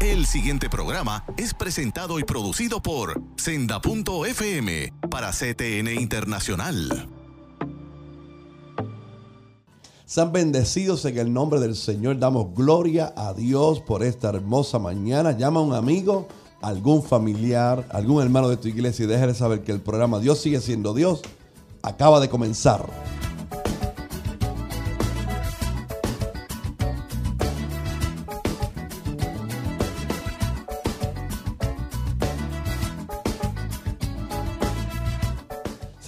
El 0.00 0.26
siguiente 0.26 0.68
programa 0.70 1.24
es 1.36 1.54
presentado 1.54 2.18
y 2.18 2.24
producido 2.24 2.82
por 2.82 3.22
Senda.fm 3.36 4.92
para 5.10 5.30
CTN 5.30 5.92
Internacional. 6.00 7.08
Sean 10.06 10.32
bendecidos 10.32 11.04
en 11.04 11.18
el 11.18 11.32
nombre 11.32 11.60
del 11.60 11.76
Señor. 11.76 12.18
Damos 12.18 12.54
gloria 12.54 13.12
a 13.16 13.32
Dios 13.32 13.80
por 13.80 14.02
esta 14.02 14.30
hermosa 14.30 14.78
mañana. 14.78 15.32
Llama 15.32 15.60
a 15.60 15.62
un 15.62 15.74
amigo, 15.74 16.26
algún 16.62 17.02
familiar, 17.02 17.86
algún 17.90 18.22
hermano 18.22 18.48
de 18.48 18.56
tu 18.56 18.68
iglesia 18.68 19.04
y 19.04 19.08
déjale 19.08 19.34
saber 19.34 19.62
que 19.62 19.72
el 19.72 19.80
programa 19.80 20.18
Dios 20.18 20.40
sigue 20.40 20.60
siendo 20.60 20.94
Dios. 20.94 21.22
Acaba 21.82 22.20
de 22.20 22.28
comenzar. 22.28 22.84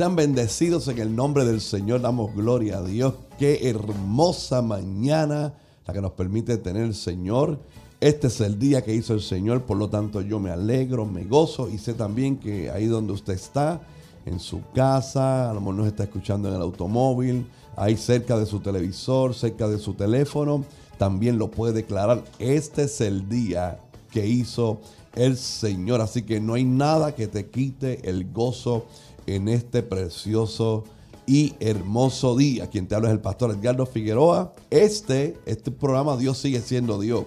Sean 0.03 0.17
bendecidos 0.17 0.89
en 0.89 0.99
el 0.99 1.15
nombre 1.15 1.45
del 1.45 1.61
Señor. 1.61 2.01
Damos 2.01 2.35
gloria 2.35 2.79
a 2.79 2.83
Dios. 2.83 3.15
Qué 3.39 3.69
hermosa 3.69 4.61
mañana 4.61 5.55
la 5.87 5.95
que 5.95 6.01
nos 6.01 6.11
permite 6.11 6.57
tener 6.57 6.83
el 6.83 6.97
Señor. 6.97 7.61
Este 8.01 8.27
es 8.27 8.41
el 8.41 8.59
día 8.59 8.83
que 8.83 8.93
hizo 8.93 9.15
el 9.15 9.21
Señor, 9.21 9.63
por 9.63 9.77
lo 9.77 9.89
tanto 9.89 10.21
yo 10.21 10.41
me 10.41 10.51
alegro, 10.51 11.07
me 11.07 11.23
gozo 11.23 11.71
y 11.71 11.79
sé 11.79 11.95
también 11.95 12.39
que 12.39 12.69
ahí 12.69 12.87
donde 12.87 13.13
usted 13.13 13.35
está, 13.35 13.81
en 14.27 14.41
su 14.41 14.63
casa, 14.75 15.49
a 15.49 15.55
lo 15.55 15.61
mejor 15.61 15.75
nos 15.77 15.87
está 15.87 16.03
escuchando 16.03 16.49
en 16.49 16.57
el 16.57 16.63
automóvil, 16.63 17.47
ahí 17.77 17.97
cerca 17.97 18.37
de 18.37 18.47
su 18.47 18.59
televisor, 18.59 19.35
cerca 19.37 19.69
de 19.69 19.79
su 19.79 19.95
teléfono, 19.95 20.65
también 20.99 21.39
lo 21.39 21.49
puede 21.49 21.75
declarar. 21.75 22.25
Este 22.41 22.83
es 22.83 23.01
el 23.01 23.29
día 23.29 23.79
que 24.11 24.27
hizo 24.27 24.81
el 25.15 25.37
Señor, 25.37 26.01
así 26.01 26.23
que 26.23 26.41
no 26.41 26.55
hay 26.55 26.65
nada 26.65 27.15
que 27.15 27.29
te 27.29 27.47
quite 27.47 28.09
el 28.11 28.33
gozo 28.33 28.87
en 29.27 29.49
este 29.49 29.83
precioso 29.83 30.85
y 31.27 31.55
hermoso 31.61 32.37
día. 32.37 32.69
Quien 32.69 32.87
te 32.87 32.95
habla 32.95 33.09
es 33.09 33.15
el 33.15 33.21
pastor 33.21 33.51
Edgardo 33.51 33.87
Figueroa. 33.87 34.55
Este, 34.71 35.39
este 35.47 35.71
programa 35.71 36.17
Dios 36.17 36.39
sigue 36.39 36.61
siendo 36.61 37.01
Dios. 37.01 37.25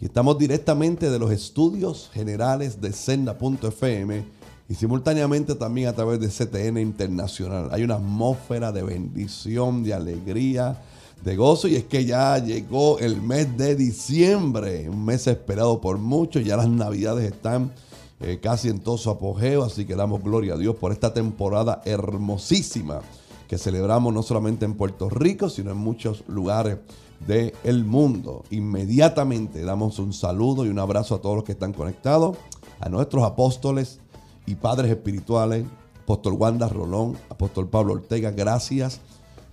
Y 0.00 0.06
estamos 0.06 0.38
directamente 0.38 1.10
de 1.10 1.18
los 1.18 1.30
estudios 1.30 2.10
generales 2.12 2.80
de 2.80 2.92
Senda.fm 2.92 4.24
y 4.68 4.74
simultáneamente 4.74 5.54
también 5.54 5.88
a 5.88 5.92
través 5.92 6.18
de 6.18 6.28
CTN 6.28 6.78
Internacional. 6.78 7.68
Hay 7.72 7.84
una 7.84 7.96
atmósfera 7.96 8.72
de 8.72 8.82
bendición, 8.82 9.84
de 9.84 9.94
alegría, 9.94 10.80
de 11.22 11.36
gozo 11.36 11.68
y 11.68 11.76
es 11.76 11.84
que 11.84 12.04
ya 12.04 12.38
llegó 12.38 12.98
el 12.98 13.20
mes 13.20 13.56
de 13.56 13.76
diciembre, 13.76 14.88
un 14.88 15.04
mes 15.04 15.26
esperado 15.26 15.80
por 15.80 15.98
muchos, 15.98 16.44
ya 16.44 16.56
las 16.56 16.68
navidades 16.68 17.32
están 17.32 17.72
eh, 18.22 18.38
casi 18.40 18.68
en 18.68 18.80
todo 18.80 18.98
su 18.98 19.10
apogeo, 19.10 19.64
así 19.64 19.84
que 19.84 19.96
damos 19.96 20.22
gloria 20.22 20.54
a 20.54 20.56
Dios 20.56 20.76
por 20.76 20.92
esta 20.92 21.12
temporada 21.12 21.82
hermosísima 21.84 23.00
que 23.48 23.58
celebramos 23.58 24.14
no 24.14 24.22
solamente 24.22 24.64
en 24.64 24.74
Puerto 24.74 25.10
Rico, 25.10 25.50
sino 25.50 25.72
en 25.72 25.76
muchos 25.76 26.24
lugares 26.28 26.78
del 27.26 27.84
mundo. 27.84 28.44
Inmediatamente 28.50 29.62
damos 29.62 29.98
un 29.98 30.12
saludo 30.12 30.64
y 30.64 30.68
un 30.68 30.78
abrazo 30.78 31.16
a 31.16 31.20
todos 31.20 31.36
los 31.36 31.44
que 31.44 31.52
están 31.52 31.72
conectados, 31.72 32.36
a 32.80 32.88
nuestros 32.88 33.24
apóstoles 33.24 34.00
y 34.46 34.54
padres 34.54 34.90
espirituales, 34.90 35.66
apóstol 36.02 36.34
Wanda 36.34 36.68
Rolón, 36.68 37.18
apóstol 37.28 37.68
Pablo 37.68 37.94
Ortega, 37.94 38.30
gracias 38.30 39.00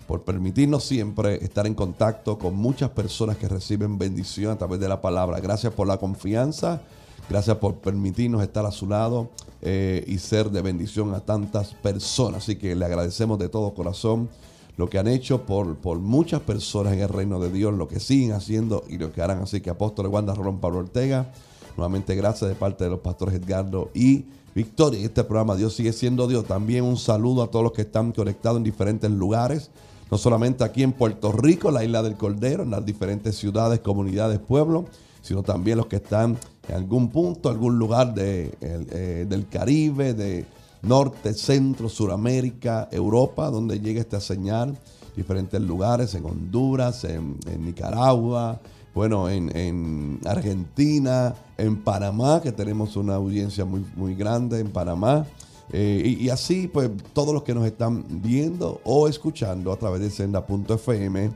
por 0.08 0.24
permitirnos 0.24 0.84
siempre 0.86 1.44
estar 1.44 1.68
en 1.68 1.76
contacto 1.76 2.38
con 2.38 2.56
muchas 2.56 2.92
personas 2.92 3.38
que 3.38 3.48
reciben 3.48 3.98
bendición 3.98 4.52
a 4.52 4.58
través 4.58 4.80
de 4.80 4.88
la 4.88 5.02
palabra. 5.02 5.40
Gracias 5.40 5.74
por 5.74 5.88
la 5.88 5.98
confianza 5.98 6.82
Gracias 7.30 7.58
por 7.58 7.76
permitirnos 7.76 8.42
estar 8.42 8.66
a 8.66 8.72
su 8.72 8.88
lado 8.88 9.30
eh, 9.62 10.04
y 10.08 10.18
ser 10.18 10.50
de 10.50 10.62
bendición 10.62 11.14
a 11.14 11.20
tantas 11.20 11.74
personas. 11.76 12.44
Así 12.44 12.56
que 12.56 12.76
le 12.76 12.86
agradecemos 12.86 13.38
de 13.38 13.50
todo 13.50 13.74
corazón 13.74 14.30
lo 14.78 14.90
que 14.90 14.98
han 14.98 15.08
hecho 15.08 15.46
por, 15.46 15.76
por 15.78 16.00
muchas 16.00 16.42
personas 16.42 16.94
en 16.94 17.02
el 17.02 17.10
reino 17.10 17.40
de 17.40 17.52
Dios, 17.52 17.74
lo 17.74 17.88
que 17.88 18.00
siguen 18.00 18.32
haciendo 18.32 18.84
y 18.90 18.98
lo 18.98 19.12
que 19.12 19.22
harán. 19.22 19.42
Así 19.44 19.62
que 19.62 19.70
apóstol 19.70 20.08
Wanda 20.08 20.34
Rolón 20.34 20.60
Pablo 20.60 20.80
Ortega, 20.80 21.32
nuevamente 21.78 22.16
gracias 22.16 22.50
de 22.50 22.56
parte 22.56 22.86
de 22.86 22.90
los 22.90 23.00
pastores 23.02 23.36
Edgardo 23.36 23.92
y 23.94 24.26
Victoria. 24.56 25.06
Este 25.06 25.24
programa 25.24 25.56
Dios 25.56 25.76
sigue 25.76 25.94
siendo 25.94 26.28
Dios. 26.28 26.46
También 26.46 26.84
un 26.84 26.98
saludo 26.98 27.44
a 27.44 27.52
todos 27.52 27.64
los 27.64 27.74
que 27.74 27.84
están 27.84 28.12
conectados 28.12 28.58
en 28.58 28.64
diferentes 28.64 29.12
lugares 29.12 29.70
no 30.12 30.18
solamente 30.18 30.64
aquí 30.64 30.84
en 30.84 30.92
Puerto 30.92 31.32
Rico, 31.32 31.72
la 31.72 31.84
isla 31.84 32.02
del 32.02 32.16
Cordero, 32.16 32.64
en 32.64 32.72
las 32.72 32.86
diferentes 32.86 33.36
ciudades, 33.38 33.80
comunidades, 33.80 34.40
pueblos, 34.40 34.86
sino 35.22 35.44
también 35.44 35.78
los 35.78 35.86
que 35.86 35.98
están 35.98 36.38
en 36.70 36.76
algún 36.76 37.10
punto, 37.10 37.50
algún 37.50 37.80
lugar 37.80 38.14
de, 38.14 38.56
eh, 38.62 39.26
del 39.28 39.48
Caribe, 39.48 40.14
de 40.14 40.46
Norte, 40.84 41.34
Centro, 41.34 41.90
Suramérica, 41.90 42.88
Europa, 42.92 43.50
donde 43.50 43.80
llega 43.80 44.00
esta 44.00 44.22
señal, 44.22 44.78
diferentes 45.16 45.60
lugares, 45.60 46.14
en 46.14 46.26
Honduras, 46.26 47.04
en, 47.04 47.40
Nicaragua, 47.60 48.62
bueno, 48.94 49.30
en, 49.30 50.20
Argentina, 50.26 51.34
en 51.58 51.78
Panamá, 51.78 52.40
que 52.42 52.52
tenemos 52.52 52.96
una 52.96 53.16
audiencia 53.16 53.66
muy, 53.66 53.84
muy 53.96 54.16
grande 54.16 54.60
en 54.60 54.70
Panamá. 54.70 55.26
Eh, 55.72 56.18
y, 56.20 56.30
así, 56.30 56.68
pues, 56.68 56.90
todos 57.14 57.34
los 57.34 57.44
que 57.44 57.54
nos 57.54 57.66
están 57.66 58.06
viendo 58.22 58.80
o 58.84 59.08
escuchando 59.08 59.72
a 59.72 59.78
través 59.78 60.02
de 60.02 60.10
senda.fm 60.10 61.32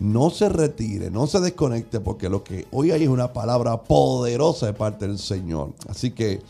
no 0.00 0.30
se 0.30 0.48
retire, 0.48 1.10
no 1.10 1.26
se 1.26 1.40
desconecte, 1.40 2.00
porque 2.00 2.28
lo 2.28 2.44
que 2.44 2.66
hoy 2.70 2.90
hay 2.90 3.02
es 3.02 3.08
una 3.08 3.32
palabra 3.32 3.82
poderosa 3.82 4.66
de 4.66 4.74
parte 4.74 5.06
del 5.06 5.18
Señor. 5.18 5.74
Así 5.88 6.12
que 6.12 6.40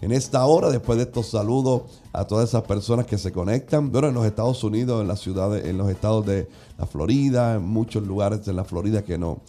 en 0.00 0.12
esta 0.12 0.44
hora, 0.46 0.70
después 0.70 0.96
de 0.98 1.04
estos 1.04 1.26
saludos 1.28 1.82
a 2.12 2.24
todas 2.24 2.48
esas 2.48 2.62
personas 2.62 3.06
que 3.06 3.18
se 3.18 3.32
conectan, 3.32 3.90
bueno, 3.90 4.08
en 4.08 4.14
los 4.14 4.26
Estados 4.26 4.62
Unidos, 4.62 5.00
en 5.02 5.08
las 5.08 5.20
ciudades, 5.20 5.64
en 5.64 5.76
los 5.76 5.90
estados 5.90 6.24
de 6.24 6.48
la 6.78 6.86
Florida, 6.86 7.56
en 7.56 7.64
muchos 7.64 8.06
lugares 8.06 8.44
de 8.44 8.52
la 8.52 8.64
Florida 8.64 9.02
que 9.02 9.18
no, 9.18 9.40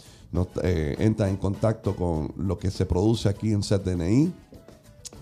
eh, 0.63 0.95
entran 0.99 1.29
en 1.29 1.37
contacto 1.37 1.95
con 1.95 2.33
lo 2.37 2.57
que 2.57 2.71
se 2.71 2.85
produce 2.85 3.29
aquí 3.29 3.51
en 3.51 3.61
CTNI, 3.61 4.31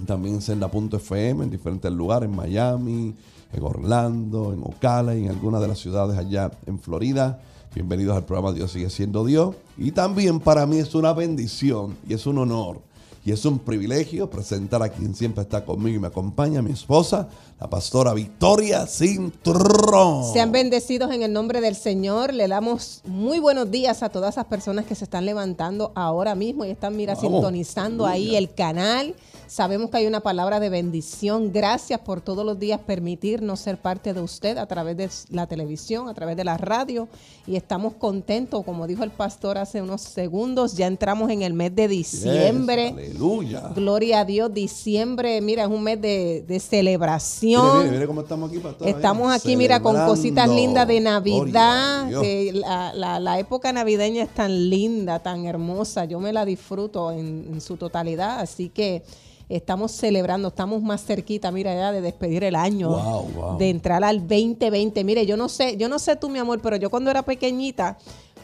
también 0.06 0.36
en 0.36 0.42
Senda.fm, 0.42 1.44
en 1.44 1.50
diferentes 1.50 1.92
lugares, 1.92 2.30
en 2.30 2.36
Miami, 2.36 3.16
en 3.52 3.64
Orlando, 3.64 4.54
en 4.54 4.62
Ocala 4.64 5.16
y 5.16 5.25
en 5.25 5.31
algunas 5.31 5.62
de 5.62 5.68
las 5.68 5.80
ciudades 5.80 6.18
allá 6.18 6.52
en 6.66 6.80
Florida. 6.80 7.42
Bienvenidos 7.74 8.16
al 8.16 8.26
programa 8.26 8.54
Dios 8.54 8.72
sigue 8.72 8.90
siendo 8.90 9.26
Dios. 9.26 9.56
Y 9.78 9.92
también 9.92 10.40
para 10.40 10.66
mí 10.66 10.78
es 10.78 10.96
una 10.96 11.14
bendición 11.14 11.98
y 12.08 12.14
es 12.14 12.26
un 12.26 12.38
honor 12.40 12.82
y 13.28 13.34
es 13.34 13.44
un 13.44 13.60
privilegio 13.60 14.30
presentar 14.30 14.82
a 14.82 14.88
quien 14.88 15.14
siempre 15.14 15.44
está 15.44 15.66
conmigo 15.66 15.98
y 15.98 16.00
me 16.00 16.08
acompaña, 16.08 16.62
mi 16.62 16.72
esposa, 16.72 17.28
la 17.60 17.70
pastora 17.70 18.14
Victoria 18.14 18.88
Cintrón. 18.88 20.32
Sean 20.32 20.54
bendecidos 20.54 21.12
en 21.12 21.24
el 21.24 21.34
nombre 21.34 21.60
del 21.60 21.76
Señor. 21.76 22.34
Le 22.34 22.48
damos 22.48 23.02
muy 23.04 23.40
buenos 23.40 23.70
días 23.70 24.02
a 24.02 24.08
todas 24.08 24.36
esas 24.36 24.46
personas 24.46 24.86
que 24.86 24.96
se 24.96 25.04
están 25.04 25.26
levantando 25.26 25.92
ahora 25.94 26.36
mismo 26.36 26.64
y 26.64 26.70
están, 26.70 26.96
mira, 26.96 27.18
sintonizando 27.18 28.06
ahí 28.06 28.38
el 28.38 28.54
canal. 28.54 29.14
Sabemos 29.47 29.90
que 29.90 29.97
hay 29.97 30.08
una 30.08 30.19
palabra 30.19 30.59
de 30.59 30.69
bendición. 30.69 31.53
Gracias 31.53 32.02
por 32.02 32.19
todos 32.19 32.46
los 32.46 32.59
días 32.59 32.81
permitirnos 32.81 33.62
ser 33.62 33.78
parte 33.78 34.13
de 34.13 34.19
usted 34.19 34.58
a 34.58 34.66
través 34.66 34.97
de 34.97 35.09
la 35.30 35.47
televisión, 35.47 36.09
a 36.09 36.13
través 36.13 36.35
de 36.35 36.44
la 36.44 36.58
radio. 36.58 37.08
Y 37.47 37.56
estamos 37.56 37.94
contentos, 37.94 38.66
como 38.66 38.88
dijo 38.88 39.06
el 39.06 39.12
pastor 39.12 39.57
hace 39.57 39.81
unos 39.81 40.02
segundos, 40.02 40.75
ya 40.75 40.86
entramos 40.86 41.31
en 41.31 41.44
el 41.44 41.53
mes 41.53 41.74
de 41.74 41.88
diciembre. 41.88 42.90
aleluya. 42.90 43.72
Gloria 43.74 44.19
a 44.19 44.25
Dios, 44.25 44.53
diciembre, 44.53 45.40
mira, 45.40 45.63
es 45.63 45.69
un 45.69 45.81
mes 45.81 46.02
de, 46.02 46.59
celebración. 46.59 47.78
Mire, 47.78 47.91
mire, 47.91 48.07
cómo 48.07 48.22
estamos 48.22 48.50
aquí, 48.50 48.59
pastor. 48.59 48.88
Estamos 48.90 49.34
aquí, 49.34 49.56
mira, 49.56 49.81
con 49.81 49.96
cositas 49.96 50.50
lindas 50.50 50.88
de 50.90 51.00
Navidad. 51.00 52.09
Que 52.22 52.52
la, 52.52 53.40
época 53.40 53.72
navideña 53.72 54.24
es 54.24 54.30
tan 54.30 54.69
linda, 54.69 55.19
tan 55.19 55.46
hermosa. 55.46 56.03
Yo 56.03 56.19
me 56.19 56.34
la 56.34 56.44
disfruto 56.44 57.12
en, 57.12 57.48
en 57.54 57.62
su 57.62 57.77
totalidad. 57.77 58.42
Así 58.42 58.68
que 58.68 59.04
estamos 59.50 59.92
celebrando, 59.92 60.50
estamos 60.50 60.82
más 60.82 61.06
cerquita, 61.06 61.52
mira, 61.52 61.74
ya 61.74 61.92
de 61.92 62.02
despedir 62.02 62.44
el 62.44 62.56
año, 62.56 63.26
de 63.58 63.70
entrar 63.70 64.04
al 64.04 64.20
2020. 64.20 65.04
Mire, 65.04 65.26
yo 65.26 65.38
no 65.38 65.50
sé, 65.50 65.78
yo 65.78 65.88
no 65.88 66.00
sé 66.00 66.16
tú, 66.16 66.30
mi 66.30 66.40
amor, 66.40 66.60
pero 66.62 66.76
yo 66.76 66.90
cuando 66.90 67.10
era 67.10 67.24
pequeñita, 67.24 67.98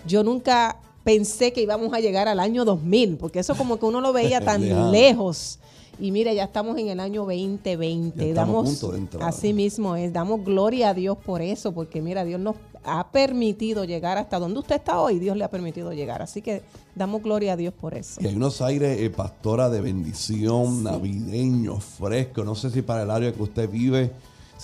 yo 0.05 0.23
nunca 0.23 0.77
pensé 1.03 1.51
que 1.51 1.61
íbamos 1.61 1.93
a 1.93 1.99
llegar 1.99 2.27
al 2.27 2.39
año 2.39 2.63
2000, 2.63 3.17
porque 3.17 3.39
eso 3.39 3.55
como 3.55 3.77
que 3.77 3.85
uno 3.85 4.01
lo 4.01 4.13
veía 4.13 4.39
tan 4.45 4.91
lejos. 4.91 5.59
Y 5.99 6.11
mire, 6.11 6.33
ya 6.33 6.45
estamos 6.45 6.77
en 6.79 6.87
el 6.87 6.99
año 6.99 7.21
2020. 7.21 8.33
damos, 8.33 8.83
así 9.21 9.53
mismo 9.53 9.95
es, 9.95 10.11
damos 10.11 10.43
gloria 10.43 10.89
a 10.89 10.93
Dios 10.93 11.17
por 11.17 11.41
eso, 11.41 11.71
porque 11.71 12.01
mira, 12.01 12.23
Dios 12.25 12.39
nos 12.39 12.55
ha 12.85 13.11
permitido 13.11 13.85
llegar 13.85 14.17
hasta 14.17 14.39
donde 14.39 14.59
usted 14.59 14.75
está 14.75 14.99
hoy, 14.99 15.19
Dios 15.19 15.37
le 15.37 15.43
ha 15.43 15.49
permitido 15.49 15.93
llegar. 15.93 16.21
Así 16.21 16.41
que 16.41 16.61
damos 16.95 17.21
gloria 17.21 17.53
a 17.53 17.57
Dios 17.57 17.73
por 17.73 17.93
eso. 17.93 18.21
Y 18.21 18.27
hay 18.27 18.35
unos 18.35 18.61
aires, 18.61 18.99
eh, 18.99 19.09
pastora, 19.09 19.69
de 19.69 19.81
bendición, 19.81 20.83
navideño, 20.83 21.79
fresco. 21.79 22.43
No 22.43 22.55
sé 22.55 22.69
si 22.69 22.81
para 22.81 23.03
el 23.03 23.11
área 23.11 23.33
que 23.33 23.41
usted 23.41 23.69
vive, 23.69 24.11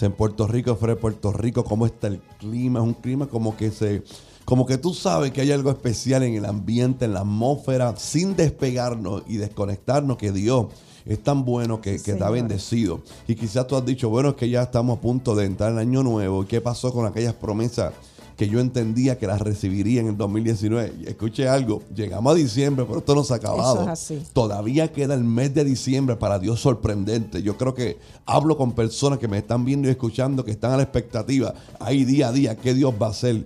en 0.02 0.14
Puerto 0.14 0.48
Rico, 0.48 0.76
fuera 0.76 0.96
de 0.96 1.02
Puerto 1.02 1.32
Rico, 1.32 1.64
cómo 1.64 1.86
está 1.86 2.08
el 2.08 2.20
clima. 2.40 2.80
Es 2.80 2.86
un 2.86 2.94
clima 2.94 3.28
como 3.28 3.56
que 3.58 3.72
se 3.72 4.04
como 4.46 4.66
que 4.66 4.80
tú 4.80 4.96
sabes 4.96 5.32
que 5.32 5.42
hay 5.42 5.52
algo 5.52 5.70
especial 5.70 6.24
en 6.24 6.34
el 6.34 6.46
ambiente, 6.46 7.06
en 7.06 7.14
la 7.14 7.20
atmósfera, 7.20 7.96
sin 7.98 8.36
despegarnos 8.36 9.22
y 9.28 9.38
desconectarnos, 9.38 10.18
que 10.18 10.32
Dios 10.32 10.68
es 11.06 11.22
tan 11.22 11.46
bueno 11.46 11.82
que, 11.82 12.02
que 12.02 12.14
ha 12.14 12.30
bendecido. 12.32 13.02
Y 13.28 13.36
quizás 13.36 13.68
tú 13.68 13.76
has 13.76 13.86
dicho, 13.86 14.10
bueno, 14.10 14.30
es 14.30 14.36
que 14.36 14.50
ya 14.50 14.64
estamos 14.64 14.98
a 14.98 15.02
punto 15.02 15.36
de 15.36 15.46
entrar 15.46 15.70
en 15.72 15.78
el 15.78 15.82
año 15.82 16.02
nuevo. 16.02 16.42
¿Y 16.42 16.46
qué 16.48 16.62
pasó 16.62 16.92
con 16.92 17.06
aquellas 17.06 17.36
promesas 17.36 17.94
que 18.40 18.48
yo 18.48 18.62
entendía 18.62 19.18
que 19.18 19.28
las 19.28 19.42
recibiría 19.42 20.00
en 20.00 20.08
el 20.08 20.16
2019. 20.16 20.94
Escuche 21.08 21.50
algo, 21.50 21.84
llegamos 21.94 22.32
a 22.32 22.36
diciembre, 22.38 22.86
pero 22.88 23.00
esto 23.00 23.14
no 23.14 23.26
se 23.26 23.34
ha 23.34 23.36
acabado. 23.36 23.86
Todavía 24.32 24.94
queda 24.94 25.16
el 25.16 25.26
mes 25.26 25.54
de 25.54 25.66
diciembre 25.66 26.16
para 26.16 26.40
Dios 26.40 26.62
sorprendente. 26.62 27.44
Yo 27.44 27.58
creo 27.58 27.74
que 27.74 27.98
hablo 28.26 28.56
con 28.56 28.72
personas 28.72 29.20
que 29.20 29.28
me 29.28 29.40
están 29.40 29.66
viendo 29.66 29.90
y 29.90 29.92
escuchando, 29.92 30.46
que 30.46 30.52
están 30.52 30.72
a 30.72 30.78
la 30.78 30.84
expectativa. 30.84 31.54
Ahí 31.82 32.06
día 32.06 32.30
a 32.30 32.32
día, 32.32 32.56
¿qué 32.56 32.74
Dios 32.74 32.94
va 32.94 33.08
a 33.08 33.10
hacer? 33.10 33.44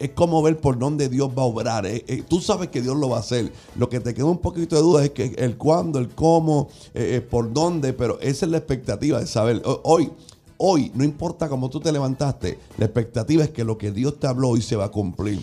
es 0.00 0.10
como 0.10 0.42
ver 0.42 0.58
por 0.58 0.76
dónde 0.76 1.08
Dios 1.08 1.30
va 1.30 1.42
a 1.42 1.46
obrar. 1.46 1.86
Eh, 1.86 2.04
eh, 2.08 2.24
tú 2.26 2.40
sabes 2.40 2.70
que 2.70 2.82
Dios 2.82 2.96
lo 2.96 3.10
va 3.10 3.18
a 3.18 3.20
hacer. 3.20 3.52
Lo 3.76 3.88
que 3.88 4.00
te 4.00 4.12
queda 4.12 4.24
un 4.24 4.38
poquito 4.38 4.74
de 4.74 4.82
duda 4.82 5.04
es 5.04 5.10
que 5.10 5.36
el 5.38 5.56
cuándo, 5.56 6.00
el 6.00 6.08
cómo, 6.08 6.68
eh, 6.94 7.24
por 7.30 7.52
dónde, 7.52 7.92
pero 7.92 8.18
esa 8.18 8.46
es 8.46 8.50
la 8.50 8.58
expectativa 8.58 9.20
de 9.20 9.28
saber. 9.28 9.62
Hoy 9.84 10.10
hoy, 10.60 10.92
no 10.94 11.02
importa 11.02 11.48
cómo 11.48 11.70
tú 11.70 11.80
te 11.80 11.90
levantaste, 11.90 12.58
la 12.78 12.84
expectativa 12.84 13.42
es 13.42 13.50
que 13.50 13.64
lo 13.64 13.78
que 13.78 13.90
Dios 13.90 14.20
te 14.20 14.26
habló 14.26 14.50
hoy 14.50 14.62
se 14.62 14.76
va 14.76 14.84
a 14.84 14.90
cumplir. 14.90 15.40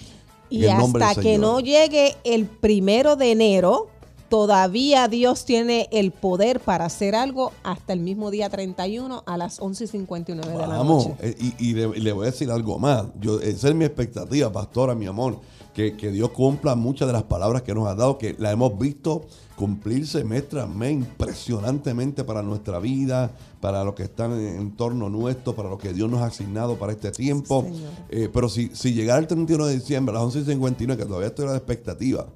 Y 0.50 0.66
hasta 0.68 1.16
que 1.16 1.38
no 1.38 1.60
llegue 1.60 2.16
el 2.24 2.46
primero 2.46 3.18
de 3.18 3.32
enero, 3.32 3.88
todavía 4.30 5.08
Dios 5.08 5.44
tiene 5.44 5.90
el 5.92 6.12
poder 6.12 6.60
para 6.60 6.86
hacer 6.86 7.16
algo 7.16 7.52
hasta 7.64 7.94
el 7.94 8.00
mismo 8.00 8.32
día 8.32 8.50
31 8.50 9.24
a 9.26 9.38
las 9.38 9.60
11.59 9.60 10.26
de 10.26 10.58
la 10.58 10.68
noche. 10.68 10.78
Vamos, 10.78 11.08
eh, 11.20 11.36
y, 11.60 11.74
le, 11.74 12.12
voy 12.14 12.28
a 12.28 12.32
decir 12.32 12.50
algo 12.50 12.80
más. 12.80 13.08
Yo, 13.20 13.42
esa 13.42 13.70
es 13.70 13.76
mi 13.76 13.86
expectativa, 13.86 14.52
pastora, 14.52 14.96
mi 14.96 15.08
amor 15.08 15.40
que, 15.78 16.12
Dios 16.12 16.32
cumpla 16.32 16.76
muchas 16.76 17.08
de 17.08 17.14
las 17.14 17.24
palabras 17.24 17.62
que 17.62 17.76
nos 17.76 17.88
ha 17.88 17.94
dado, 17.94 18.18
que 18.18 18.36
la 18.40 18.52
hemos 18.52 18.78
visto 18.80 19.28
cumplirse 19.56 20.24
mes 20.24 20.50
tras 20.50 20.68
mes 20.68 20.92
impresionantemente 20.92 22.24
para 22.24 22.42
nuestra 22.42 22.80
vida, 22.80 23.32
para 23.68 23.84
los 23.84 23.96
que 23.96 24.04
están 24.04 24.32
en, 24.32 24.78
torno 24.78 25.10
nuestro, 25.10 25.54
para 25.54 25.68
lo 25.68 25.78
que 25.78 25.92
Dios 25.92 26.10
nos 26.10 26.22
ha 26.22 26.28
asignado 26.28 26.78
para 26.78 26.94
este 26.94 27.12
tiempo. 27.12 27.66
Eh, 28.08 28.30
pero 28.34 28.48
si, 28.48 28.70
si 28.74 28.94
llegara 28.94 29.20
el 29.20 29.28
31 29.28 29.66
de 29.66 29.74
diciembre 29.74 30.16
a 30.16 30.24
las 30.24 30.34
11.59, 30.34 30.96
que 30.96 31.04
todavía 31.04 31.28
estoy 31.28 31.48
a 31.48 31.50
la 31.50 31.58
expectativa, 31.58 32.28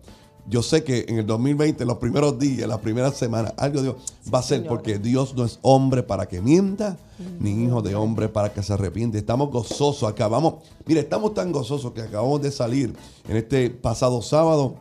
yo 0.45 0.62
sé 0.62 0.83
que 0.83 1.06
en 1.07 1.19
el 1.19 1.25
2020, 1.25 1.86
los 1.86 2.00
primeros 2.00 2.38
días, 2.38 2.68
las 2.68 2.80
primeras 2.80 3.16
semanas, 3.16 3.54
algo 3.56 3.81
Dios 3.81 3.95
va 4.33 4.39
a 4.39 4.44
ser 4.44 4.68
porque 4.68 5.00
Dios 5.00 5.33
no 5.33 5.45
es 5.45 5.57
hombre 5.62 6.04
para 6.04 6.28
que 6.28 6.42
mienta, 6.42 6.98
ni 7.39 7.63
hijo 7.63 7.81
de 7.81 7.95
hombre 7.95 8.28
para 8.28 8.51
que 8.51 8.62
se 8.62 8.74
arrepiente. 8.74 9.18
Estamos 9.18 9.51
gozosos, 9.51 10.10
acabamos, 10.10 10.56
mire, 10.86 11.00
estamos 11.00 11.33
tan 11.33 11.54
gozosos 11.54 11.94
que 11.94 12.01
acabamos 12.01 12.42
de 12.42 12.51
salir 12.51 12.94
en 13.30 13.38
este 13.38 13.69
pasado 13.69 14.22
sábado 14.22 14.75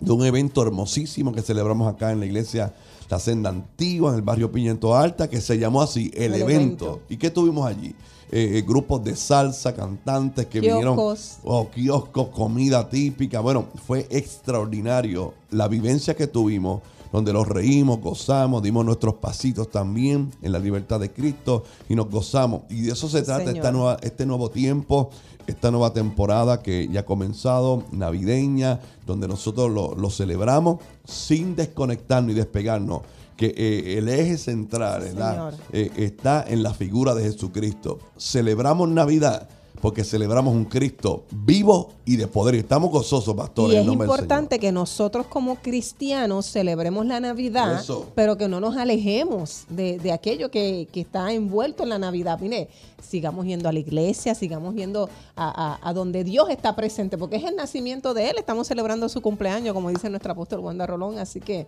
de 0.00 0.12
un 0.12 0.24
evento 0.24 0.62
hermosísimo 0.62 1.32
que 1.32 1.42
celebramos 1.42 1.92
acá 1.92 2.12
en 2.12 2.20
la 2.20 2.26
iglesia 2.26 2.74
La 3.08 3.18
Senda 3.18 3.50
Antigua, 3.50 4.10
en 4.10 4.16
el 4.16 4.22
barrio 4.22 4.50
Piñento 4.50 4.96
Alta, 4.96 5.28
que 5.28 5.40
se 5.40 5.58
llamó 5.58 5.82
así, 5.82 6.10
el, 6.14 6.34
evento. 6.34 7.00
¿Y 7.08 7.16
qué 7.16 7.30
tuvimos 7.30 7.66
allí? 7.66 7.94
Eh, 8.36 8.58
eh, 8.58 8.62
grupos 8.62 9.04
de 9.04 9.14
salsa, 9.14 9.74
cantantes 9.74 10.46
que 10.46 10.60
vinieron. 10.60 10.98
Oh, 11.44 11.70
kioscos, 11.70 12.28
comida 12.30 12.88
típica. 12.88 13.40
Bueno, 13.40 13.66
fue 13.86 14.08
extraordinario 14.10 15.34
la 15.50 15.68
vivencia 15.68 16.16
que 16.16 16.26
tuvimos, 16.26 16.82
donde 17.12 17.32
los 17.32 17.46
reímos, 17.46 18.00
gozamos, 18.00 18.60
dimos 18.60 18.84
nuestros 18.84 19.14
pasitos 19.14 19.70
también 19.70 20.32
en 20.42 20.50
la 20.50 20.58
libertad 20.58 20.98
de 20.98 21.12
Cristo 21.12 21.62
y 21.88 21.94
nos 21.94 22.10
gozamos. 22.10 22.62
Y 22.70 22.82
de 22.82 22.92
eso 22.92 23.08
se 23.08 23.22
trata 23.22 23.52
esta 23.52 23.70
nueva, 23.70 23.98
este 24.02 24.26
nuevo 24.26 24.50
tiempo, 24.50 25.10
esta 25.46 25.70
nueva 25.70 25.92
temporada 25.92 26.62
que 26.62 26.88
ya 26.88 27.00
ha 27.00 27.04
comenzado, 27.04 27.84
navideña, 27.92 28.80
donde 29.06 29.28
nosotros 29.28 29.70
lo, 29.70 29.94
lo 29.94 30.10
celebramos 30.10 30.78
sin 31.04 31.56
desconectarnos 31.56 32.32
y 32.32 32.34
despegarnos 32.34 33.02
que 33.36 33.46
eh, 33.56 33.98
el 33.98 34.08
eje 34.08 34.38
central 34.38 35.56
eh, 35.72 35.90
está 35.96 36.44
en 36.46 36.62
la 36.62 36.72
figura 36.72 37.14
de 37.14 37.24
Jesucristo. 37.24 37.98
Celebramos 38.16 38.88
Navidad 38.88 39.48
porque 39.84 40.02
celebramos 40.02 40.54
un 40.54 40.64
Cristo 40.64 41.24
vivo 41.30 41.90
y 42.06 42.16
de 42.16 42.26
poder. 42.26 42.54
Estamos 42.54 42.90
gozosos, 42.90 43.36
pastores. 43.36 43.84
Y 43.84 43.86
es 43.86 43.86
importante 43.86 44.58
que 44.58 44.72
nosotros 44.72 45.26
como 45.26 45.56
cristianos 45.56 46.46
celebremos 46.46 47.04
la 47.04 47.20
Navidad, 47.20 47.84
pero 48.14 48.38
que 48.38 48.48
no 48.48 48.60
nos 48.60 48.78
alejemos 48.78 49.66
de, 49.68 50.10
aquello 50.10 50.50
que, 50.50 50.88
está 50.94 51.30
envuelto 51.34 51.82
en 51.82 51.90
la 51.90 51.98
Navidad. 51.98 52.38
Mire, 52.40 52.70
sigamos 53.06 53.44
yendo 53.44 53.68
a 53.68 53.72
la 53.72 53.78
iglesia, 53.78 54.34
sigamos 54.34 54.74
yendo 54.74 55.10
a, 55.36 55.78
a, 55.86 55.92
donde 55.92 56.24
Dios 56.24 56.48
está 56.48 56.74
presente, 56.74 57.18
porque 57.18 57.36
es 57.36 57.44
el 57.44 57.54
nacimiento 57.54 58.14
de 58.14 58.30
Él. 58.30 58.36
Estamos 58.38 58.66
celebrando 58.66 59.10
su 59.10 59.20
cumpleaños, 59.20 59.74
como 59.74 59.90
dice 59.90 60.08
nuestro 60.08 60.32
apóstol 60.32 60.60
Wanda 60.60 60.86
Rolón. 60.86 61.18
Así 61.18 61.40
que 61.40 61.66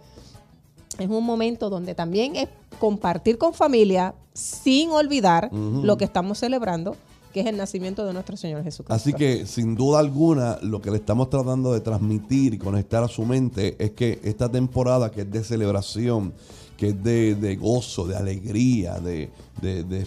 es 0.98 1.08
un 1.10 1.22
momento 1.22 1.68
donde 1.68 1.94
también 1.94 2.36
es 2.36 2.48
compartir 2.78 3.36
con 3.36 3.52
familia 3.52 4.14
sin 4.32 4.90
olvidar 4.90 5.50
lo 5.52 5.96
que 5.98 6.04
estamos 6.04 6.38
celebrando, 6.38 6.96
que 7.36 7.42
es 7.42 7.46
el 7.48 7.58
nacimiento 7.58 8.06
de 8.06 8.14
nuestro 8.14 8.34
Señor 8.34 8.64
Jesucristo. 8.64 8.94
Así 8.94 9.12
que 9.12 9.44
sin 9.44 9.74
duda 9.74 9.98
alguna 9.98 10.58
lo 10.62 10.80
que 10.80 10.90
le 10.90 10.96
estamos 10.96 11.28
tratando 11.28 11.74
de 11.74 11.80
transmitir 11.80 12.54
y 12.54 12.58
conectar 12.58 13.04
a 13.04 13.08
su 13.08 13.26
mente 13.26 13.76
es 13.78 13.90
que 13.90 14.20
esta 14.24 14.50
temporada 14.50 15.10
que 15.10 15.20
es 15.20 15.30
de 15.30 15.44
celebración, 15.44 16.32
que 16.78 16.88
es 16.88 17.04
de, 17.04 17.58
gozo, 17.60 18.06
de 18.06 18.16
alegría, 18.16 19.00
de, 19.00 19.28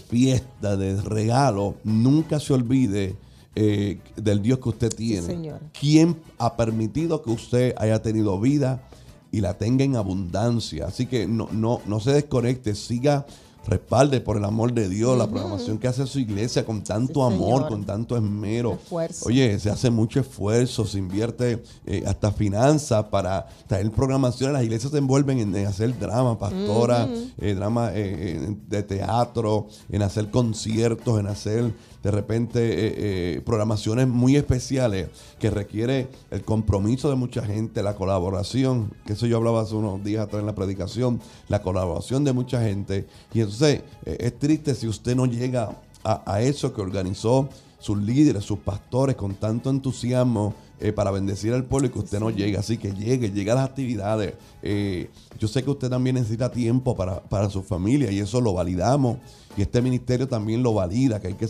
fiesta, 0.08 0.76
de 0.76 1.00
regalo, 1.00 1.76
nunca 1.84 2.40
se 2.40 2.52
olvide. 2.52 3.14
Eh, 3.54 3.98
del 4.16 4.42
Dios 4.42 4.60
que 4.60 4.68
usted 4.68 4.94
tiene. 4.94 5.26
Sí, 5.26 5.50
¿Quién 5.78 6.16
ha 6.38 6.56
permitido 6.56 7.20
que 7.20 7.30
usted 7.30 7.74
haya 7.76 8.00
tenido 8.00 8.40
vida, 8.40 8.80
y 9.32 9.40
la 9.40 9.58
tenga 9.58 9.84
en 9.84 9.96
abundancia. 9.96 10.86
Así 10.86 11.06
que 11.06 11.26
no, 11.26 11.48
no, 11.52 11.80
no 11.86 12.00
se 12.00 12.12
desconecte, 12.12 12.74
siga 12.74 13.26
respalde 13.66 14.20
por 14.20 14.36
el 14.36 14.44
amor 14.44 14.72
de 14.72 14.88
Dios 14.88 15.16
la 15.16 15.26
programación 15.28 15.78
que 15.78 15.88
hace 15.88 16.06
su 16.06 16.18
iglesia 16.18 16.64
con 16.64 16.82
tanto 16.82 17.24
amor, 17.24 17.68
con 17.68 17.84
tanto 17.84 18.16
esmero. 18.16 18.78
Oye, 19.24 19.58
se 19.58 19.70
hace 19.70 19.90
mucho 19.90 20.20
esfuerzo, 20.20 20.84
se 20.86 20.98
invierte 20.98 21.62
eh, 21.86 22.04
hasta 22.06 22.32
finanzas 22.32 23.04
para 23.06 23.46
traer 23.66 23.90
programación. 23.90 24.52
Las 24.52 24.64
iglesias 24.64 24.92
se 24.92 24.98
envuelven 24.98 25.38
en, 25.38 25.66
hacer 25.66 25.98
drama, 25.98 26.38
pastora, 26.38 27.08
eh, 27.38 27.54
drama 27.54 27.90
eh, 27.94 28.56
de 28.68 28.82
teatro, 28.82 29.68
en 29.90 30.02
hacer 30.02 30.30
conciertos, 30.30 31.20
en 31.20 31.26
hacer 31.26 31.72
de 32.02 32.10
repente 32.10 33.42
programaciones 33.44 34.08
muy 34.08 34.36
especiales 34.36 35.08
que 35.38 35.50
requiere 35.50 36.08
el 36.30 36.42
compromiso 36.42 37.10
de 37.10 37.16
mucha 37.16 37.42
gente, 37.44 37.82
la 37.82 37.94
colaboración, 37.94 38.92
que 39.06 39.14
eso 39.14 39.26
yo 39.26 39.36
hablaba 39.36 39.62
hace 39.62 39.74
unos 39.74 40.02
días 40.02 40.24
atrás 40.24 40.40
en 40.40 40.46
la 40.46 40.54
predicación, 40.54 41.20
la 41.48 41.62
colaboración 41.62 42.24
de 42.24 42.32
mucha 42.32 42.62
gente. 42.62 43.06
Y 43.32 43.40
entonces 43.40 43.82
eh, 44.04 44.16
es 44.20 44.38
triste 44.38 44.74
si 44.74 44.88
usted 44.88 45.14
no 45.16 45.26
llega 45.26 45.76
a, 46.02 46.40
eso 46.40 46.72
que 46.72 46.80
organizó 46.80 47.48
sus 47.78 47.98
líderes, 47.98 48.44
sus 48.44 48.58
pastores 48.60 49.16
con 49.16 49.34
tanto 49.34 49.68
entusiasmo 49.68 50.54
eh, 50.80 50.92
para 50.92 51.10
bendecir 51.10 51.52
al 51.52 51.64
pueblo 51.64 51.88
y 51.88 51.90
que 51.90 51.98
usted 51.98 52.20
no 52.20 52.30
llegue. 52.30 52.56
Así 52.56 52.78
que 52.78 52.92
llegue, 52.92 53.30
llegue 53.30 53.50
a 53.50 53.54
las 53.54 53.68
actividades. 53.68 54.34
Eh, 54.62 55.10
yo 55.38 55.48
sé 55.48 55.62
que 55.62 55.70
usted 55.70 55.88
también 55.88 56.16
necesita 56.16 56.50
tiempo 56.50 56.96
para, 56.96 57.22
para 57.22 57.48
su 57.50 57.62
familia 57.62 58.10
y 58.10 58.18
eso 58.18 58.40
lo 58.40 58.52
validamos 58.52 59.18
y 59.56 59.62
este 59.62 59.82
ministerio 59.82 60.28
también 60.28 60.62
lo 60.62 60.74
valida, 60.74 61.20
que 61.20 61.28
hay 61.28 61.34
que 61.34 61.48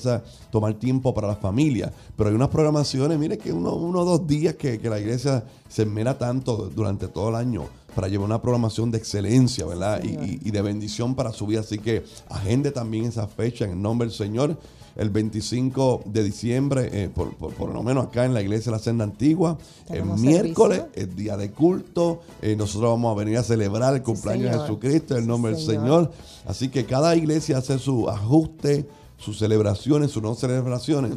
tomar 0.50 0.74
tiempo 0.74 1.12
para 1.12 1.28
la 1.28 1.36
familia. 1.36 1.92
Pero 2.16 2.30
hay 2.30 2.34
unas 2.34 2.48
programaciones, 2.48 3.18
mire 3.18 3.38
que 3.38 3.52
uno 3.52 3.72
o 3.72 4.04
dos 4.04 4.26
días 4.26 4.54
que, 4.54 4.80
la 4.82 4.98
iglesia 4.98 5.44
se 5.68 5.84
mera 5.84 6.16
tanto 6.16 6.70
durante 6.74 7.08
todo 7.08 7.28
el 7.28 7.34
año 7.34 7.66
para 7.94 8.08
llevar 8.08 8.26
una 8.26 8.40
programación 8.40 8.90
de 8.90 8.98
excelencia, 8.98 9.66
¿verdad? 9.66 10.02
Y, 10.02 10.50
de 10.50 10.62
bendición 10.62 11.14
para 11.14 11.32
su 11.32 11.46
vida. 11.46 11.60
Así 11.60 11.78
que 11.78 12.04
agende 12.28 12.70
también 12.70 13.04
esa 13.04 13.26
fecha 13.26 13.64
en 13.64 13.72
el 13.72 13.82
nombre 13.82 14.08
del 14.08 14.16
Señor. 14.16 14.56
El 15.00 15.08
25 15.08 16.02
de 16.04 16.22
diciembre, 16.22 16.90
eh, 16.92 17.08
por, 17.08 17.72
lo 17.72 17.82
menos 17.82 18.08
acá 18.08 18.26
en 18.26 18.34
la 18.34 18.42
iglesia 18.42 18.70
de 18.70 18.76
la 18.76 18.82
Senda 18.82 19.02
Antigua, 19.04 19.56
el 19.88 20.04
miércoles, 20.04 20.82
el 20.92 21.16
día 21.16 21.38
de 21.38 21.52
culto. 21.52 22.20
Eh, 22.42 22.54
nosotros 22.54 22.90
vamos 22.90 23.16
a 23.16 23.18
venir 23.18 23.38
a 23.38 23.42
celebrar 23.42 23.94
el 23.94 24.02
cumpleaños 24.02 24.52
de 24.52 24.58
Jesucristo 24.58 25.16
el 25.16 25.26
nombre 25.26 25.54
del 25.54 25.64
Señor. 25.64 26.12
Así 26.46 26.68
que 26.68 26.84
cada 26.84 27.16
iglesia 27.16 27.56
hace 27.56 27.78
su 27.78 28.10
ajuste, 28.10 28.86
sus 29.16 29.38
celebraciones, 29.38 30.10
sus 30.10 30.22
no 30.22 30.34
celebraciones. 30.34 31.12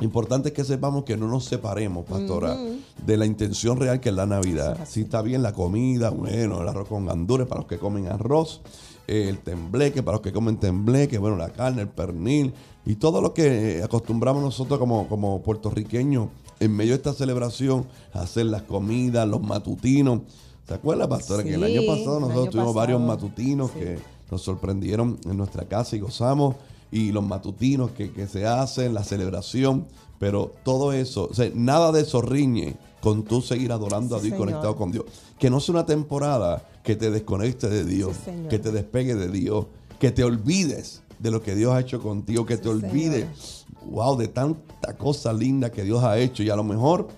Importante 0.00 0.48
es 0.48 0.54
que 0.54 0.64
sepamos 0.64 1.04
que 1.04 1.18
no 1.18 1.28
nos 1.28 1.44
separemos, 1.44 2.06
pastora, 2.06 2.56
de 3.04 3.16
la 3.18 3.26
intención 3.26 3.78
real 3.78 4.00
que 4.00 4.08
es 4.08 4.14
la 4.14 4.24
Navidad. 4.24 4.78
Si 4.88 5.02
está 5.02 5.20
bien 5.20 5.42
la 5.42 5.52
comida, 5.52 6.08
bueno, 6.08 6.62
el 6.62 6.68
arroz 6.68 6.88
con 6.88 7.04
gandules 7.04 7.46
para 7.46 7.60
los 7.60 7.68
que 7.68 7.78
comen 7.78 8.08
arroz, 8.08 8.62
el 9.06 9.38
tembleque 9.38 10.02
para 10.02 10.16
los 10.16 10.22
que 10.22 10.32
comen 10.32 10.56
tembleque, 10.56 11.18
bueno, 11.18 11.36
la 11.36 11.50
carne, 11.50 11.82
el 11.82 11.88
pernil 11.88 12.54
y 12.86 12.96
todo 12.96 13.20
lo 13.20 13.34
que 13.34 13.82
acostumbramos 13.82 14.42
nosotros 14.42 14.78
como, 14.78 15.08
como 15.08 15.42
puertorriqueños 15.42 16.28
en 16.60 16.74
medio 16.74 16.92
de 16.92 16.96
esta 16.96 17.12
celebración, 17.12 17.86
hacer 18.12 18.46
las 18.46 18.62
comidas, 18.62 19.28
los 19.28 19.42
matutinos. 19.42 20.20
¿Se 20.66 20.74
acuerda, 20.74 21.08
pastora? 21.08 21.42
que 21.42 21.54
el 21.54 21.64
año 21.64 21.82
pasado 21.86 22.20
nosotros 22.20 22.50
tuvimos 22.50 22.74
varios 22.74 23.00
matutinos 23.00 23.70
que 23.72 23.98
nos 24.30 24.42
sorprendieron 24.42 25.18
en 25.24 25.36
nuestra 25.36 25.64
casa 25.64 25.96
y 25.96 26.00
gozamos 26.00 26.56
y 26.90 27.12
los 27.12 27.24
matutinos 27.24 27.90
que, 27.90 28.26
se 28.26 28.46
hacen, 28.46 28.94
la 28.94 29.04
celebración. 29.04 29.86
Pero 30.18 30.52
todo 30.62 30.92
eso, 30.92 31.28
o 31.30 31.34
sea, 31.34 31.50
nada 31.54 31.92
de 31.92 32.02
eso 32.02 32.22
riñe 32.22 32.76
con 33.00 33.24
tú 33.24 33.42
seguir 33.42 33.72
adorando 33.72 34.16
a 34.16 34.20
Dios 34.20 34.34
y 34.34 34.38
conectado 34.38 34.76
con 34.76 34.92
Dios. 34.92 35.04
Que 35.38 35.50
no 35.50 35.60
sea 35.60 35.74
una 35.74 35.86
temporada 35.86 36.66
que 36.84 36.94
te 36.94 37.10
desconecte 37.10 37.68
de 37.68 37.84
Dios, 37.84 38.14
que 38.50 38.58
te 38.58 38.70
despegue 38.70 39.14
de 39.14 39.28
Dios, 39.28 39.66
que 39.98 40.12
te 40.12 40.22
olvides 40.22 41.02
de 41.18 41.30
lo 41.30 41.42
que 41.42 41.54
Dios 41.54 41.72
ha 41.72 41.80
hecho 41.80 42.00
contigo, 42.00 42.44
que 42.44 42.58
te 42.58 42.68
olvides, 42.68 43.64
wow, 43.86 44.16
de 44.16 44.28
tanta 44.28 44.94
cosa 44.96 45.32
linda 45.32 45.72
que 45.72 45.82
Dios 45.82 46.04
ha 46.04 46.18
hecho. 46.18 46.42
Y 46.42 46.50
a 46.50 46.56
lo 46.56 46.62
mejor, 46.62 47.08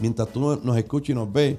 mientras 0.00 0.28
tú 0.28 0.58
nos 0.62 0.76
escuchas 0.76 1.10
y 1.10 1.14
nos 1.14 1.32
ves 1.32 1.58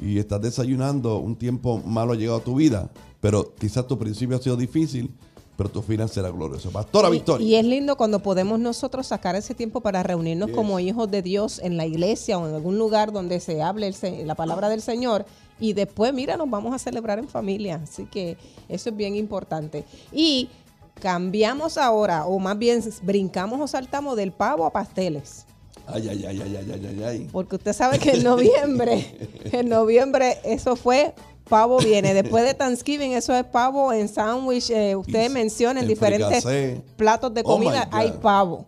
y 0.00 0.18
estás 0.18 0.40
desayunando, 0.40 1.18
un 1.18 1.36
tiempo 1.36 1.78
malo 1.84 2.14
ha 2.14 2.16
llegado 2.16 2.38
a 2.38 2.44
tu 2.44 2.54
vida, 2.54 2.90
pero 3.20 3.54
quizás 3.54 3.86
tu 3.86 3.98
principio 3.98 4.38
ha 4.38 4.40
sido 4.40 4.56
difícil, 4.56 5.10
pero 5.58 5.68
tu 5.68 5.82
final 5.82 6.08
será 6.08 6.30
glorioso. 6.30 6.70
Pastora 6.70 7.10
Victoria. 7.10 7.46
Y 7.46 7.54
es 7.56 7.66
lindo 7.66 7.96
cuando 7.96 8.20
podemos 8.20 8.58
nosotros 8.58 9.06
sacar 9.06 9.36
ese 9.36 9.54
tiempo 9.54 9.82
para 9.82 10.02
reunirnos 10.02 10.50
como 10.50 10.80
hijos 10.80 11.10
de 11.10 11.20
Dios 11.20 11.58
en 11.58 11.76
la 11.76 11.84
iglesia 11.84 12.38
o 12.38 12.48
en 12.48 12.54
algún 12.54 12.78
lugar 12.78 13.12
donde 13.12 13.38
se 13.40 13.60
hable 13.60 13.92
la 14.24 14.34
palabra 14.34 14.70
del 14.70 14.80
Señor. 14.80 15.26
Y 15.62 15.74
después, 15.74 16.12
mira, 16.12 16.36
nos 16.36 16.50
vamos 16.50 16.74
a 16.74 16.78
celebrar 16.80 17.20
en 17.20 17.28
familia. 17.28 17.80
Así 17.84 18.04
que 18.06 18.36
eso 18.68 18.90
es 18.90 18.96
bien 18.96 19.14
importante. 19.14 19.84
Y 20.10 20.48
cambiamos 21.00 21.78
ahora, 21.78 22.26
o 22.26 22.40
más 22.40 22.58
bien 22.58 22.82
brincamos 23.02 23.60
o 23.60 23.68
saltamos 23.68 24.16
del 24.16 24.32
pavo 24.32 24.66
a 24.66 24.72
pasteles. 24.72 25.46
Ay, 25.86 26.08
ay, 26.08 26.24
ay, 26.26 26.42
ay, 26.42 26.56
ay, 26.56 26.86
ay, 26.86 27.04
ay. 27.04 27.28
Porque 27.30 27.54
usted 27.56 27.72
sabe 27.74 28.00
que 28.00 28.10
en 28.10 28.24
noviembre, 28.24 29.06
en 29.52 29.68
noviembre 29.68 30.38
eso 30.42 30.74
fue 30.74 31.14
pavo 31.48 31.78
viene. 31.78 32.14
Después 32.14 32.44
de 32.44 32.54
Thanksgiving, 32.54 33.12
eso 33.12 33.34
es 33.34 33.44
pavo 33.44 33.92
en 33.92 34.08
sándwich. 34.08 34.70
Eh, 34.70 34.96
ustedes 34.96 35.30
mencionan 35.30 35.86
diferentes 35.86 36.44
platos 36.96 37.32
de 37.34 37.42
oh 37.42 37.44
comida, 37.44 37.88
hay 37.92 38.12
pavo. 38.12 38.66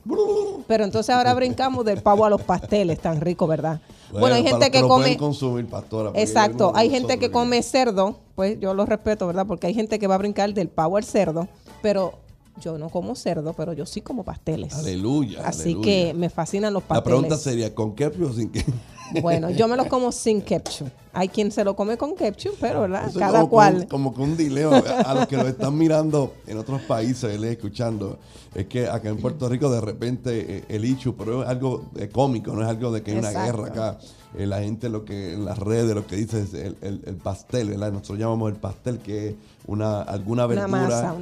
Pero 0.66 0.85
entonces 0.85 1.14
ahora 1.14 1.35
brincamos 1.35 1.85
del 1.85 2.02
pavo 2.02 2.25
a 2.25 2.31
los 2.31 2.43
pasteles, 2.43 2.99
tan 3.00 3.21
rico, 3.21 3.47
¿verdad? 3.47 3.81
Bueno, 4.12 4.37
hay 4.37 4.45
gente 4.45 4.71
que, 4.71 4.81
come. 4.83 5.16
consumir, 5.16 5.66
pastora, 5.66 6.12
Exacto, 6.14 6.73
hay 6.75 6.88
gente 6.88 7.19
que 7.19 7.31
come 7.31 7.62
cerdo, 7.62 8.21
pues 8.35 8.61
yo 8.61 8.75
lo 8.75 8.87
respeto, 8.87 9.26
¿verdad? 9.26 9.47
Porque 9.47 9.66
hay 9.66 9.75
gente 9.75 9.99
que 9.99 10.07
va 10.07 10.14
a 10.14 10.19
brincar 10.19 10.52
del 10.54 10.69
pavo 10.69 10.97
al 10.97 11.04
cerdo, 11.04 11.49
pero 11.83 12.14
yo 12.61 12.78
no 12.78 12.88
como 12.88 13.16
cerdo, 13.16 13.52
pero 13.54 13.73
yo 13.73 13.87
sí 13.87 14.00
como 14.00 14.25
pasteles. 14.25 14.75
Aleluya. 14.75 15.40
Así 15.45 15.75
que 15.81 16.14
me 16.14 16.31
fascinan 16.31 16.73
los 16.73 16.83
pasteles. 16.83 17.04
La 17.04 17.04
pregunta 17.04 17.37
sería, 17.37 17.75
¿con 17.75 17.95
ketchup 17.95 18.31
o 18.31 18.33
sin 18.33 18.50
ketchup? 18.50 18.75
Bueno, 19.21 19.50
yo 19.50 19.66
me 19.69 19.76
los 19.76 19.87
como 19.88 20.12
sin 20.12 20.40
ketchup. 20.40 20.88
Hay 21.14 21.28
quien 21.28 21.50
se 21.52 21.64
lo 21.64 21.76
come 21.76 21.97
con 21.97 22.14
ketchup, 22.14 22.56
pero 22.61 22.83
¿verdad? 22.83 23.11
Cada 23.16 23.47
cual. 23.47 23.87
como 23.88 24.14
que 24.14 24.21
un 24.21 24.37
dileo 24.37 24.73
a 24.73 25.14
los 25.14 25.26
que 25.26 25.37
lo 25.37 25.47
están 25.47 25.76
mirando 25.78 26.35
en 26.47 26.59
otros 26.59 26.83
países, 26.83 27.38
les 27.38 27.52
escuchando. 27.52 28.18
Es 28.54 28.66
que 28.66 28.88
acá 28.88 29.09
en 29.09 29.16
Puerto 29.16 29.49
Rico 29.49 29.71
de 29.71 29.80
repente 29.80 30.59
eh, 30.59 30.64
el 30.68 30.85
ichu, 30.85 31.14
pero 31.16 31.42
es 31.42 31.49
algo 31.49 31.87
eh, 31.97 32.09
cómico, 32.09 32.52
no 32.52 32.62
es 32.62 32.68
algo 32.68 32.92
de 32.92 33.02
que 33.02 33.12
hay 33.12 33.18
una 33.18 33.30
guerra 33.30 33.66
acá. 33.66 33.99
Eh, 34.37 34.47
la 34.47 34.61
gente 34.61 34.88
lo 34.88 35.04
que 35.04 35.35
en 35.35 35.44
las 35.44 35.59
redes 35.59 35.94
lo 35.94 36.06
que 36.06 36.16
dice 36.16 36.42
es 36.42 36.54
el, 36.54 36.76
el, 36.83 37.16
pastel, 37.16 37.71
¿verdad? 37.71 37.92
Nosotros 37.92 38.18
llamamos 38.18 38.50
el 38.50 38.56
pastel 38.56 38.99
que 38.99 39.28
es 39.28 39.35
una 39.66 40.02
alguna 40.02 40.47
verdura 40.47 41.14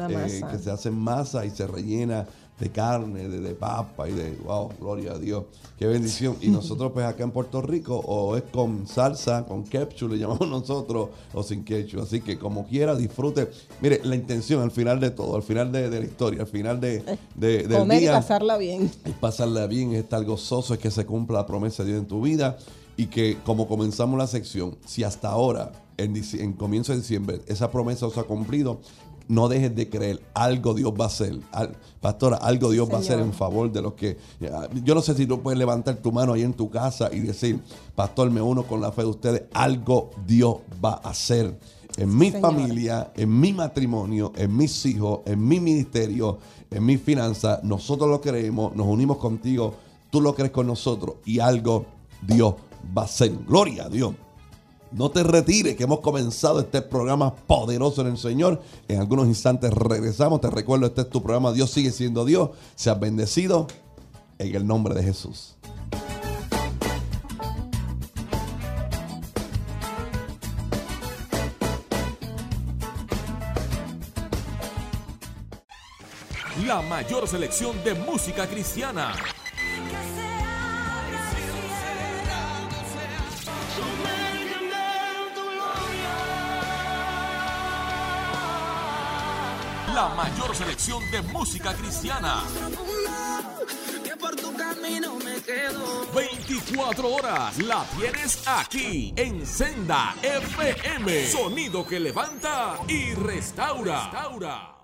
que 0.50 0.58
se 0.58 0.70
hace 0.70 0.88
en 0.88 0.98
masa 0.98 1.44
y 1.44 1.50
se 1.50 1.66
rellena 1.66 2.26
de 2.58 2.70
carne, 2.70 3.28
de, 3.28 3.54
papa 3.54 4.08
y 4.08 4.12
de, 4.12 4.36
wow, 4.44 4.70
gloria 4.78 5.12
a 5.12 5.18
Dios, 5.18 5.44
qué 5.78 5.86
bendición. 5.86 6.36
Y 6.40 6.48
nosotros 6.48 6.92
pues 6.92 7.04
acá 7.06 7.24
en 7.24 7.32
Puerto 7.32 7.60
Rico 7.60 7.96
o 7.96 8.36
es 8.36 8.44
con 8.44 8.86
salsa, 8.86 9.44
con 9.46 9.64
ketchup 9.64 10.12
le 10.12 10.18
llamamos 10.18 10.48
nosotros, 10.48 11.08
o 11.34 11.42
sin 11.42 11.64
ketchup. 11.64 12.02
Así 12.02 12.20
que 12.20 12.38
como 12.38 12.66
quiera, 12.66 12.94
disfrute. 12.94 13.50
Mire, 13.80 14.00
la 14.04 14.14
intención 14.14 14.62
al 14.62 14.70
final 14.70 15.00
de 15.00 15.10
todo, 15.10 15.34
al 15.34 15.42
final 15.42 15.72
de, 15.72 15.90
la 15.90 16.04
historia, 16.06 16.42
al 16.42 16.46
final 16.46 16.80
de, 16.80 17.02
de 17.34 17.66
del 17.66 17.78
Comer 17.78 18.02
y 18.02 18.06
pasarla 18.06 18.56
bien. 18.58 18.90
Y 19.06 19.10
pasarla 19.10 19.66
bien, 19.66 19.92
es 19.92 20.04
estar 20.04 20.24
gozoso, 20.24 20.74
es 20.74 20.80
que 20.80 20.90
se 20.90 21.04
cumpla 21.04 21.38
la 21.38 21.46
promesa 21.46 21.82
de 21.82 21.90
Dios 21.90 22.02
en 22.02 22.06
tu 22.06 22.22
vida 22.22 22.58
y 22.96 23.06
que 23.06 23.38
como 23.44 23.66
comenzamos 23.66 24.18
la 24.18 24.26
sección, 24.26 24.76
si 24.86 25.02
hhasta 25.02 25.30
ahora, 25.30 25.72
en, 25.96 26.14
en 26.16 26.52
comienzo 26.52 26.92
de 26.92 26.98
diciembre, 26.98 27.40
esa 27.46 27.70
promesa 27.70 28.08
se 28.10 28.20
ha 28.20 28.24
cumplido, 28.24 28.80
no 29.28 29.48
dejes 29.48 29.74
de 29.74 29.88
creer, 29.88 30.22
algo 30.34 30.74
Dios 30.74 30.92
va 30.98 31.04
a 31.04 31.08
hacer. 31.08 31.38
pastora, 32.00 32.36
algo 32.36 32.70
Dios 32.70 32.88
va 32.90 32.96
a 32.96 33.00
hacer 33.00 33.18
en 33.20 33.32
favor 33.32 33.70
de 33.70 33.82
los 33.82 33.94
que... 33.94 34.18
Yo 34.84 34.94
no 34.94 35.02
sé 35.02 35.14
si 35.14 35.26
tú 35.26 35.40
puedes 35.40 35.58
levantar 35.58 35.96
tu 35.96 36.12
mano 36.12 36.32
ahí 36.32 36.42
en 36.42 36.54
tu 36.54 36.70
casa 36.70 37.10
y 37.12 37.20
decir, 37.20 37.60
pastor, 37.94 38.30
me 38.30 38.40
uno 38.40 38.64
con 38.64 38.80
la 38.80 38.92
fe 38.92 39.02
de 39.02 39.08
ustedes, 39.08 39.42
algo 39.52 40.10
Dios 40.26 40.56
va 40.84 41.00
a 41.02 41.10
hacer 41.10 41.58
en 41.96 42.16
mi 42.16 42.30
familia, 42.30 43.12
en 43.14 43.38
mi 43.38 43.52
matrimonio, 43.52 44.32
en 44.36 44.56
mis 44.56 44.84
hijos, 44.86 45.20
en 45.26 45.46
mi 45.46 45.60
ministerio, 45.60 46.38
en 46.70 46.84
mi 46.84 46.96
finanzas. 46.96 47.62
Nosotros 47.62 48.08
lo 48.08 48.20
creemos, 48.20 48.74
nos 48.74 48.86
unimos 48.86 49.18
contigo, 49.18 49.74
tú 50.10 50.20
lo 50.20 50.34
crees 50.34 50.52
con 50.52 50.66
nosotros 50.66 51.16
y 51.24 51.38
algo 51.38 51.86
Dios 52.22 52.54
va 52.96 53.02
a 53.02 53.04
hacer. 53.04 53.32
Gloria 53.46 53.84
a 53.84 53.88
Dios. 53.88 54.14
No 54.92 55.10
te 55.10 55.22
retires, 55.22 55.74
que 55.74 55.84
hemos 55.84 56.00
comenzado 56.00 56.60
este 56.60 56.82
programa 56.82 57.34
poderoso 57.34 58.02
en 58.02 58.08
el 58.08 58.18
Señor. 58.18 58.60
En 58.88 59.00
algunos 59.00 59.26
instantes 59.26 59.72
regresamos. 59.72 60.40
Te 60.40 60.50
recuerdo, 60.50 60.86
este 60.86 61.02
es 61.02 61.10
tu 61.10 61.22
programa 61.22 61.52
Dios 61.52 61.70
sigue 61.70 61.90
siendo 61.90 62.24
Dios. 62.24 62.50
Seas 62.74 63.00
bendecido 63.00 63.66
en 64.38 64.54
el 64.54 64.66
nombre 64.66 64.94
de 64.94 65.02
Jesús. 65.02 65.56
La 76.66 76.82
mayor 76.82 77.26
selección 77.26 77.82
de 77.82 77.94
música 77.94 78.46
cristiana 78.46 79.14
la 90.02 90.08
mayor 90.16 90.56
selección 90.56 91.00
de 91.12 91.22
música 91.22 91.72
cristiana. 91.74 92.42
24 96.12 97.08
horas 97.08 97.58
la 97.58 97.84
tienes 97.96 98.42
aquí 98.48 99.14
en 99.16 99.46
Senda 99.46 100.16
FM. 100.20 101.26
Sonido 101.28 101.86
que 101.86 102.00
levanta 102.00 102.78
y 102.88 103.14
restaura. 103.14 104.10
restaura. 104.10 104.81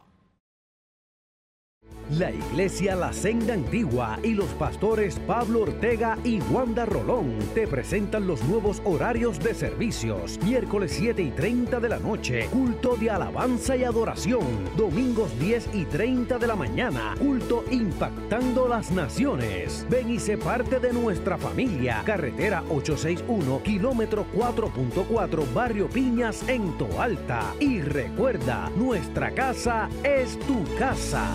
La 2.10 2.30
Iglesia 2.30 2.96
La 2.96 3.12
Senda 3.12 3.52
Antigua 3.52 4.18
y 4.22 4.32
los 4.32 4.48
pastores 4.54 5.18
Pablo 5.26 5.60
Ortega 5.60 6.16
y 6.24 6.40
Wanda 6.40 6.86
Rolón 6.86 7.36
te 7.54 7.66
presentan 7.66 8.26
los 8.26 8.42
nuevos 8.44 8.80
horarios 8.86 9.38
de 9.40 9.52
servicios. 9.52 10.38
Miércoles 10.42 10.94
7 10.96 11.20
y 11.20 11.30
30 11.30 11.80
de 11.80 11.88
la 11.90 11.98
noche, 11.98 12.46
culto 12.50 12.96
de 12.96 13.10
alabanza 13.10 13.76
y 13.76 13.84
adoración. 13.84 14.40
Domingos 14.74 15.38
10 15.38 15.68
y 15.74 15.84
30 15.84 16.38
de 16.38 16.46
la 16.46 16.56
mañana, 16.56 17.14
culto 17.18 17.62
impactando 17.70 18.66
las 18.68 18.90
naciones. 18.90 19.84
Ven 19.90 20.08
y 20.08 20.18
sé 20.18 20.38
parte 20.38 20.80
de 20.80 20.94
nuestra 20.94 21.36
familia. 21.36 22.02
Carretera 22.06 22.64
861, 22.70 23.62
kilómetro 23.62 24.24
4.4, 24.34 25.52
Barrio 25.52 25.90
Piñas 25.90 26.42
en 26.48 26.72
Toalta. 26.78 27.54
Y 27.60 27.82
recuerda, 27.82 28.70
nuestra 28.76 29.30
casa 29.32 29.90
es 30.02 30.38
tu 30.38 30.64
casa. 30.78 31.28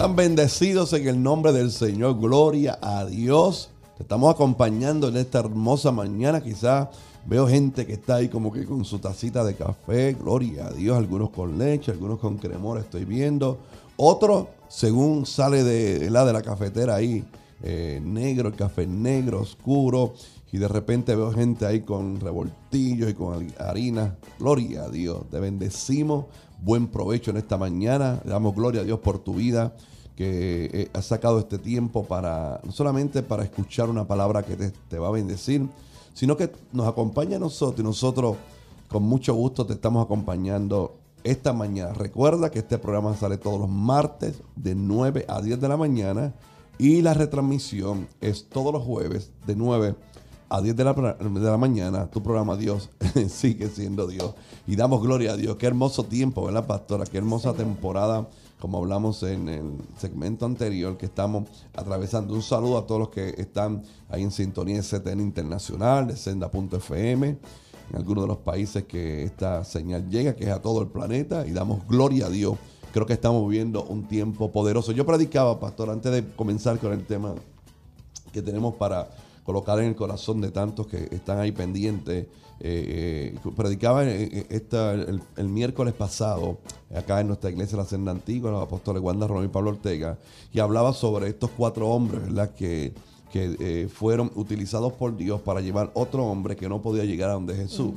Están 0.00 0.16
bendecidos 0.16 0.94
en 0.94 1.06
el 1.08 1.22
nombre 1.22 1.52
del 1.52 1.70
Señor. 1.70 2.18
Gloria 2.18 2.78
a 2.80 3.04
Dios. 3.04 3.68
Te 3.98 4.02
estamos 4.02 4.34
acompañando 4.34 5.08
en 5.08 5.18
esta 5.18 5.40
hermosa 5.40 5.92
mañana. 5.92 6.40
Quizás 6.40 6.88
veo 7.26 7.46
gente 7.46 7.86
que 7.86 7.92
está 7.92 8.14
ahí 8.14 8.30
como 8.30 8.50
que 8.50 8.64
con 8.64 8.82
su 8.86 8.98
tacita 8.98 9.44
de 9.44 9.56
café. 9.56 10.14
Gloria 10.14 10.68
a 10.68 10.70
Dios. 10.72 10.96
Algunos 10.96 11.28
con 11.28 11.58
leche, 11.58 11.92
algunos 11.92 12.18
con 12.18 12.38
cremor. 12.38 12.78
Estoy 12.78 13.04
viendo. 13.04 13.58
Otros, 13.98 14.46
según 14.68 15.26
sale 15.26 15.64
de 15.64 16.08
la, 16.08 16.24
de 16.24 16.32
la 16.32 16.40
cafetera 16.40 16.94
ahí, 16.94 17.22
eh, 17.62 18.00
negro, 18.02 18.48
el 18.48 18.56
café 18.56 18.86
negro, 18.86 19.42
oscuro. 19.42 20.14
Y 20.50 20.56
de 20.56 20.68
repente 20.68 21.14
veo 21.14 21.30
gente 21.30 21.66
ahí 21.66 21.82
con 21.82 22.18
revoltillos 22.20 23.10
y 23.10 23.12
con 23.12 23.52
harina. 23.58 24.16
Gloria 24.38 24.84
a 24.84 24.88
Dios. 24.88 25.28
Te 25.30 25.40
bendecimos. 25.40 26.24
Buen 26.62 26.88
provecho 26.88 27.30
en 27.30 27.38
esta 27.38 27.56
mañana. 27.56 28.20
Le 28.24 28.30
damos 28.30 28.54
gloria 28.54 28.82
a 28.82 28.84
Dios 28.84 29.00
por 29.00 29.18
tu 29.18 29.34
vida 29.34 29.74
que 30.20 30.70
eh, 30.74 30.90
has 30.92 31.06
sacado 31.06 31.38
este 31.38 31.58
tiempo 31.58 32.04
para, 32.04 32.60
no 32.62 32.72
solamente 32.72 33.22
para 33.22 33.42
escuchar 33.42 33.88
una 33.88 34.06
palabra 34.06 34.42
que 34.42 34.54
te, 34.56 34.98
va 34.98 35.08
a 35.08 35.12
bendecir, 35.12 35.66
sino 36.12 36.36
que 36.36 36.52
nos 36.72 36.86
acompaña 36.86 37.38
a 37.38 37.40
nosotros 37.40 37.80
y 37.80 37.82
nosotros 37.82 38.36
con 38.88 39.02
mucho 39.04 39.32
gusto 39.32 39.64
te 39.64 39.72
estamos 39.72 40.04
acompañando 40.04 40.98
esta 41.24 41.54
mañana. 41.54 41.94
Recuerda 41.94 42.50
que 42.50 42.58
este 42.58 42.76
programa 42.76 43.16
sale 43.16 43.38
todos 43.38 43.60
los 43.60 43.70
martes 43.70 44.42
de 44.56 44.74
9 44.74 45.24
a 45.26 45.40
10 45.40 45.58
de 45.58 45.68
la 45.68 45.78
mañana 45.78 46.34
y 46.76 47.00
la 47.00 47.14
retransmisión 47.14 48.06
es 48.20 48.46
todos 48.50 48.74
los 48.74 48.82
jueves 48.82 49.30
de 49.46 49.56
9 49.56 49.86
a 49.88 50.09
10 50.58 50.74
de 50.74 50.84
la, 50.84 50.92
de 50.92 51.40
la 51.40 51.56
mañana, 51.56 52.10
tu 52.10 52.22
programa 52.22 52.56
Dios 52.56 52.90
sigue 53.28 53.68
siendo 53.68 54.08
Dios. 54.08 54.34
Y 54.66 54.74
damos 54.74 55.00
gloria 55.00 55.32
a 55.32 55.36
Dios. 55.36 55.56
Qué 55.56 55.66
hermoso 55.66 56.04
tiempo, 56.04 56.44
¿verdad, 56.44 56.66
pastora? 56.66 57.04
Qué 57.04 57.18
hermosa 57.18 57.52
temporada, 57.54 58.28
como 58.58 58.78
hablamos 58.78 59.22
en 59.22 59.48
el 59.48 59.78
segmento 59.96 60.46
anterior, 60.46 60.96
que 60.96 61.06
estamos 61.06 61.48
atravesando. 61.72 62.34
Un 62.34 62.42
saludo 62.42 62.78
a 62.78 62.86
todos 62.86 63.00
los 63.00 63.08
que 63.10 63.28
están 63.38 63.84
ahí 64.08 64.22
en 64.24 64.32
sintonía 64.32 64.76
de 64.76 64.82
CTN 64.82 65.20
Internacional, 65.20 66.08
de 66.08 66.16
Senda.fm, 66.16 67.28
en 67.28 67.96
algunos 67.96 68.24
de 68.24 68.28
los 68.28 68.38
países 68.38 68.84
que 68.84 69.22
esta 69.22 69.64
señal 69.64 70.10
llega, 70.10 70.34
que 70.34 70.44
es 70.44 70.50
a 70.50 70.60
todo 70.60 70.82
el 70.82 70.88
planeta, 70.88 71.46
y 71.46 71.52
damos 71.52 71.86
gloria 71.86 72.26
a 72.26 72.30
Dios. 72.30 72.56
Creo 72.92 73.06
que 73.06 73.12
estamos 73.12 73.48
viviendo 73.48 73.84
un 73.84 74.08
tiempo 74.08 74.50
poderoso. 74.50 74.90
Yo 74.90 75.06
predicaba, 75.06 75.60
pastor, 75.60 75.90
antes 75.90 76.10
de 76.10 76.26
comenzar 76.34 76.80
con 76.80 76.92
el 76.92 77.06
tema 77.06 77.34
que 78.32 78.42
tenemos 78.42 78.74
para 78.74 79.10
colocar 79.50 79.80
en 79.80 79.86
el 79.86 79.96
corazón 79.96 80.40
de 80.40 80.52
tantos 80.52 80.86
que 80.86 81.08
están 81.10 81.40
ahí 81.40 81.50
pendientes. 81.50 82.28
Eh, 82.60 83.34
eh, 83.34 83.50
predicaba 83.56 84.04
eh, 84.04 84.46
esta, 84.48 84.92
el, 84.92 85.48
miércoles 85.48 85.92
pasado 85.92 86.58
acá 86.94 87.20
en 87.20 87.26
nuestra 87.26 87.50
iglesia 87.50 87.76
la 87.76 87.84
Senda 87.84 88.12
Antigua, 88.12 88.52
los 88.52 88.62
apóstoles 88.62 89.02
Wanda 89.02 89.26
Román 89.26 89.46
y 89.46 89.48
Pablo 89.48 89.70
Ortega, 89.70 90.18
y 90.52 90.60
hablaba 90.60 90.92
sobre 90.92 91.28
estos 91.28 91.50
cuatro 91.56 91.88
hombres, 91.88 92.22
¿verdad? 92.22 92.54
Que, 92.54 92.92
que 93.32 93.88
fueron 93.92 94.30
utilizados 94.36 94.92
por 94.92 95.16
Dios 95.16 95.40
para 95.40 95.60
llevar 95.60 95.90
otro 95.94 96.24
hombre 96.26 96.54
que 96.54 96.68
no 96.68 96.80
podía 96.80 97.04
llegar 97.04 97.30
a 97.30 97.32
donde 97.32 97.56
Jesús. 97.56 97.92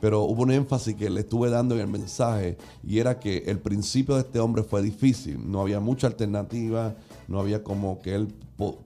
Pero 0.00 0.22
hubo 0.22 0.42
un 0.42 0.52
énfasis 0.52 0.94
que 0.94 1.10
le 1.10 1.20
estuve 1.20 1.50
dando 1.50 1.74
en 1.74 1.80
el 1.80 1.86
mensaje 1.88 2.56
y 2.84 2.98
era 2.98 3.18
que 3.18 3.38
el 3.46 3.58
principio 3.58 4.16
de 4.16 4.22
este 4.22 4.38
hombre 4.38 4.62
fue 4.62 4.82
difícil. 4.82 5.38
No 5.50 5.60
había 5.60 5.80
mucha 5.80 6.08
alternativa, 6.08 6.94
no 7.32 7.40
había 7.40 7.64
como 7.64 8.00
que 8.02 8.14
él 8.14 8.28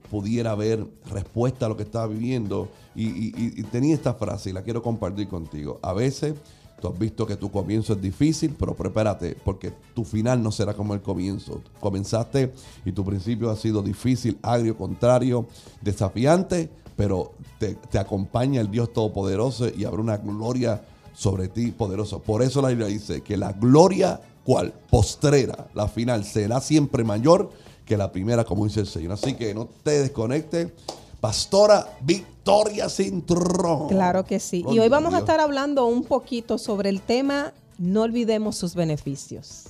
pudiera 0.09 0.55
ver 0.55 0.87
respuesta 1.11 1.65
a 1.65 1.69
lo 1.69 1.75
que 1.75 1.83
estaba 1.83 2.07
viviendo. 2.07 2.69
Y, 2.95 3.61
tenía 3.63 3.93
esta 3.93 4.13
frase 4.13 4.49
y 4.49 4.53
la 4.53 4.63
quiero 4.63 4.81
compartir 4.81 5.27
contigo. 5.27 5.79
A 5.83 5.91
veces 5.91 6.35
tú 6.81 6.87
has 6.87 6.97
visto 6.97 7.27
que 7.27 7.35
tu 7.35 7.51
comienzo 7.51 7.93
es 7.93 8.01
difícil, 8.01 8.55
pero 8.57 8.73
prepárate 8.73 9.35
porque 9.43 9.73
tu 9.93 10.05
final 10.05 10.41
no 10.41 10.53
será 10.53 10.73
como 10.73 10.93
el 10.93 11.01
comienzo. 11.01 11.61
Comenzaste 11.81 12.53
y 12.85 12.93
tu 12.93 13.03
principio 13.03 13.51
ha 13.51 13.57
sido 13.57 13.81
difícil, 13.81 14.39
agrio, 14.41 14.77
contrario, 14.77 15.45
desafiante, 15.81 16.69
pero 16.95 17.33
te, 17.59 17.75
te 17.75 17.99
acompaña 17.99 18.61
el 18.61 18.71
Dios 18.71 18.93
Todopoderoso 18.93 19.67
y 19.75 19.83
habrá 19.83 20.01
una 20.01 20.17
gloria 20.17 20.81
sobre 21.13 21.49
ti 21.49 21.71
poderosa. 21.71 22.19
Por 22.19 22.41
eso 22.41 22.61
la 22.61 22.69
Biblia 22.69 22.87
dice 22.87 23.21
que 23.21 23.35
la 23.35 23.51
gloria, 23.51 24.21
¿cuál? 24.45 24.73
Postrera, 24.89 25.67
la 25.73 25.89
final, 25.89 26.23
será 26.23 26.61
siempre 26.61 27.03
mayor 27.03 27.51
que 27.87 27.97
la 27.97 28.11
primera, 28.11 28.43
como 28.43 28.65
dice 28.65 28.81
el 28.81 28.87
Señor. 28.87 29.13
Así 29.13 29.33
que 29.33 29.55
no 29.55 29.67
te 29.83 30.01
desconectes. 30.01 30.67
Pastora 31.19 31.87
Victoria 32.01 32.89
Cintrón. 32.89 33.87
Claro 33.87 34.23
que 34.23 34.39
sí. 34.39 34.63
y 34.69 34.77
hoy 34.77 34.89
vamos 34.89 35.15
a 35.15 35.19
estar 35.19 35.39
hablando 35.39 35.87
un 35.87 36.03
poquito 36.03 36.59
sobre 36.59 36.89
el 36.89 37.01
tema 37.01 37.53
no 37.77 38.03
olvidemos 38.03 38.55
sus 38.55 38.75
beneficios. 38.75 39.65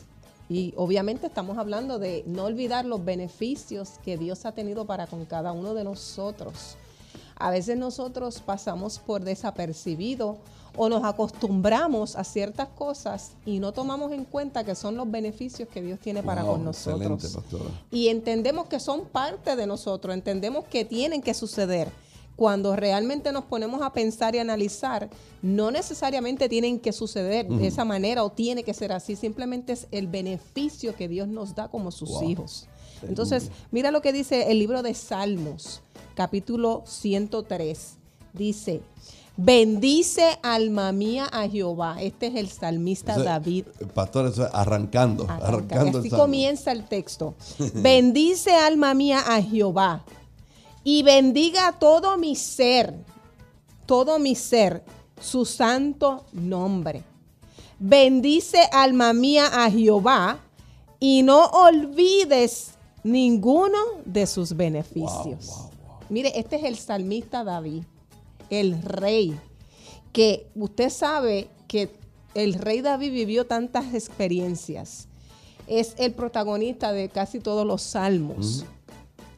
Y 0.50 0.74
obviamente 0.77 1.27
estamos 1.27 1.57
hablando 1.57 2.00
de 2.00 2.24
no 2.25 2.45
olvidar 2.45 2.86
los 2.86 3.03
beneficios 3.03 4.00
que 4.03 4.17
Dios 4.17 4.45
ha 4.45 4.53
tenido 4.53 4.86
para 4.86 5.07
con 5.07 5.25
cada 5.25 5.51
uno 5.51 5.74
de 5.74 5.83
nosotros. 5.83 6.77
A 7.36 7.51
veces 7.51 7.77
nosotros 7.77 8.41
pasamos 8.45 9.00
por 9.00 9.24
desapercibido 9.24 10.38
o 10.77 10.89
nos 10.89 11.03
acostumbramos 11.03 12.15
a 12.15 12.24
ciertas 12.24 12.69
cosas 12.69 13.31
y 13.46 13.60
no 13.60 13.74
tomamos 13.74 14.12
en 14.12 14.24
cuenta 14.24 14.63
que 14.63 14.75
son 14.75 14.96
los 14.96 15.10
beneficios 15.10 15.67
que 15.67 15.81
Dios 15.81 16.00
tiene 16.00 16.24
para 16.24 16.43
con 16.43 16.63
nosotros. 16.63 17.38
Y 17.91 18.07
entendemos 18.07 18.67
que 18.67 18.79
son 18.79 19.05
parte 19.05 19.55
de 19.55 19.67
nosotros, 19.67 20.13
entendemos 20.13 20.65
que 20.65 20.86
tienen 20.86 21.22
que 21.22 21.34
suceder. 21.34 21.91
Cuando 22.36 22.75
realmente 22.75 23.31
nos 23.31 23.46
ponemos 23.46 23.81
a 23.81 23.91
pensar 23.91 24.36
y 24.36 24.38
analizar, 24.38 25.10
no 25.41 25.72
necesariamente 25.72 26.48
tienen 26.48 26.79
que 26.79 26.93
suceder 26.93 27.48
de 27.48 27.65
esa 27.65 27.84
manera 27.84 28.24
o 28.24 28.31
tiene 28.31 28.62
que 28.62 28.75
ser 28.75 28.91
así, 28.91 29.15
simplemente 29.15 29.74
es 29.74 29.88
el 29.89 30.05
beneficio 30.05 30.96
que 30.96 31.07
Dios 31.07 31.27
nos 31.27 31.55
da 31.55 31.67
como 31.67 31.89
sus 31.89 32.22
hijos. 32.22 32.67
Entonces, 33.01 33.50
mira 33.72 33.89
lo 33.89 34.03
que 34.03 34.13
dice 34.13 34.51
el 34.51 34.60
libro 34.60 34.84
de 34.84 34.93
Salmos, 34.93 35.81
capítulo 36.13 36.84
103. 36.86 37.98
Dice, 38.33 38.81
Bendice 39.39 40.39
alma 40.41 40.91
mía 40.91 41.29
a 41.31 41.47
Jehová. 41.47 41.97
Este 42.01 42.25
es 42.25 42.35
el 42.35 42.50
salmista 42.50 43.19
David. 43.19 43.65
Pastor, 43.93 44.25
eso 44.25 44.47
es 44.47 44.53
arrancando. 44.53 45.27
arrancando 45.29 46.00
así 46.00 46.09
comienza 46.09 46.71
el 46.71 46.85
texto. 46.85 47.35
Bendice 47.75 48.55
alma 48.55 48.95
mía 48.95 49.19
a 49.27 49.39
Jehová. 49.39 50.03
Y 50.83 51.03
bendiga 51.03 51.73
todo 51.73 52.17
mi 52.17 52.35
ser, 52.35 52.95
todo 53.85 54.17
mi 54.17 54.33
ser, 54.33 54.83
su 55.21 55.45
santo 55.45 56.25
nombre. 56.31 57.03
Bendice 57.77 58.67
alma 58.71 59.13
mía 59.13 59.50
a 59.53 59.69
Jehová 59.69 60.39
y 61.00 61.21
no 61.21 61.45
olvides 61.45 62.71
ninguno 63.03 63.77
de 64.03 64.25
sus 64.25 64.55
beneficios. 64.55 65.67
Mire, 66.09 66.31
este 66.39 66.55
es 66.55 66.63
el 66.63 66.77
salmista 66.77 67.43
David 67.43 67.83
el 68.50 68.81
rey, 68.81 69.38
que 70.14 70.48
usted 70.55 70.90
sabe 70.90 71.50
que 71.68 71.92
el 72.33 72.53
rey 72.53 72.81
David 72.81 73.12
vivió 73.12 73.46
tantas 73.46 73.94
experiencias. 73.94 75.07
Es 75.68 75.96
el 75.98 76.14
protagonista 76.14 76.94
de 76.94 77.10
casi 77.10 77.40
todos 77.40 77.66
los 77.66 77.81
salmos. 77.81 78.66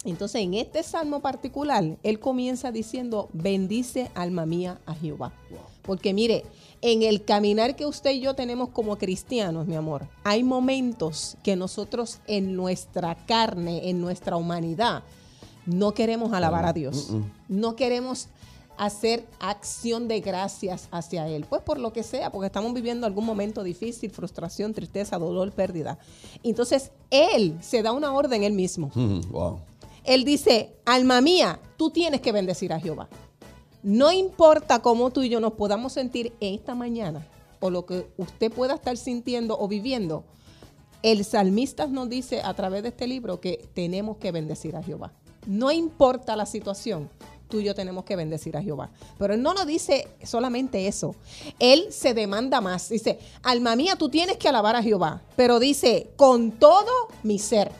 Entonces, 0.06 0.42
en 0.42 0.54
este 0.54 0.84
salmo 0.84 1.22
particular, 1.22 1.98
él 2.04 2.20
comienza 2.20 2.72
diciendo, 2.72 3.30
bendice 3.34 4.12
alma 4.16 4.46
mía 4.46 4.80
a 4.86 4.94
Jehová. 4.94 5.34
Porque 5.82 6.14
mire, 6.14 6.46
en 6.82 7.04
el 7.04 7.26
caminar 7.26 7.76
que 7.76 7.86
usted 7.86 8.12
y 8.12 8.22
yo 8.22 8.36
tenemos 8.36 8.70
como 8.70 8.98
cristianos, 8.98 9.68
mi 9.68 9.76
amor, 9.76 10.08
hay 10.24 10.44
momentos 10.44 11.36
que 11.44 11.56
nosotros 11.56 12.20
en 12.28 12.56
nuestra 12.56 13.16
carne, 13.26 13.90
en 13.90 14.00
nuestra 14.00 14.38
humanidad, 14.38 15.04
no 15.66 15.94
queremos 15.94 16.32
alabar 16.32 16.66
a 16.66 16.74
Dios. 16.74 17.12
No 17.48 17.76
queremos 17.76 18.28
hacer 18.80 19.28
acción 19.40 20.08
de 20.08 20.22
gracias 20.22 20.88
hacia 20.90 21.28
Él. 21.28 21.46
Pues 21.48 21.62
por 21.62 21.80
lo 21.80 21.92
que 21.92 22.02
sea, 22.02 22.32
porque 22.32 22.48
estamos 22.48 22.74
viviendo 22.74 23.06
algún 23.06 23.26
momento 23.26 23.62
difícil, 23.62 24.10
frustración, 24.10 24.74
tristeza, 24.74 25.20
dolor, 25.20 25.52
pérdida. 25.52 26.00
Entonces, 26.44 26.92
Él 27.12 27.58
se 27.62 27.84
da 27.84 27.92
una 27.92 28.14
orden 28.14 28.44
Él 28.44 28.54
mismo. 28.54 28.90
Él 30.06 30.24
dice, 30.24 30.78
alma 30.86 31.20
mía, 31.20 31.60
tú 31.76 31.92
tienes 31.92 32.22
que 32.22 32.32
bendecir 32.32 32.72
a 32.72 32.80
Jehová. 32.80 33.10
No 33.84 34.12
importa 34.14 34.82
cómo 34.82 35.12
tú 35.12 35.24
y 35.24 35.30
yo 35.30 35.42
nos 35.42 35.54
podamos 35.54 35.94
sentir 35.94 36.34
en 36.40 36.56
esta 36.56 36.74
mañana 36.74 37.28
o 37.60 37.70
lo 37.70 37.86
que 37.86 38.08
usted 38.18 38.50
pueda 38.52 38.76
estar 38.76 38.96
sintiendo 38.96 39.58
o 39.60 39.68
viviendo, 39.68 40.24
el 41.04 41.26
salmista 41.26 41.86
nos 41.88 42.10
dice 42.10 42.42
a 42.42 42.54
través 42.54 42.84
de 42.84 42.90
este 42.90 43.08
libro 43.08 43.42
que 43.42 43.70
tenemos 43.74 44.18
que 44.18 44.32
bendecir 44.32 44.78
a 44.78 44.84
Jehová. 44.84 45.12
No 45.46 45.70
importa 45.70 46.36
la 46.36 46.46
situación, 46.46 47.10
tú 47.50 47.60
y 47.60 47.64
yo 47.64 47.76
tenemos 47.76 48.06
que 48.06 48.16
bendecir 48.16 48.56
a 48.56 48.62
Jehová. 48.62 48.90
Pero 49.18 49.34
él 49.34 49.42
no 49.42 49.54
nos 49.54 49.66
dice 49.66 50.08
solamente 50.24 50.88
eso. 50.88 51.16
Él 51.58 51.88
se 51.92 52.14
demanda 52.14 52.62
más. 52.62 52.90
Dice, 52.90 53.20
alma 53.44 53.76
mía, 53.76 53.96
tú 53.98 54.08
tienes 54.10 54.38
que 54.38 54.48
alabar 54.48 54.76
a 54.76 54.84
Jehová. 54.84 55.22
Pero 55.36 55.60
dice, 55.60 56.12
con 56.16 56.52
todo 56.52 57.10
mi 57.24 57.40
ser. 57.40 57.72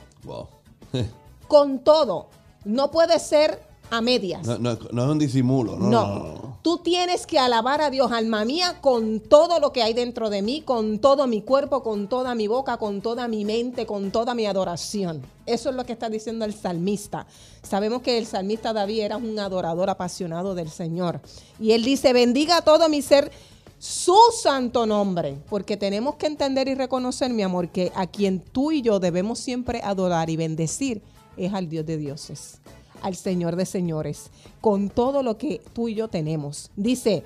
con 1.48 1.78
todo. 1.78 2.28
No 2.64 2.90
puede 2.90 3.18
ser 3.18 3.69
a 3.90 4.00
medias. 4.00 4.46
No, 4.46 4.72
es 4.72 4.78
un 4.92 5.18
disimulo, 5.18 5.76
no, 5.76 5.90
no, 5.90 6.50
Tú 6.62 6.76
tienes 6.78 7.26
que 7.26 7.38
alabar 7.38 7.80
a 7.80 7.88
Dios, 7.88 8.12
alma 8.12 8.44
mía, 8.44 8.82
con 8.82 9.20
todo 9.20 9.60
lo 9.60 9.72
que 9.72 9.82
hay 9.82 9.94
dentro 9.94 10.28
de 10.28 10.42
mí, 10.42 10.60
con 10.60 10.98
todo 10.98 11.26
mi 11.26 11.40
cuerpo, 11.40 11.82
con 11.82 12.06
toda 12.06 12.34
mi 12.34 12.48
boca, 12.48 12.76
con 12.76 13.00
toda 13.00 13.28
mi 13.28 13.46
mente, 13.46 13.86
con 13.86 14.10
toda 14.10 14.34
mi 14.34 14.44
adoración. 14.44 15.22
Eso 15.46 15.70
es 15.70 15.76
lo 15.76 15.86
que 15.86 15.94
está 15.94 16.10
diciendo 16.10 16.44
el 16.44 16.52
salmista. 16.52 17.26
Sabemos 17.62 18.02
que 18.02 18.18
el 18.18 18.26
salmista 18.26 18.74
David 18.74 19.00
era 19.00 19.16
un 19.16 19.38
adorador 19.38 19.88
apasionado 19.88 20.54
del 20.54 20.68
Señor. 20.68 21.22
Y 21.58 21.72
él 21.72 21.82
dice, 21.82 22.12
bendiga 22.12 22.60
todo 22.60 22.90
mi 22.90 23.00
ser 23.00 23.32
su 23.78 24.18
santo 24.42 24.84
nombre, 24.84 25.38
porque 25.48 25.78
tenemos 25.78 26.16
que 26.16 26.26
entender 26.26 26.68
y 26.68 26.74
reconocer, 26.74 27.30
mi 27.32 27.42
amor, 27.42 27.70
que 27.70 27.90
a 27.94 28.06
quien 28.06 28.38
tú 28.40 28.70
y 28.70 28.82
yo 28.82 29.00
debemos 29.00 29.38
siempre 29.38 29.80
adorar 29.82 30.28
y 30.28 30.36
bendecir 30.36 31.00
es 31.38 31.54
al 31.54 31.70
Dios 31.70 31.86
de 31.86 31.96
dioses 31.96 32.60
al 33.02 33.16
Señor 33.16 33.56
de 33.56 33.66
señores, 33.66 34.30
con 34.60 34.88
todo 34.88 35.22
lo 35.22 35.38
que 35.38 35.62
tú 35.72 35.88
y 35.88 35.94
yo 35.94 36.08
tenemos. 36.08 36.70
Dice, 36.76 37.22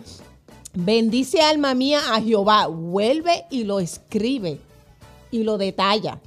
bendice 0.74 1.40
alma 1.40 1.74
mía 1.74 2.00
a 2.12 2.20
Jehová, 2.20 2.66
vuelve 2.66 3.44
y 3.50 3.64
lo 3.64 3.80
escribe 3.80 4.60
y 5.30 5.42
lo 5.42 5.58
detalla. 5.58 6.20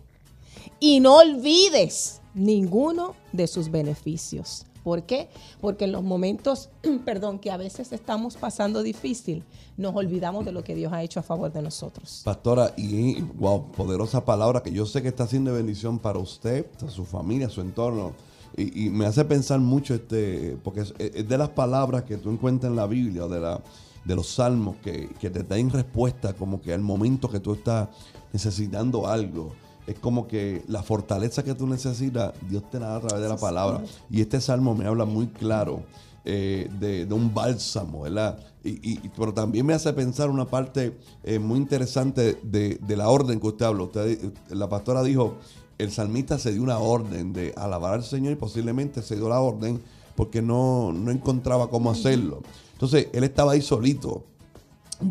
Y 0.80 1.00
no 1.00 1.18
olvides 1.18 2.22
ninguno 2.34 3.16
de 3.32 3.48
sus 3.48 3.72
beneficios. 3.72 4.66
¿Por 4.84 5.04
qué? 5.04 5.28
Porque 5.60 5.84
en 5.84 5.92
los 5.92 6.02
momentos, 6.02 6.70
perdón, 7.06 7.40
que 7.40 7.52
a 7.52 7.58
veces 7.58 7.92
estamos 7.92 8.38
pasando 8.38 8.84
difícil, 8.84 9.44
nos 9.76 9.94
olvidamos 9.94 10.46
de 10.46 10.54
lo 10.54 10.64
que 10.64 10.76
Dios 10.76 10.94
ha 10.94 11.04
hecho 11.04 11.20
a 11.20 11.24
favor 11.24 11.52
de 11.52 11.62
nosotros. 11.62 12.22
Pastora, 12.24 12.74
y 12.78 13.20
wow, 13.22 13.72
poderosa 13.74 14.24
palabra 14.24 14.64
que 14.64 14.72
yo 14.72 14.86
sé 14.86 15.02
que 15.02 15.10
está 15.10 15.24
haciendo 15.24 15.54
bendición 15.54 16.00
para 16.00 16.20
usted, 16.20 16.66
para 16.66 16.90
su 16.90 17.04
familia, 17.04 17.50
su 17.50 17.60
entorno 17.60 18.14
y, 18.56 18.90
me 18.90 19.06
hace 19.06 19.26
pensar 19.26 19.60
mucho, 19.60 19.94
este, 19.96 20.58
porque 20.64 20.82
es, 20.82 21.28
de 21.28 21.38
las 21.38 21.50
palabras 21.50 22.04
que 22.04 22.18
tú 22.18 22.30
encuentras 22.30 22.70
en 22.70 22.76
la 22.76 22.88
Biblia, 22.88 23.28
de, 23.28 23.40
la, 23.40 23.62
de 24.06 24.16
los 24.16 24.28
salmos, 24.28 24.78
que, 24.84 25.10
que 25.20 25.30
te 25.30 25.44
dan 25.44 25.70
respuesta 25.70 26.34
como 26.34 26.62
que 26.62 26.74
al 26.74 26.82
momento 26.82 27.30
que 27.30 27.40
tú 27.40 27.54
estás 27.54 27.90
necesitando 28.34 29.08
algo 29.08 29.54
es 29.88 29.98
como 30.00 30.28
que 30.28 30.64
la 30.68 30.84
fortaleza 30.84 31.44
que 31.44 31.56
tú 31.56 31.66
necesitas, 31.66 32.34
Dios 32.50 32.70
te 32.70 32.78
la 32.78 32.88
da 32.88 32.96
a 32.98 33.00
través 33.00 33.24
de 33.24 33.30
la 33.30 33.38
palabra. 33.38 33.82
Y 34.10 34.20
este 34.20 34.42
salmo 34.42 34.76
me 34.76 34.86
habla 34.86 35.06
muy 35.06 35.28
claro 35.28 35.84
eh, 36.26 36.70
de, 36.78 37.08
un 37.14 37.34
bálsamo, 37.34 38.02
¿verdad? 38.02 38.38
Y, 38.66 39.00
pero 39.10 39.34
también 39.34 39.66
me 39.66 39.74
hace 39.74 39.94
pensar 39.94 40.30
una 40.30 40.44
parte 40.44 40.98
eh, 41.24 41.40
muy 41.40 41.58
interesante 41.58 42.38
de, 42.44 42.78
la 42.98 43.08
orden 43.08 43.40
que 43.40 43.48
usted 43.48 43.66
habló. 43.66 43.86
Usted, 43.86 44.34
la 44.50 44.68
pastora 44.68 45.04
dijo, 45.04 45.38
el 45.78 45.92
salmista 45.92 46.40
se 46.40 46.52
dio 46.52 46.64
una 46.64 46.80
orden 46.80 47.34
de 47.34 47.54
alabar 47.56 47.94
al 47.94 48.04
Señor 48.04 48.34
y 48.34 48.36
posiblemente 48.36 49.02
se 49.02 49.16
dio 49.16 49.30
la 49.30 49.40
orden 49.40 49.82
porque 50.16 50.42
no, 50.42 50.92
encontraba 51.10 51.70
cómo 51.70 51.92
hacerlo. 51.92 52.42
Entonces, 52.74 53.08
él 53.14 53.24
estaba 53.24 53.54
ahí 53.54 53.62
solito. 53.62 54.24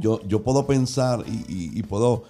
Yo, 0.00 0.20
yo 0.26 0.42
puedo 0.42 0.66
pensar 0.66 1.24
y 1.26 1.80
puedo 1.84 2.24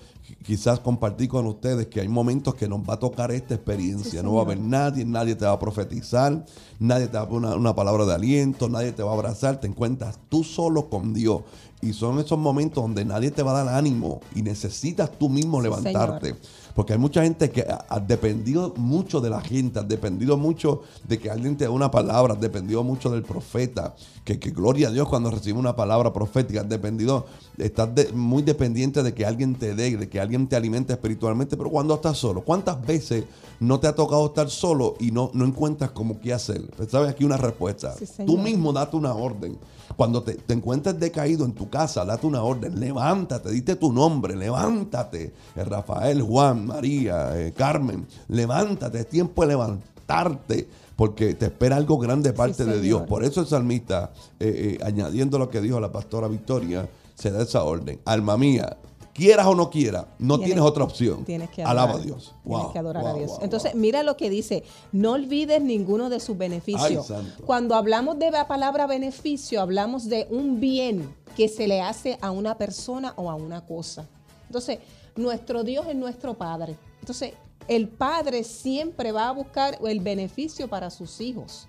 quizás 0.45 0.81
compartir 0.81 1.29
con 1.29 1.47
ustedes 1.47 1.87
que 1.87 2.01
hay 2.01 2.09
momentos 2.09 2.55
que 2.55 2.69
nos 2.69 2.81
va 2.81 2.95
a 2.95 2.99
tocar 2.99 3.31
esta 3.31 3.55
experiencia. 3.55 4.23
no 4.23 4.35
va 4.35 4.43
a 4.43 4.45
haber 4.45 4.59
nadie, 4.59 5.05
nadie 5.05 5.35
te 5.35 5.45
va 5.45 5.53
a 5.53 5.59
profetizar, 5.59 6.45
nadie 6.79 7.07
te 7.07 7.17
va 7.17 7.25
a 7.25 7.29
poner 7.29 7.57
una, 7.57 7.75
palabra 7.75 8.05
de 8.05 8.15
aliento, 8.15 8.69
nadie 8.69 8.93
te 8.93 9.03
va 9.03 9.11
a 9.11 9.15
abrazar, 9.15 9.61
te 9.61 9.67
encuentras 9.67 10.19
tú 10.29 10.45
solo 10.45 10.89
con 10.89 11.15
Dios. 11.15 11.43
Y 11.83 11.93
son 11.93 12.19
esos 12.19 12.39
momentos 12.39 12.83
donde 12.83 13.05
nadie 13.05 13.31
te 13.31 13.43
va 13.43 13.53
a 13.53 13.65
dar 13.65 13.75
ánimo 13.77 14.21
y 14.35 14.43
necesitas 14.43 15.11
tú 15.19 15.29
mismo 15.29 15.61
levantarte. 15.61 16.35
Porque 16.77 16.93
hay 16.93 16.99
mucha 16.99 17.23
gente 17.23 17.51
que 17.51 17.65
ha 17.67 18.01
dependido 18.01 18.75
mucho 18.77 19.23
de 19.23 19.31
la 19.31 19.41
gente, 19.41 19.79
ha 19.79 19.83
dependido 19.83 20.37
mucho 20.37 20.83
de 21.09 21.19
que 21.19 21.31
alguien 21.31 21.57
te 21.57 21.65
dé 21.65 21.71
una 21.71 21.91
palabra, 21.91 22.35
ha 22.35 22.37
dependido 22.37 22.85
mucho 22.85 23.09
del 23.11 23.23
profeta. 23.23 23.95
Que, 24.25 24.39
que 24.39 24.51
gloria 24.51 24.89
a 24.89 24.91
Dios 24.91 25.09
cuando 25.09 25.31
recibe 25.31 25.59
una 25.59 25.75
palabra 25.75 26.13
profética, 26.13 26.61
has 26.61 26.69
dependido, 26.69 27.25
estás 27.57 28.13
muy 28.13 28.43
dependiente 28.43 29.03
de 29.03 29.15
que 29.15 29.25
alguien 29.25 29.55
te 29.55 29.75
dé, 29.75 29.97
de 29.97 30.07
que 30.07 30.21
alguien 30.21 30.49
te 30.49 30.57
alimente 30.57 30.93
espiritualmente. 30.93 31.57
Pero 31.57 31.71
cuando 31.71 31.95
estás 31.95 32.19
solo, 32.19 32.43
¿cuántas 32.43 32.85
veces 32.87 33.25
no 33.59 33.81
te 33.81 33.87
ha 33.87 33.95
tocado 33.95 34.27
estar 34.27 34.51
solo 34.51 34.97
y 35.01 35.13
no, 35.13 35.31
no 35.33 35.47
encuentras 35.47 35.93
cómo 35.93 36.21
qué 36.21 36.35
hacer? 36.35 36.61
Pues, 36.77 36.91
¿Sabes? 36.91 37.09
Aquí 37.09 37.25
una 37.25 37.39
respuesta. 37.39 37.95
Tú 38.27 38.37
mismo 38.37 38.75
date 38.75 38.97
una 38.97 39.15
orden. 39.15 39.57
Cuando 39.97 40.23
te, 40.23 40.35
te, 40.35 40.55
encuentres 40.55 40.99
decaído 40.99 41.45
en 41.45 41.53
tu 41.53 41.71
casa, 41.71 42.05
date 42.05 42.27
una 42.27 42.43
orden, 42.43 42.79
levántate, 42.81 43.51
dite 43.51 43.77
tu 43.77 43.93
nombre, 43.93 44.35
levántate. 44.35 45.33
Eh, 45.55 45.65
Rafael, 45.65 46.23
Juan, 46.23 46.67
María, 46.67 47.39
eh, 47.39 47.53
Carmen, 47.53 48.07
levántate, 48.29 49.01
es 49.01 49.09
tiempo 49.09 49.43
de 49.43 49.49
levantarte 49.49 50.69
porque 50.97 51.35
te 51.35 51.47
espera 51.47 51.77
algo 51.77 51.99
grande 51.99 52.31
de 52.31 52.37
parte 52.37 52.65
de 52.65 52.81
Dios. 52.81 53.03
Por 53.03 53.23
eso 53.23 53.43
el 53.43 53.47
salmista, 53.47 54.13
eh, 54.41 54.79
añadiendo 54.83 55.39
lo 55.39 55.51
que 55.51 55.61
dijo 55.61 55.79
la 55.79 55.93
pastora 55.93 56.27
Victoria, 56.27 56.89
se 57.15 57.31
da 57.31 57.43
esa 57.43 57.63
orden. 57.65 58.01
Alma 58.07 58.37
mía, 58.37 58.77
quieras 59.17 59.47
o 59.47 59.55
no 59.55 59.71
quieras, 59.71 60.07
no 60.19 60.39
tienes, 60.39 60.61
otra 60.61 60.85
opción. 60.85 61.25
Tienes 61.25 61.49
que 61.49 61.63
adorar, 61.63 61.85
Alaba 61.85 61.99
a 61.99 62.03
Dios. 62.03 62.35
tienes 62.45 62.67
que 62.69 62.79
adorar 62.79 63.07
a 63.07 63.15
Dios. 63.15 63.33
Entonces, 63.41 63.75
mira 63.75 64.03
lo 64.03 64.17
que 64.17 64.29
dice, 64.29 64.63
no 64.93 65.13
olvides 65.13 65.63
ninguno 65.63 66.11
de 66.11 66.21
sus 66.21 66.37
beneficios. 66.37 67.11
Cuando 67.47 67.75
hablamos 67.75 68.19
de 68.19 68.31
la 68.31 68.47
palabra 68.47 68.87
beneficio, 68.87 69.61
hablamos 69.63 70.09
de 70.09 70.27
un 70.31 70.61
bien 70.61 71.15
que 71.35 71.49
se 71.49 71.67
le 71.67 71.81
hace 71.81 72.19
a 72.21 72.31
una 72.31 72.59
persona 72.59 73.15
o 73.17 73.31
a 73.31 73.35
una 73.35 73.65
cosa. 73.65 74.07
Entonces, 74.47 74.81
nuestro 75.17 75.65
Dios 75.65 75.87
es 75.89 75.97
nuestro 75.97 76.35
Padre. 76.35 76.77
Entonces, 77.01 77.33
el 77.69 77.89
Padre 77.89 78.45
siempre 78.45 79.13
va 79.13 79.29
a 79.29 79.33
buscar 79.33 79.79
el 79.85 80.01
beneficio 80.01 80.69
para 80.69 80.91
sus 80.91 81.21
hijos. 81.21 81.69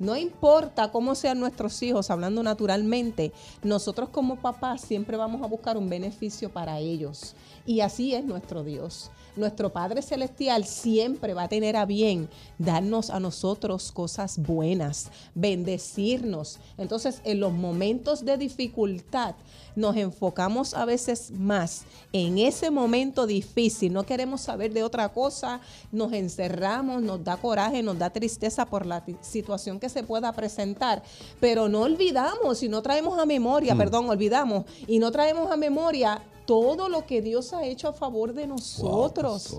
No 0.00 0.16
importa 0.16 0.90
cómo 0.90 1.14
sean 1.14 1.38
nuestros 1.38 1.82
hijos, 1.82 2.10
hablando 2.10 2.42
naturalmente, 2.42 3.32
nosotros 3.62 4.08
como 4.08 4.36
papás 4.40 4.80
siempre 4.80 5.18
vamos 5.18 5.42
a 5.42 5.46
buscar 5.46 5.76
un 5.76 5.90
beneficio 5.90 6.48
para 6.50 6.78
ellos. 6.78 7.34
Y 7.66 7.80
así 7.80 8.14
es 8.14 8.24
nuestro 8.24 8.64
Dios 8.64 9.10
nuestro 9.36 9.72
Padre 9.72 10.02
Celestial 10.02 10.64
siempre 10.64 11.34
va 11.34 11.44
a 11.44 11.48
tener 11.48 11.76
a 11.76 11.86
bien 11.86 12.28
darnos 12.58 13.10
a 13.10 13.20
nosotros 13.20 13.92
cosas 13.92 14.38
buenas, 14.38 15.10
bendecirnos. 15.34 16.58
Entonces, 16.78 17.20
en 17.24 17.40
los 17.40 17.52
momentos 17.52 18.24
de 18.24 18.36
dificultad, 18.36 19.34
nos 19.76 19.96
enfocamos 19.96 20.74
a 20.74 20.84
veces 20.84 21.30
más 21.30 21.84
en 22.12 22.38
ese 22.38 22.70
momento 22.70 23.26
difícil. 23.26 23.92
No 23.92 24.04
queremos 24.04 24.40
saber 24.42 24.72
de 24.72 24.82
otra 24.82 25.08
cosa, 25.10 25.60
nos 25.92 26.12
encerramos, 26.12 27.02
nos 27.02 27.22
da 27.24 27.36
coraje, 27.36 27.82
nos 27.82 27.98
da 27.98 28.10
tristeza 28.10 28.66
por 28.66 28.86
la 28.86 29.04
situación 29.20 29.80
que 29.80 29.88
se 29.88 30.02
pueda 30.02 30.32
presentar, 30.32 31.02
pero 31.40 31.68
no 31.68 31.82
olvidamos 31.82 32.62
y 32.62 32.68
no 32.68 32.82
traemos 32.82 33.18
a 33.18 33.26
memoria, 33.26 33.74
mm. 33.74 33.78
perdón, 33.78 34.08
olvidamos 34.08 34.64
y 34.86 34.98
no 34.98 35.10
traemos 35.10 35.50
a 35.50 35.56
memoria 35.56 36.22
todo 36.50 36.88
lo 36.88 37.06
que 37.06 37.22
Dios 37.22 37.52
ha 37.52 37.64
hecho 37.64 37.86
a 37.86 37.92
favor 37.92 38.34
de 38.34 38.48
nosotros. 38.48 39.56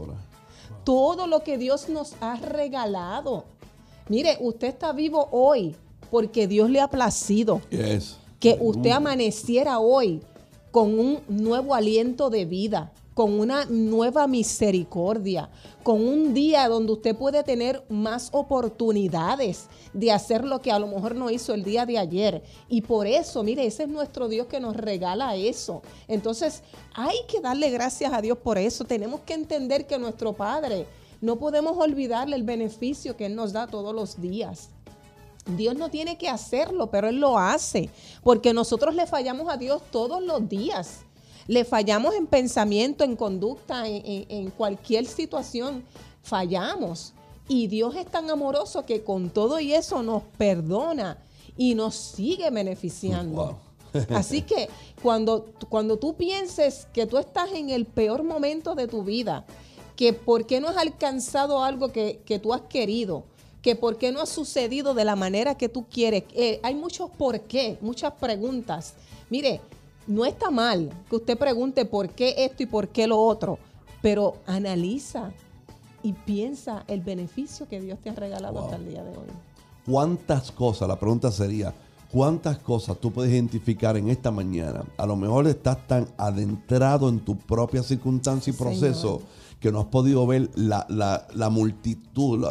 todo 0.84 1.26
lo 1.26 1.42
que 1.42 1.58
Dios 1.58 1.88
nos 1.88 2.16
ha 2.20 2.36
regalado. 2.36 3.46
Mire, 4.10 4.36
usted 4.42 4.68
está 4.68 4.92
vivo 4.92 5.30
hoy 5.32 5.74
porque 6.10 6.48
Dios 6.48 6.70
le 6.70 6.82
ha 6.82 6.90
placido 6.90 7.62
que 8.42 8.58
usted 8.60 8.90
amaneciera 8.90 9.80
hoy 9.80 10.22
con 10.70 11.00
un 11.00 11.22
nuevo 11.30 11.76
aliento 11.76 12.30
de 12.30 12.44
vida 12.44 12.92
con 13.22 13.40
una 13.40 13.66
nueva 13.66 14.26
misericordia, 14.26 15.48
con 15.84 16.04
un 16.04 16.34
día 16.34 16.68
donde 16.68 16.94
usted 16.94 17.16
puede 17.16 17.44
tener 17.44 17.86
más 17.88 18.30
oportunidades 18.32 19.68
de 19.94 20.12
hacer 20.12 20.44
lo 20.44 20.60
que 20.60 20.72
a 20.72 20.80
lo 20.80 20.88
mejor 20.88 21.14
no 21.14 21.30
hizo 21.30 21.54
el 21.54 21.64
día 21.64 21.86
de 21.86 22.00
ayer. 22.00 22.42
Y 22.68 22.82
por 22.82 23.06
eso, 23.06 23.44
mire, 23.44 23.64
ese 23.64 23.84
es 23.84 23.90
nuestro 23.90 24.28
Dios 24.28 24.48
que 24.48 24.60
nos 24.60 24.76
regala 24.76 25.36
eso. 25.36 25.84
Entonces, 26.08 26.64
hay 26.96 27.16
que 27.28 27.42
darle 27.42 27.70
gracias 27.70 28.12
a 28.12 28.22
Dios 28.24 28.40
por 28.40 28.58
eso. 28.58 28.86
Tenemos 28.86 29.22
que 29.22 29.36
entender 29.36 29.86
que 29.86 30.00
nuestro 30.00 30.34
Padre, 30.34 30.88
no 31.22 31.36
podemos 31.36 31.78
olvidarle 31.78 32.36
el 32.36 32.42
beneficio 32.42 33.16
que 33.16 33.28
Él 33.28 33.36
nos 33.36 33.54
da 33.54 33.68
todos 33.68 33.94
los 33.94 34.20
días. 34.20 34.70
Dios 35.46 35.76
no 35.76 35.90
tiene 35.90 36.18
que 36.18 36.28
hacerlo, 36.28 36.90
pero 36.90 37.08
Él 37.08 37.20
lo 37.20 37.38
hace, 37.38 37.92
porque 38.24 38.52
nosotros 38.52 38.96
le 38.96 39.06
fallamos 39.06 39.48
a 39.48 39.58
Dios 39.58 39.84
todos 39.92 40.24
los 40.24 40.50
días 40.50 41.02
le 41.48 41.66
fallamos 41.66 42.16
en 42.16 42.28
pensamiento, 42.28 43.04
en 43.04 43.16
conducta, 43.16 43.84
en, 43.88 44.50
cualquier 44.52 45.06
situación, 45.06 45.84
fallamos. 46.22 47.14
Y 47.48 47.68
Dios 47.68 47.96
es 47.96 48.06
tan 48.06 48.30
amoroso 48.30 48.86
que 48.86 49.04
con 49.04 49.30
todo 49.30 49.60
y 49.60 49.74
eso 49.74 50.04
nos 50.04 50.24
perdona 50.38 51.18
y 51.58 51.76
nos 51.76 51.96
sigue 51.96 52.50
beneficiando. 52.50 53.58
Así 54.10 54.42
que 54.44 54.70
cuando, 55.02 55.48
cuando 55.70 55.98
tú 55.98 56.16
pienses 56.16 56.88
que 56.94 57.06
tú 57.06 57.18
estás 57.18 57.52
en 57.52 57.70
el 57.70 57.86
peor 57.86 58.24
momento 58.24 58.74
de 58.74 58.88
tu 58.88 59.04
vida, 59.04 59.46
que 59.96 60.14
por 60.14 60.46
qué 60.48 60.60
no 60.60 60.70
has 60.70 60.78
alcanzado 60.78 61.64
algo 61.64 61.92
que, 61.92 62.40
tú 62.42 62.54
has 62.54 62.62
querido, 62.62 63.24
que 63.62 63.76
por 63.76 63.98
qué 63.98 64.12
no 64.12 64.22
ha 64.22 64.26
sucedido 64.26 64.94
de 64.94 65.06
la 65.06 65.16
manera 65.16 65.56
que 65.56 65.70
tú 65.70 65.86
quieres, 65.88 66.24
eh, 66.34 66.60
hay 66.64 66.74
muchos 66.74 67.10
por 67.12 67.42
qué, 67.42 67.78
muchas 67.82 68.14
preguntas. 68.14 68.96
Mire, 69.30 69.62
no 70.12 70.26
está 70.26 70.52
mal 70.52 70.90
que 71.10 71.16
usted 71.16 71.38
pregunte 71.38 71.86
por 71.86 72.10
qué 72.10 72.36
esto 72.38 72.64
y 72.64 72.66
por 72.66 72.90
qué 72.90 73.08
lo 73.08 73.20
otro, 73.20 73.58
pero 74.02 74.36
analiza 74.46 75.32
y 76.04 76.14
piensa 76.14 76.84
el 76.88 77.02
beneficio 77.02 77.68
que 77.68 77.80
Dios 77.80 78.00
te 78.04 78.10
ha 78.10 78.16
regalado 78.16 78.60
hasta 78.60 78.76
el 78.76 78.90
día 78.90 79.04
de 79.04 79.12
hoy. 79.12 79.28
¿Cuántas 79.86 80.52
cosas? 80.52 80.88
La 80.88 81.00
pregunta 81.00 81.32
sería, 81.32 81.74
¿cuántas 82.12 82.58
cosas 82.60 82.98
tú 82.98 83.12
puedes 83.12 83.32
identificar 83.32 83.96
en 83.98 84.10
esta 84.10 84.32
mañana? 84.32 84.84
A 84.98 85.06
lo 85.06 85.16
mejor 85.16 85.48
estás 85.48 85.88
tan 85.88 86.08
adentrado 86.18 87.08
en 87.08 87.20
tu 87.20 87.38
propia 87.38 87.82
circunstancia 87.82 88.52
y 88.52 88.56
proceso 88.56 89.22
que 89.62 89.72
no 89.72 89.80
has 89.80 89.88
podido 89.88 90.26
ver 90.28 90.50
la, 90.56 91.50
multitud, 91.52 92.46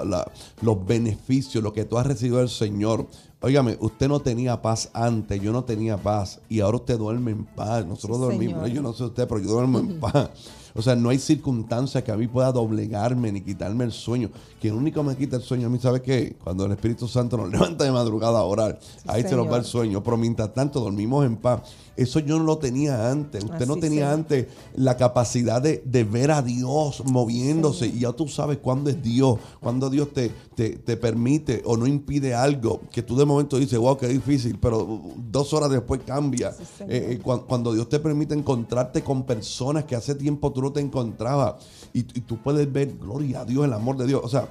los 0.63 0.87
beneficios, 0.87 1.63
lo 1.63 1.73
que 1.73 1.85
tú 1.85 1.99
has 1.99 2.07
recibido 2.07 2.39
del 2.39 2.49
Señor. 2.49 3.07
Óigame, 3.43 3.79
usted 3.81 4.07
no 4.07 4.21
tenía 4.21 4.61
paz 4.61 4.91
antes, 4.93 5.41
yo 5.41 5.51
no 5.51 5.65
tenía 5.65 5.97
paz 5.97 6.41
y 6.51 6.61
ahora 6.61 6.77
usted 6.77 6.99
duerme 6.99 7.31
en 7.31 7.45
paz. 7.45 7.87
Nosotros 7.87 8.21
dormimos, 8.21 8.71
yo 8.71 8.83
no 8.83 8.93
sé 8.93 9.05
usted, 9.05 9.27
pero 9.27 9.41
yo 9.41 9.49
duermo 9.49 9.79
en 9.79 9.99
paz. 9.99 10.31
O 10.75 10.83
sea, 10.83 10.97
no 10.97 11.09
hay 11.09 11.19
circunstancia 11.19 12.03
que 12.03 12.13
a 12.13 12.17
mí 12.17 12.27
pueda 12.27 12.53
doblegarme 12.53 13.33
ni 13.33 13.41
quitarme 13.41 13.85
el 13.85 13.93
sueño. 13.93 14.31
Quien 14.61 14.75
único 14.75 15.03
me 15.03 15.17
quita 15.17 15.37
el 15.37 15.43
sueño 15.43 15.67
a 15.67 15.71
mí, 15.71 15.79
¿sabe 15.79 16.03
qué? 16.03 16.37
Cuando 16.43 16.67
el 16.67 16.73
Espíritu 16.73 17.09
Santo 17.09 17.37
nos 17.37 17.51
levanta 17.53 17.85
de 17.85 17.93
madrugada 17.93 18.41
a 18.41 18.45
orar, 18.45 18.79
ahí 19.07 19.23
se 19.23 19.37
nos 19.37 19.51
va 19.51 19.59
el 19.59 19.65
sueño. 19.65 20.03
Pero 20.03 20.17
mientras 20.17 20.53
tanto 20.55 20.81
dormimos 20.81 21.25
en 21.25 21.37
paz. 21.37 21.63
Eso 22.01 22.19
yo 22.19 22.39
no 22.39 22.45
lo 22.45 22.57
tenía 22.57 23.11
antes. 23.11 23.45
Usted 23.45 23.67
no 23.67 23.77
tenía 23.77 24.11
antes 24.11 24.47
la 24.75 24.97
capacidad 24.97 25.61
de, 25.61 26.05
ver 26.05 26.31
a 26.31 26.41
Dios 26.41 27.03
moviéndose. 27.05 27.89
Y 27.89 28.01
ya 28.01 28.13
tú 28.13 28.27
sabes 28.27 28.57
cuándo 28.57 28.89
es 28.89 29.03
Dios, 29.03 29.39
cuándo 29.61 29.91
Dios 29.91 30.11
te, 30.15 30.31
te, 30.55 30.97
permite 30.97 31.63
o 31.67 31.77
no 31.77 31.87
impide 31.87 32.35
algo 32.35 32.81
que 32.91 33.03
tú 33.03 33.17
de 33.17 33.27
momento 33.27 33.59
dices, 33.59 33.79
wow, 33.79 33.99
qué 33.99 34.09
difícil, 34.09 34.59
pero 34.59 35.01
dos 35.31 35.53
horas 35.53 35.71
después 35.71 36.01
cambia. 36.07 36.55
Eh, 36.81 37.21
eh, 37.21 37.21
cuando, 37.23 37.75
Dios 37.75 37.89
te 37.89 37.99
permite 37.99 38.35
encontrarte 38.35 39.03
con 39.03 39.25
personas 39.25 39.85
que 39.85 39.95
hace 39.95 40.15
tiempo 40.15 40.53
tú 40.53 40.60
no 40.61 40.73
te 40.73 40.81
encontrabas 40.81 41.57
y, 41.93 42.01
y 42.01 42.21
tú 42.23 42.39
puedes 42.39 42.71
ver, 42.73 42.97
gloria 42.99 43.41
a 43.41 43.45
Dios, 43.45 43.65
el 43.65 43.73
amor 43.73 43.97
de 43.97 44.07
Dios. 44.07 44.21
O 44.23 44.29
sea, 44.29 44.49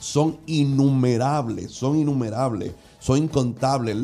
son 0.00 0.38
innumerables, 0.46 1.72
son 1.72 1.96
innumerables, 1.96 2.72
son 2.98 3.18
incontables 3.18 3.96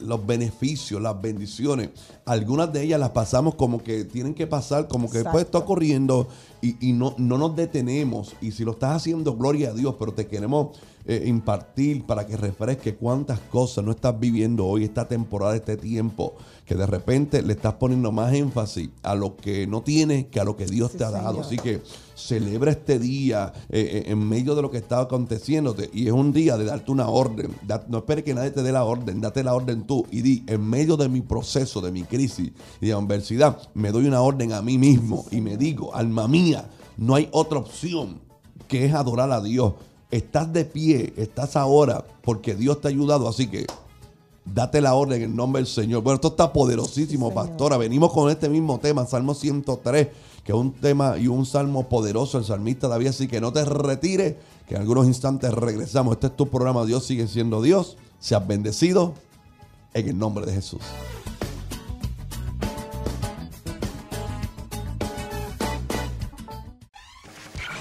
los 0.00 0.26
beneficios, 0.26 1.00
las 1.00 1.20
bendiciones. 1.20 1.90
Algunas 2.26 2.72
de 2.72 2.82
ellas 2.82 3.00
las 3.00 3.10
pasamos 3.10 3.54
como 3.54 3.82
que 3.82 4.04
tienen 4.04 4.34
que 4.34 4.46
pasar, 4.46 4.86
como 4.86 5.10
que 5.10 5.18
después 5.18 5.46
está 5.46 5.58
ocurriendo 5.58 6.28
y, 6.60 6.92
no, 6.92 7.14
no 7.16 7.38
nos 7.38 7.56
detenemos. 7.56 8.34
Y 8.42 8.52
si 8.52 8.64
lo 8.64 8.72
estás 8.72 8.96
haciendo, 8.96 9.34
gloria 9.34 9.70
a 9.70 9.74
Dios, 9.74 9.96
pero 9.98 10.12
te 10.12 10.26
queremos 10.26 10.76
eh, 11.10 11.24
impartir 11.24 12.04
para 12.04 12.26
que 12.26 12.36
refresque 12.36 12.94
cuántas 12.94 13.40
cosas 13.40 13.82
no 13.82 13.92
estás 13.92 14.20
viviendo 14.20 14.66
hoy, 14.66 14.84
esta 14.84 15.08
temporada, 15.08 15.56
este 15.56 15.78
tiempo, 15.78 16.34
que 16.66 16.74
de 16.74 16.84
repente 16.84 17.40
le 17.40 17.54
estás 17.54 17.72
poniendo 17.76 18.12
más 18.12 18.34
énfasis 18.34 18.90
a 19.02 19.14
lo 19.14 19.34
que 19.34 19.66
no 19.66 19.80
tienes 19.80 20.26
que 20.26 20.38
a 20.38 20.44
lo 20.44 20.54
que 20.54 20.66
Dios 20.66 20.92
te 20.92 21.04
ha 21.04 21.10
dado. 21.10 21.40
Así 21.40 21.56
que 21.56 21.80
celebra 22.14 22.72
este 22.72 22.98
día 22.98 23.54
eh, 23.70 24.04
eh, 24.06 24.12
en 24.12 24.18
medio 24.28 24.54
de 24.54 24.60
lo 24.60 24.70
que 24.70 24.76
está 24.76 25.00
aconteciéndote 25.00 25.88
y 25.94 26.08
es 26.08 26.12
un 26.12 26.30
día 26.30 26.58
de 26.58 26.66
darte 26.66 26.90
una 26.90 27.08
orden. 27.08 27.54
no 27.88 27.96
esperes 27.96 28.24
que 28.24 28.34
nadie 28.34 28.50
te 28.50 28.62
dé 28.62 28.70
la 28.70 28.84
orden, 28.84 29.22
date 29.22 29.42
la 29.42 29.54
orden 29.54 29.86
tú 29.86 30.06
y 30.10 30.20
di, 30.20 30.44
en 30.46 30.60
medio 30.60 30.98
de 30.98 31.08
mi 31.08 31.22
proceso, 31.22 31.80
de 31.80 31.90
mi 31.90 32.02
crisis 32.02 32.52
y 32.82 32.86
de 32.86 32.92
adversidad, 32.92 33.58
me 33.72 33.92
doy 33.92 34.06
una 34.06 34.20
orden 34.20 34.52
a 34.52 34.60
mí 34.60 34.76
mismo 34.76 35.24
y 35.30 35.40
me 35.40 35.56
digo, 35.56 35.94
alma 35.94 36.28
mía, 36.28 36.68
no 36.98 37.14
hay 37.14 37.30
otra 37.32 37.60
opción 37.60 38.20
que 38.66 38.84
es 38.84 38.92
adorar 38.92 39.32
a 39.32 39.40
Dios 39.40 39.72
Estás 40.10 40.50
de 40.52 40.64
pie, 40.64 41.12
estás 41.16 41.54
ahora 41.54 42.04
porque 42.22 42.54
Dios 42.54 42.80
te 42.80 42.88
ha 42.88 42.90
ayudado, 42.90 43.28
así 43.28 43.46
que 43.46 43.66
date 44.54 44.80
la 44.80 44.94
orden 44.94 45.22
en 45.22 45.30
el 45.30 45.36
nombre 45.36 45.60
del 45.60 45.66
Señor. 45.66 46.02
Bueno, 46.02 46.14
esto 46.16 46.28
está 46.28 46.50
poderosísimo, 46.52 47.32
pastora. 47.34 47.76
Venimos 47.76 48.12
con 48.12 48.30
este 48.30 48.48
mismo 48.48 48.78
tema, 48.78 49.04
Salmo 49.06 49.34
103, 49.34 50.08
que 50.44 50.52
es 50.52 50.58
un 50.58 50.72
tema 50.72 51.18
y 51.18 51.28
un 51.28 51.44
salmo 51.44 51.88
poderoso. 51.88 52.38
El 52.38 52.44
salmista 52.44 52.88
David, 52.88 53.08
así 53.08 53.28
que 53.28 53.40
no 53.40 53.52
te 53.52 53.64
retires, 53.66 54.36
que 54.66 54.76
en 54.76 54.80
algunos 54.80 55.06
instantes 55.06 55.52
regresamos. 55.52 56.14
Este 56.14 56.28
es 56.28 56.36
tu 56.36 56.48
programa, 56.48 56.86
Dios 56.86 57.04
sigue 57.04 57.26
siendo 57.26 57.60
Dios. 57.60 57.98
Seas 58.18 58.46
bendecido 58.46 59.12
en 59.92 60.08
el 60.08 60.18
nombre 60.18 60.46
de 60.46 60.54
Jesús. 60.54 60.80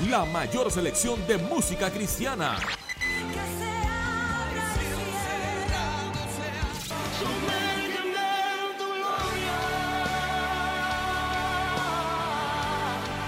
La 0.09 0.23
mayor 0.23 0.71
selección 0.71 1.25
de 1.27 1.37
música 1.37 1.91
cristiana. 1.91 2.57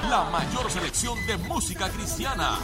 La 0.09 0.23
mayor 0.29 0.71
selección 0.71 1.17
de 1.27 1.37
música 1.37 1.89
cristiana. 1.89 2.59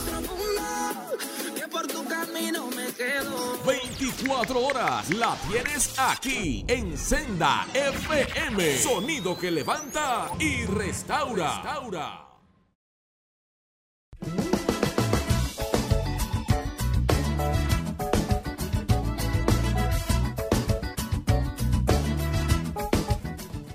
24 3.66 4.66
horas 4.66 5.10
la 5.10 5.36
tienes 5.50 6.00
aquí 6.00 6.64
en 6.68 6.98
Senda 6.98 7.68
FM. 7.74 8.78
Sonido 8.80 9.38
que 9.38 9.52
levanta 9.52 10.30
y 10.40 10.66
restaura. 10.66 11.56
restaura. 11.56 12.35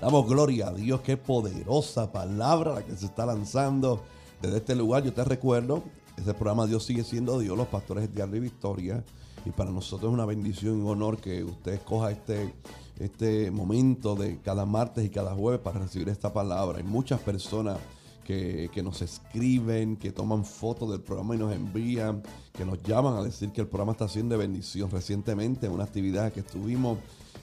Damos 0.01 0.27
gloria 0.27 0.69
a 0.69 0.73
Dios, 0.73 1.01
qué 1.01 1.15
poderosa 1.15 2.11
palabra 2.11 2.73
la 2.73 2.83
que 2.83 2.95
se 2.97 3.05
está 3.05 3.23
lanzando 3.23 4.01
desde 4.41 4.57
este 4.57 4.75
lugar. 4.75 5.03
Yo 5.03 5.13
te 5.13 5.23
recuerdo, 5.23 5.83
este 6.17 6.33
programa 6.33 6.65
Dios 6.65 6.83
sigue 6.85 7.03
siendo 7.03 7.37
Dios, 7.37 7.55
los 7.55 7.67
pastores 7.67 8.11
de 8.11 8.37
y 8.37 8.39
Victoria. 8.39 9.03
Y 9.45 9.51
para 9.51 9.69
nosotros 9.69 10.09
es 10.09 10.13
una 10.15 10.25
bendición 10.25 10.79
y 10.79 10.81
un 10.81 10.87
honor 10.87 11.17
que 11.17 11.43
usted 11.43 11.73
escoja 11.73 12.09
este, 12.09 12.51
este 12.97 13.51
momento 13.51 14.15
de 14.15 14.39
cada 14.39 14.65
martes 14.65 15.05
y 15.05 15.09
cada 15.11 15.35
jueves 15.35 15.61
para 15.61 15.77
recibir 15.77 16.09
esta 16.09 16.33
palabra. 16.33 16.79
Hay 16.79 16.83
muchas 16.83 17.19
personas 17.19 17.77
que, 18.25 18.71
que, 18.73 18.81
nos 18.81 19.03
escriben, 19.03 19.97
que 19.97 20.11
toman 20.11 20.45
fotos 20.45 20.89
del 20.89 21.01
programa 21.01 21.35
y 21.35 21.37
nos 21.37 21.53
envían, 21.53 22.23
que 22.53 22.65
nos 22.65 22.81
llaman 22.81 23.17
a 23.17 23.23
decir 23.23 23.51
que 23.51 23.61
el 23.61 23.67
programa 23.67 23.91
está 23.91 24.07
siendo 24.07 24.33
de 24.33 24.39
bendición. 24.39 24.89
Recientemente, 24.89 25.67
en 25.67 25.73
una 25.73 25.83
actividad 25.83 26.33
que 26.33 26.39
estuvimos 26.39 26.97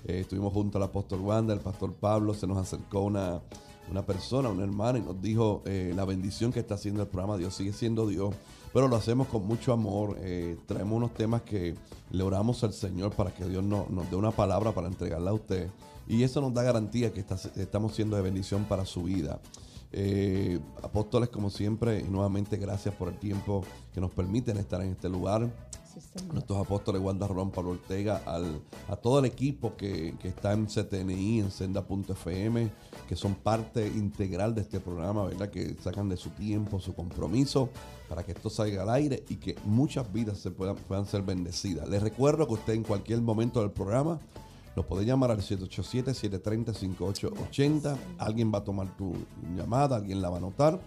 eh, 0.05 0.21
estuvimos 0.21 0.53
junto 0.53 0.79
al 0.79 0.85
apóstol 0.85 1.21
Wanda, 1.21 1.53
el 1.55 1.61
pastor 1.61 1.95
Pablo, 1.95 2.35
se 2.35 2.47
nos 2.47 2.59
acercó 2.59 3.03
una, 3.03 3.41
una 3.91 4.05
persona, 4.05 4.49
una 4.49 4.65
hermana, 4.65 4.99
y 4.99 5.03
nos 5.03 5.21
dijo 5.21 5.63
eh, 5.67 5.93
la 5.95 6.05
bendición 6.05 6.53
que 6.53 6.61
está 6.61 6.75
haciendo 6.75 7.03
el 7.03 7.09
programa. 7.09 7.37
Dios 7.37 7.55
sigue 7.55 7.73
siendo 7.73 8.07
Dios, 8.07 8.35
pero 8.73 8.89
lo 8.89 8.97
hacemos 8.97 9.29
con 9.29 9.47
mucho 9.47 9.73
amor. 9.73 10.17
Eh, 10.21 10.57
traemos 10.67 10.97
unos 10.97 11.15
temas 11.15 11.43
que 11.43 11.75
le 12.11 12.23
oramos 12.23 12.63
al 12.65 12.73
Señor 12.73 13.13
para 13.13 13.35
que 13.35 13.45
Dios 13.45 13.65
nos, 13.65 13.91
nos 13.91 14.11
dé 14.11 14.17
una 14.17 14.31
palabra 14.31 14.73
para 14.73 14.89
entregarla 14.89 15.31
a 15.31 15.35
usted. 15.35 15.69
Y 16.07 16.23
eso 16.23 16.41
nos 16.41 16.55
da 16.55 16.63
garantía 16.63 17.13
que 17.13 17.25
estamos 17.57 17.95
siendo 17.95 18.17
de 18.17 18.23
bendición 18.23 18.65
para 18.65 18.87
su 18.87 19.03
vida. 19.03 19.41
apóstoles, 20.83 21.29
como 21.29 21.51
siempre, 21.51 22.01
y 22.01 22.05
nuevamente 22.05 22.57
gracias 22.57 22.95
por 22.95 23.09
el 23.09 23.19
tiempo 23.19 23.63
que 23.93 24.01
nos 24.01 24.11
permiten 24.11 24.57
estar 24.57 24.81
en 24.81 24.93
este 24.93 25.11
lugar 25.11 25.51
nuestros 26.33 26.59
apóstoles 26.59 27.03
Wanda 27.03 27.27
Rolón, 27.27 27.51
Pablo 27.51 27.73
Ortega, 27.73 28.23
a 28.89 28.97
todo 28.97 29.19
el 29.19 29.25
equipo 29.25 29.77
que, 29.77 30.15
está 30.23 30.53
en 30.53 30.67
CTNI, 30.67 31.41
en 31.41 31.51
Senda.fm, 31.51 32.71
que 33.09 33.17
son 33.17 33.35
parte 33.35 33.87
integral 33.87 34.55
de 34.55 34.61
este 34.63 34.81
programa, 34.81 35.25
¿verdad? 35.25 35.51
Que 35.51 35.77
sacan 35.83 36.09
de 36.09 36.17
su 36.17 36.31
tiempo, 36.31 36.81
su 36.81 36.95
compromiso 36.95 37.69
para 38.09 38.25
que 38.25 38.33
esto 38.33 38.51
salga 38.51 38.83
al 38.83 38.91
aire 38.91 39.25
y 39.29 39.37
que 39.37 39.57
muchas 39.65 40.13
vidas 40.13 40.39
se 40.39 40.51
puedan, 40.51 40.75
puedan 40.77 41.07
ser 41.07 41.23
bendecidas. 41.23 41.89
Les 41.89 42.03
recuerdo 42.03 42.47
que 42.47 42.55
usted 42.55 42.73
en 42.75 42.83
cualquier 42.83 43.21
momento 43.21 43.61
del 43.61 43.71
programa 43.71 44.19
nos 44.77 44.87
puede 44.87 45.05
llamar 45.05 45.31
al 45.31 45.41
787-730-5880. 45.41 47.97
Alguien 48.19 48.53
va 48.53 48.59
a 48.59 48.65
tomar 48.65 48.97
tu 48.97 49.15
llamada, 49.57 49.97
alguien 49.97 50.21
la 50.23 50.31
va 50.31 50.37
a 50.37 50.39
anotar 50.39 50.81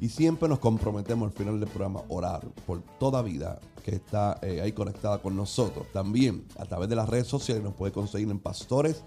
y 0.00 0.08
siempre 0.08 0.48
nos 0.48 0.58
comprometemos 0.58 1.30
al 1.30 1.36
final 1.36 1.60
del 1.60 1.68
programa 1.68 2.00
a 2.00 2.04
orar 2.08 2.40
por 2.66 2.80
toda 2.98 3.20
vida 3.20 3.60
que 3.84 3.96
está 3.96 4.38
eh, 4.42 4.60
ahí 4.62 4.72
conectada 4.72 5.18
con 5.18 5.36
nosotros. 5.36 5.86
También 5.92 6.46
a 6.58 6.64
través 6.64 6.88
de 6.88 6.96
las 6.96 7.08
redes 7.08 7.26
sociales 7.26 7.62
nos 7.62 7.74
puede 7.74 7.92
conseguir 7.92 8.30
en 8.30 8.38
Pastores 8.38 9.02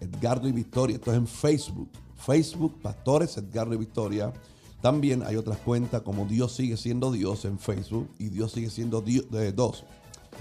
Edgardo 0.00 0.48
y 0.48 0.52
Victoria. 0.52 0.96
Esto 0.96 1.12
es 1.12 1.18
en 1.18 1.28
Facebook. 1.28 1.88
Facebook 2.16 2.80
Pastores 2.82 3.36
Edgardo 3.36 3.74
y 3.74 3.78
Victoria. 3.78 4.32
También 4.80 5.22
hay 5.22 5.36
otras 5.36 5.58
cuentas 5.58 6.02
como 6.02 6.26
Dios 6.26 6.54
sigue 6.54 6.76
siendo 6.76 7.12
Dios 7.12 7.44
en 7.44 7.58
Facebook 7.58 8.08
y 8.18 8.28
Dios 8.28 8.52
sigue 8.52 8.70
siendo 8.70 9.00
Dios, 9.00 9.30
de 9.30 9.52
dos. 9.52 9.84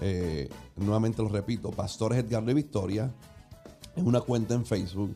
Eh, 0.02 0.50
nuevamente 0.76 1.22
lo 1.22 1.30
repito, 1.30 1.70
Pastores 1.70 2.18
Edgardo 2.18 2.50
y 2.50 2.56
Victoria 2.56 3.14
es 3.96 4.04
una 4.04 4.22
cuenta 4.22 4.56
en 4.56 4.66
Facebook 4.66 5.16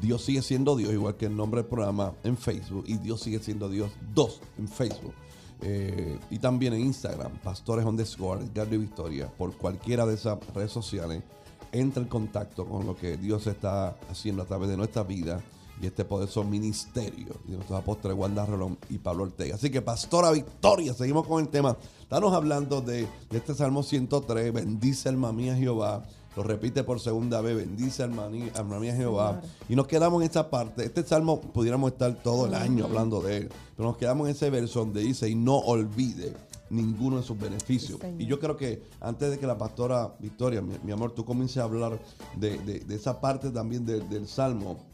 Dios 0.00 0.24
sigue 0.24 0.42
siendo 0.42 0.76
Dios, 0.76 0.92
igual 0.92 1.16
que 1.16 1.26
el 1.26 1.36
nombre 1.36 1.62
del 1.62 1.70
programa 1.70 2.12
en 2.24 2.36
Facebook, 2.36 2.84
y 2.86 2.96
Dios 2.98 3.20
sigue 3.20 3.38
siendo 3.38 3.68
Dios 3.68 3.90
2 4.14 4.40
en 4.58 4.68
Facebook. 4.68 5.14
Eh, 5.60 6.18
y 6.30 6.38
también 6.38 6.72
en 6.72 6.80
Instagram, 6.80 7.38
pastores 7.38 7.84
underscore, 7.84 8.44
Gary 8.52 8.78
Victoria, 8.78 9.28
por 9.28 9.56
cualquiera 9.56 10.04
de 10.06 10.14
esas 10.14 10.38
redes 10.54 10.72
sociales, 10.72 11.22
entra 11.70 12.02
en 12.02 12.08
contacto 12.08 12.66
con 12.66 12.84
lo 12.84 12.96
que 12.96 13.16
Dios 13.16 13.46
está 13.46 13.96
haciendo 14.10 14.42
a 14.42 14.46
través 14.46 14.68
de 14.68 14.76
nuestra 14.76 15.04
vida 15.04 15.40
y 15.80 15.86
este 15.86 16.04
poderoso 16.04 16.44
ministerio 16.44 17.34
de 17.44 17.56
nuestros 17.56 17.78
apóstoles 17.78 18.16
Wanda 18.16 18.44
Rolón 18.44 18.78
y 18.90 18.98
Pablo 18.98 19.24
Ortega. 19.24 19.54
Así 19.54 19.70
que, 19.70 19.82
Pastora 19.82 20.30
Victoria, 20.32 20.94
seguimos 20.94 21.26
con 21.26 21.42
el 21.42 21.48
tema. 21.48 21.76
Estamos 22.00 22.34
hablando 22.34 22.80
de, 22.80 23.06
de 23.30 23.38
este 23.38 23.54
Salmo 23.54 23.82
103, 23.82 24.52
bendice 24.52 25.08
alma 25.08 25.32
mía 25.32 25.56
Jehová 25.56 26.04
lo 26.36 26.42
repite 26.42 26.84
por 26.84 27.00
segunda 27.00 27.40
vez, 27.40 27.56
bendice 27.56 28.02
alma 28.02 28.28
mía 28.28 28.94
Jehová. 28.94 29.40
Y 29.68 29.76
nos 29.76 29.86
quedamos 29.86 30.22
en 30.22 30.26
esta 30.26 30.50
parte. 30.50 30.84
Este 30.84 31.02
salmo 31.02 31.40
pudiéramos 31.40 31.92
estar 31.92 32.14
todo 32.22 32.46
el 32.46 32.54
año 32.54 32.84
hablando 32.84 33.20
de 33.20 33.38
él, 33.38 33.48
pero 33.76 33.88
nos 33.88 33.98
quedamos 33.98 34.28
en 34.28 34.34
ese 34.34 34.50
verso 34.50 34.80
donde 34.80 35.02
dice, 35.02 35.28
y 35.28 35.34
no 35.34 35.56
olvide 35.58 36.34
ninguno 36.70 37.18
de 37.18 37.22
sus 37.22 37.38
beneficios. 37.38 37.98
y 38.18 38.24
yo 38.26 38.40
creo 38.40 38.56
que 38.56 38.82
antes 39.00 39.30
de 39.30 39.38
que 39.38 39.46
la 39.46 39.58
pastora 39.58 40.14
Victoria, 40.18 40.62
mi, 40.62 40.90
amor, 40.90 41.12
tú 41.12 41.24
comiences 41.24 41.58
a 41.58 41.64
hablar 41.64 42.00
de, 42.36 42.84
esa 42.88 43.20
parte 43.20 43.50
también 43.50 43.84
del 43.84 44.26
salmo, 44.26 44.91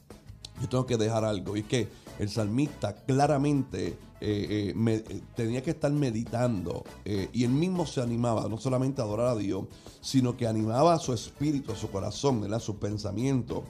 yo 0.61 0.69
tengo 0.69 0.87
que 0.87 0.97
dejar 0.97 1.25
algo. 1.25 1.57
Y 1.57 1.61
es 1.61 1.67
que 1.67 1.89
el 2.19 2.29
salmista 2.29 2.95
claramente 2.95 3.99
eh, 4.21 4.75
eh, 4.77 5.05
eh, 5.09 5.21
tenía 5.37 5.63
que 5.63 5.71
estar 5.71 5.93
meditando 5.93 6.83
y 7.05 7.45
él 7.45 7.51
mismo 7.51 7.87
se 7.87 8.03
animaba 8.03 8.49
no 8.49 8.59
solamente 8.59 9.01
a 9.01 9.05
adorar 9.05 9.29
a 9.29 9.37
Dios, 9.37 9.67
sino 10.01 10.37
que 10.37 10.47
animaba 10.47 10.95
a 10.95 10.99
su 10.99 11.13
espíritu, 11.13 11.73
a 11.73 11.77
su 11.77 11.91
corazón, 11.91 12.53
a 12.53 12.59
su 12.59 12.79
pensamiento, 12.79 13.65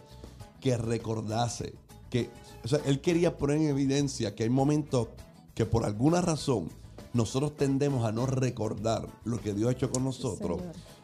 que 0.61 0.77
recordase, 0.77 1.75
que 2.11 2.31
o 2.65 2.69
sea, 2.69 2.81
él 2.87 3.01
quería 3.01 3.37
poner 3.37 3.59
en 3.59 3.69
evidencia 3.69 4.35
que 4.35 4.45
hay 4.45 4.51
momentos 4.51 5.09
que 5.55 5.67
por 5.67 5.85
alguna 5.85 6.21
razón 6.21 6.69
nosotros 7.13 7.57
tendemos 7.57 8.05
a 8.05 8.13
no 8.13 8.27
recordar 8.27 9.07
lo 9.25 9.41
que 9.41 9.53
Dios 9.53 9.69
ha 9.69 9.73
hecho 9.73 9.91
con 9.91 10.05
nosotros 10.05 10.61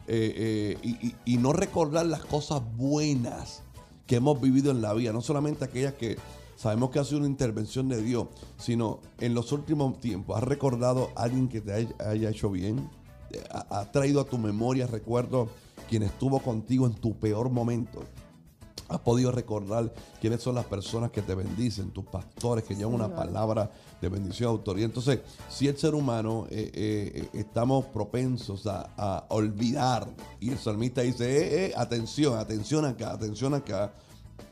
y 0.07 1.37
no 1.37 1.53
recordar 1.53 2.05
las 2.05 2.25
cosas 2.25 2.61
buenas 2.75 3.64
que 4.05 4.17
hemos 4.17 4.39
vivido 4.39 4.71
en 4.71 4.81
la 4.81 4.93
vida, 4.93 5.11
no 5.11 5.21
solamente 5.21 5.65
aquellas 5.65 5.93
que 5.93 6.17
sabemos 6.55 6.89
que 6.91 6.99
ha 6.99 7.03
sido 7.03 7.19
una 7.19 7.27
intervención 7.27 7.89
de 7.89 8.01
Dios, 8.01 8.27
sino 8.57 8.99
en 9.19 9.33
los 9.33 9.51
últimos 9.51 9.99
tiempos, 9.99 10.37
¿has 10.37 10.43
recordado 10.43 11.09
a 11.15 11.23
alguien 11.23 11.47
que 11.49 11.61
te 11.61 11.73
haya 11.99 12.29
hecho 12.29 12.49
bien? 12.51 12.89
ha 13.69 13.91
traído 13.91 14.21
a 14.21 14.23
tu 14.23 14.37
memoria, 14.37 14.87
recuerdo, 14.87 15.49
quien 15.89 16.03
estuvo 16.03 16.39
contigo 16.39 16.85
en 16.85 16.93
tu 16.93 17.19
peor 17.19 17.49
momento 17.49 18.03
has 18.87 18.99
podido 18.99 19.31
recordar 19.31 19.91
quiénes 20.21 20.41
son 20.41 20.55
las 20.55 20.65
personas 20.65 21.11
que 21.11 21.21
te 21.21 21.35
bendicen, 21.35 21.91
tus 21.91 22.05
pastores 22.05 22.63
que 22.63 22.75
llevan 22.75 22.93
una 22.93 23.15
palabra 23.15 23.71
de 24.09 24.09
bendición, 24.09 24.49
autoría. 24.49 24.85
Entonces, 24.85 25.19
si 25.49 25.67
el 25.67 25.77
ser 25.77 25.95
humano 25.95 26.47
eh, 26.49 26.71
eh, 26.73 27.29
estamos 27.33 27.85
propensos 27.85 28.65
a, 28.67 29.25
olvidar, 29.29 30.07
y 30.39 30.51
el 30.51 30.57
salmista 30.57 31.01
dice, 31.01 31.65
eh, 31.65 31.73
atención, 31.75 32.37
atención 32.37 32.85
acá, 32.85 33.11
atención 33.11 33.53
acá, 33.53 33.93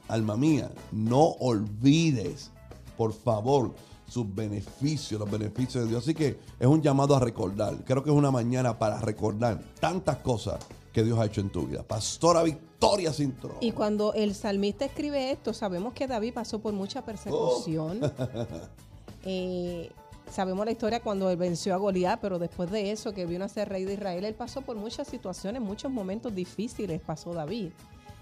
alma 0.07 0.35
mía, 0.35 0.71
no 0.91 1.21
olvides, 1.39 2.51
por 2.97 3.13
favor, 3.13 3.73
sus 4.07 4.33
beneficios, 4.33 5.19
los 5.19 5.29
beneficios 5.29 5.83
de 5.83 5.89
Dios. 5.89 6.03
Así 6.03 6.13
que 6.13 6.39
es 6.59 6.67
un 6.67 6.81
llamado 6.81 7.15
a 7.15 7.19
recordar. 7.19 7.83
Creo 7.85 8.03
que 8.03 8.09
es 8.09 8.15
una 8.15 8.31
mañana 8.31 8.77
para 8.77 8.99
recordar 8.99 9.61
tantas 9.79 10.17
cosas 10.17 10.59
que 10.91 11.03
Dios 11.03 11.17
ha 11.17 11.25
hecho 11.25 11.41
en 11.41 11.49
tu 11.49 11.65
vida. 11.65 11.81
Pastora 11.81 12.43
Victoria 12.43 13.11
Cintrón. 13.11 13.57
Y 13.61 13.71
cuando 13.71 14.13
el 14.13 14.35
salmista 14.35 14.85
escribe 14.85 15.31
esto, 15.31 15.53
sabemos 15.53 15.93
que 15.93 16.05
David 16.07 16.33
pasó 16.33 16.59
por 16.59 16.73
mucha 16.73 17.03
persecución. 17.03 17.99
Oh. 18.03 18.83
Eh, 19.25 19.91
sabemos 20.29 20.65
la 20.65 20.71
historia 20.71 21.01
cuando 21.01 21.29
él 21.29 21.37
venció 21.37 21.73
a 21.73 21.77
Goliat, 21.77 22.19
pero 22.19 22.39
después 22.39 22.71
de 22.71 22.91
eso, 22.91 23.13
que 23.13 23.25
vino 23.25 23.45
a 23.45 23.49
ser 23.49 23.69
rey 23.69 23.85
de 23.85 23.93
Israel, 23.93 24.25
él 24.25 24.35
pasó 24.35 24.61
por 24.61 24.75
muchas 24.75 25.07
situaciones, 25.07 25.61
muchos 25.61 25.91
momentos 25.91 26.33
difíciles 26.33 27.01
pasó 27.01 27.33
David. 27.33 27.71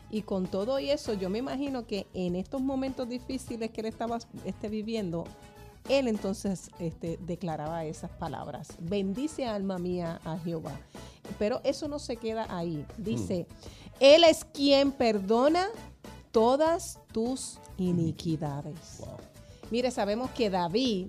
Y 0.10 0.24
con 0.24 0.48
todo 0.48 0.78
eso, 0.78 1.14
yo 1.14 1.30
me 1.30 1.40
imagino 1.40 1.88
que 1.88 2.06
en 2.14 2.36
estos 2.36 2.62
momentos 2.62 3.08
difíciles 3.08 3.72
que 3.72 3.80
él 3.80 3.88
estaba 3.88 4.20
este, 4.44 4.68
viviendo, 4.68 5.24
él 5.88 6.08
entonces 6.10 6.70
este, 6.80 7.18
declaraba 7.22 7.86
esas 7.86 8.12
palabras. 8.12 8.70
Bendice 8.80 9.46
alma 9.46 9.78
mía 9.78 10.20
a 10.26 10.38
Jehová. 10.38 10.78
Pero 11.40 11.62
eso 11.64 11.88
no 11.88 11.98
se 11.98 12.18
queda 12.18 12.46
ahí. 12.50 12.86
Dice, 12.98 13.48
Él 14.00 14.24
es 14.24 14.44
quien 14.44 14.92
perdona 14.92 15.68
todas 16.32 17.00
tus 17.14 17.58
iniquidades. 17.78 19.02
Mire, 19.72 19.90
sabemos 19.90 20.30
que 20.32 20.50
David 20.50 21.08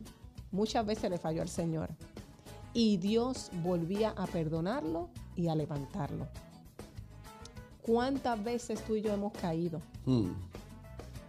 muchas 0.53 0.87
veces 0.87 1.11
le 1.11 1.19
falló 1.19 1.43
al 1.43 1.49
Señor. 1.49 1.89
Y 2.73 2.97
Dios 2.97 3.51
volvía 3.63 4.11
a 4.11 4.27
perdonarlo 4.29 5.09
y 5.35 5.49
a 5.49 5.57
levantarlo. 5.57 6.29
¿Cuántas 7.83 8.43
veces 8.43 8.81
tú 8.85 8.95
y 8.95 9.03
yo 9.03 9.13
hemos 9.13 9.33
caído 9.33 9.81
hmm. 10.07 10.31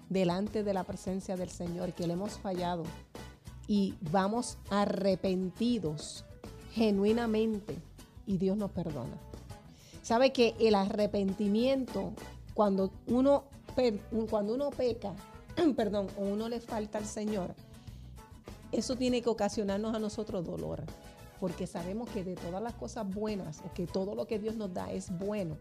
delante 0.09 0.63
de 0.63 0.73
la 0.73 0.83
presencia 0.83 1.35
del 1.35 1.49
Señor 1.49 1.93
que 1.93 2.05
le 2.05 2.13
hemos 2.13 2.33
fallado? 2.33 2.83
Y 3.67 3.95
vamos 4.11 4.59
arrepentidos 4.69 6.25
genuinamente 6.73 7.75
y 8.27 8.37
Dios 8.37 8.57
nos 8.57 8.71
perdona. 8.71 9.17
Sabe 10.03 10.31
que 10.31 10.53
el 10.59 10.75
arrepentimiento, 10.75 12.11
cuando 12.53 12.91
uno, 13.07 13.45
cuando 14.29 14.53
uno 14.53 14.69
peca, 14.69 15.13
perdón, 15.75 16.07
o 16.17 16.21
uno 16.21 16.49
le 16.49 16.59
falta 16.59 16.97
al 16.97 17.05
Señor, 17.05 17.53
eso 18.71 18.95
tiene 18.95 19.21
que 19.21 19.29
ocasionarnos 19.29 19.93
a 19.95 19.99
nosotros 19.99 20.45
dolor. 20.45 20.83
Porque 21.39 21.67
sabemos 21.67 22.09
que 22.09 22.23
de 22.23 22.35
todas 22.35 22.61
las 22.61 22.73
cosas 22.73 23.07
buenas, 23.13 23.61
o 23.65 23.73
que 23.73 23.85
todo 23.85 24.15
lo 24.15 24.25
que 24.25 24.39
Dios 24.39 24.55
nos 24.55 24.73
da 24.73 24.91
es 24.91 25.15
bueno, 25.17 25.57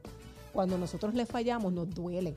cuando 0.53 0.79
nosotros 0.79 1.15
le 1.15 1.27
fallamos 1.27 1.73
nos 1.73 1.91
duele. 1.91 2.37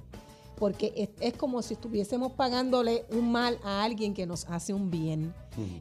Porque 0.57 0.93
es, 0.95 1.09
es 1.19 1.37
como 1.37 1.61
si 1.61 1.75
estuviésemos 1.75 2.31
pagándole 2.31 3.05
un 3.11 3.31
mal 3.31 3.59
a 3.63 3.83
alguien 3.83 4.13
que 4.13 4.25
nos 4.25 4.45
hace 4.45 4.73
un 4.73 4.89
bien. 4.89 5.33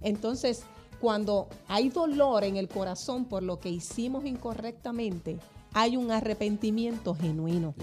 Entonces, 0.03 0.65
cuando 1.01 1.49
hay 1.69 1.91
dolor 1.91 2.45
en 2.45 2.57
el 2.57 2.69
corazón 2.69 3.25
por 3.25 3.43
lo 3.43 3.61
que 3.61 3.71
hicimos 3.71 4.25
incorrectamente, 4.25 5.39
hay 5.73 5.97
un 5.97 6.11
arrepentimiento 6.11 7.15
genuino. 7.15 7.75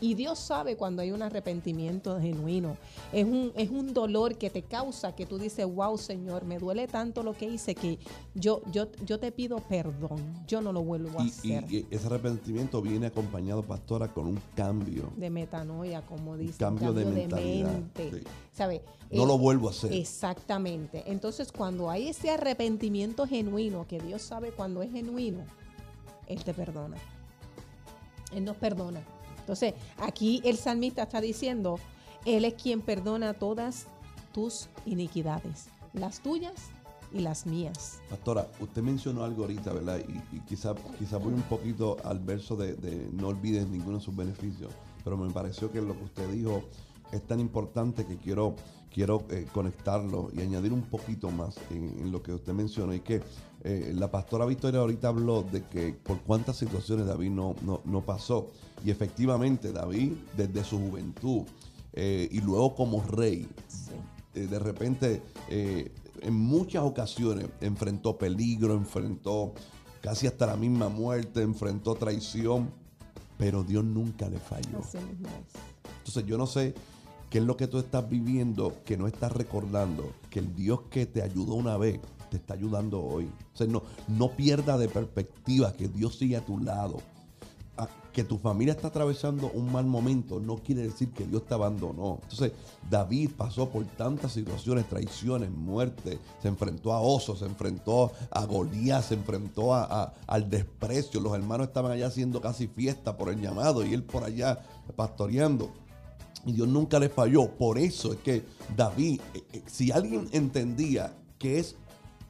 Y 0.00 0.14
Dios 0.14 0.38
sabe 0.38 0.76
cuando 0.76 1.02
hay 1.02 1.10
un 1.10 1.22
arrepentimiento 1.22 2.20
genuino. 2.20 2.76
Es 3.12 3.24
un, 3.24 3.52
es 3.56 3.70
un 3.70 3.92
dolor 3.92 4.36
que 4.36 4.50
te 4.50 4.62
causa 4.62 5.14
que 5.14 5.26
tú 5.26 5.38
dices, 5.38 5.66
wow, 5.66 5.98
Señor, 5.98 6.44
me 6.44 6.58
duele 6.58 6.86
tanto 6.86 7.22
lo 7.22 7.34
que 7.34 7.46
hice 7.46 7.74
que 7.74 7.98
yo, 8.34 8.62
yo, 8.72 8.88
yo 9.04 9.18
te 9.18 9.32
pido 9.32 9.58
perdón. 9.58 10.18
Yo 10.46 10.60
no 10.60 10.72
lo 10.72 10.82
vuelvo 10.82 11.18
a 11.20 11.24
hacer. 11.24 11.64
Y 11.70 11.86
ese 11.90 12.06
arrepentimiento 12.06 12.80
viene 12.80 13.06
acompañado, 13.06 13.62
pastora, 13.62 14.08
con 14.12 14.26
un 14.26 14.40
cambio. 14.54 15.10
De 15.16 15.30
metanoia, 15.30 16.02
como 16.02 16.36
dice. 16.36 16.58
Cambio, 16.58 16.94
cambio 16.94 17.04
de, 17.14 17.26
mente. 17.26 18.22
¿Sabe? 18.52 18.82
No 19.10 19.26
lo 19.26 19.38
vuelvo 19.38 19.68
a 19.68 19.70
hacer. 19.70 19.92
Exactamente. 19.92 21.04
Entonces, 21.06 21.50
cuando 21.50 21.90
hay 21.90 22.08
ese 22.08 22.30
arrepentimiento 22.30 23.26
genuino, 23.26 23.86
que 23.86 23.98
Dios 24.00 24.22
sabe 24.22 24.52
cuando 24.52 24.82
es 24.82 24.92
genuino, 24.92 25.44
Él 26.26 26.44
te 26.44 26.54
perdona. 26.54 26.96
Él 28.32 28.44
nos 28.44 28.56
perdona. 28.56 29.00
Entonces, 29.48 29.72
aquí 29.96 30.42
el 30.44 30.58
salmista 30.58 31.04
está 31.04 31.22
diciendo, 31.22 31.80
Él 32.26 32.44
es 32.44 32.52
quien 32.52 32.82
perdona 32.82 33.32
todas 33.32 33.86
tus 34.34 34.68
iniquidades, 34.84 35.68
las 35.94 36.20
tuyas 36.20 36.52
y 37.14 37.20
las 37.20 37.46
mías. 37.46 38.02
Pastora, 38.10 38.46
usted 38.60 38.82
mencionó 38.82 39.24
algo 39.24 39.44
ahorita, 39.44 39.72
¿verdad? 39.72 40.02
Y, 40.06 40.40
quizá, 40.40 40.74
quizá 40.98 41.16
voy 41.16 41.32
un 41.32 41.40
poquito 41.40 41.96
al 42.04 42.18
verso 42.18 42.56
de, 42.56 43.08
no 43.14 43.28
olvides 43.28 43.66
ninguno 43.68 43.96
de 43.96 44.04
sus 44.04 44.14
beneficios, 44.14 44.70
pero 45.02 45.16
me 45.16 45.32
pareció 45.32 45.72
que 45.72 45.80
lo 45.80 45.96
que 45.96 46.04
usted 46.04 46.30
dijo 46.30 46.62
es 47.10 47.22
tan 47.22 47.40
importante 47.40 48.04
que 48.04 48.18
quiero, 48.18 48.54
quiero 48.92 49.24
eh, 49.30 49.46
conectarlo 49.54 50.28
y 50.34 50.42
añadir 50.42 50.74
un 50.74 50.82
poquito 50.82 51.30
más 51.30 51.56
en, 51.70 52.12
lo 52.12 52.22
que 52.22 52.34
usted 52.34 52.52
mencionó. 52.52 52.92
Y 52.92 53.00
que 53.00 53.22
eh, 53.64 53.92
la 53.94 54.10
pastora 54.10 54.44
Victoria 54.46 54.80
ahorita 54.80 55.08
habló 55.08 55.42
de 55.42 55.64
que 55.64 55.92
por 55.92 56.20
cuántas 56.20 56.56
situaciones 56.56 57.06
David 57.06 57.30
no, 57.30 57.56
no, 57.62 58.00
pasó. 58.02 58.50
Y 58.84 58.90
efectivamente 58.90 59.72
David 59.72 60.12
desde 60.36 60.64
su 60.64 60.78
juventud 60.78 61.42
eh, 61.92 62.28
y 62.30 62.40
luego 62.40 62.74
como 62.74 63.02
rey, 63.02 63.48
de 64.34 64.58
repente 64.60 65.20
en 65.48 66.34
muchas 66.34 66.84
ocasiones 66.84 67.48
enfrentó 67.60 68.16
peligro, 68.16 68.74
enfrentó 68.74 69.52
casi 70.00 70.28
hasta 70.28 70.46
la 70.46 70.56
misma 70.56 70.88
muerte, 70.88 71.42
enfrentó 71.42 71.96
traición, 71.96 72.70
pero 73.36 73.64
Dios 73.64 73.82
nunca 73.82 74.28
le 74.28 74.38
falló. 74.38 74.80
Entonces 75.98 76.24
yo 76.24 76.38
no 76.38 76.46
sé 76.46 76.74
¿Qué 77.30 77.38
es 77.38 77.44
lo 77.44 77.58
que 77.58 77.66
tú 77.66 77.78
estás 77.78 78.08
viviendo 78.08 78.74
que 78.86 78.96
no 78.96 79.06
estás 79.06 79.32
recordando? 79.32 80.12
Que 80.30 80.38
el 80.38 80.54
Dios 80.54 80.80
que 80.90 81.04
te 81.04 81.20
ayudó 81.20 81.54
una 81.54 81.76
vez 81.76 82.00
te 82.28 82.36
está 82.36 82.54
ayudando 82.54 83.02
hoy. 83.02 83.30
O 83.54 83.56
sea, 83.56 83.66
no, 83.66 83.82
no 84.08 84.30
pierda 84.32 84.78
de 84.78 84.88
perspectiva 84.88 85.72
que 85.72 85.88
Dios 85.88 86.16
sigue 86.16 86.36
a 86.36 86.44
tu 86.44 86.58
lado. 86.58 86.98
Ah, 87.80 87.88
que 88.12 88.24
tu 88.24 88.38
familia 88.38 88.72
está 88.72 88.88
atravesando 88.88 89.48
un 89.54 89.70
mal 89.70 89.86
momento 89.86 90.40
no 90.40 90.56
quiere 90.56 90.82
decir 90.82 91.10
que 91.10 91.24
Dios 91.24 91.46
te 91.46 91.54
abandonó. 91.54 92.18
Entonces, 92.22 92.50
David 92.90 93.30
pasó 93.36 93.68
por 93.68 93.84
tantas 93.84 94.32
situaciones, 94.32 94.88
traiciones, 94.88 95.52
muerte, 95.52 96.18
se 96.42 96.48
enfrentó 96.48 96.92
a 96.92 97.00
osos, 97.00 97.38
se 97.38 97.44
enfrentó 97.44 98.10
a 98.30 98.44
Goliat, 98.44 99.04
se 99.04 99.14
enfrentó 99.14 99.72
a, 99.74 100.12
al 100.26 100.50
desprecio. 100.50 101.20
Los 101.20 101.34
hermanos 101.34 101.68
estaban 101.68 101.92
allá 101.92 102.08
haciendo 102.08 102.40
casi 102.40 102.66
fiesta 102.66 103.16
por 103.16 103.28
el 103.28 103.40
llamado 103.40 103.86
y 103.86 103.94
él 103.94 104.02
por 104.02 104.24
allá 104.24 104.58
pastoreando. 104.96 105.70
Y 106.44 106.52
Dios 106.54 106.66
nunca 106.66 106.98
le 106.98 107.08
falló. 107.08 107.48
Por 107.48 107.78
eso 107.78 108.12
es 108.12 108.18
que 108.18 108.44
David, 108.76 109.20
eh, 109.34 109.44
eh, 109.52 109.62
si 109.66 109.92
alguien 109.92 110.28
entendía 110.32 111.14
que 111.38 111.60
es 111.60 111.76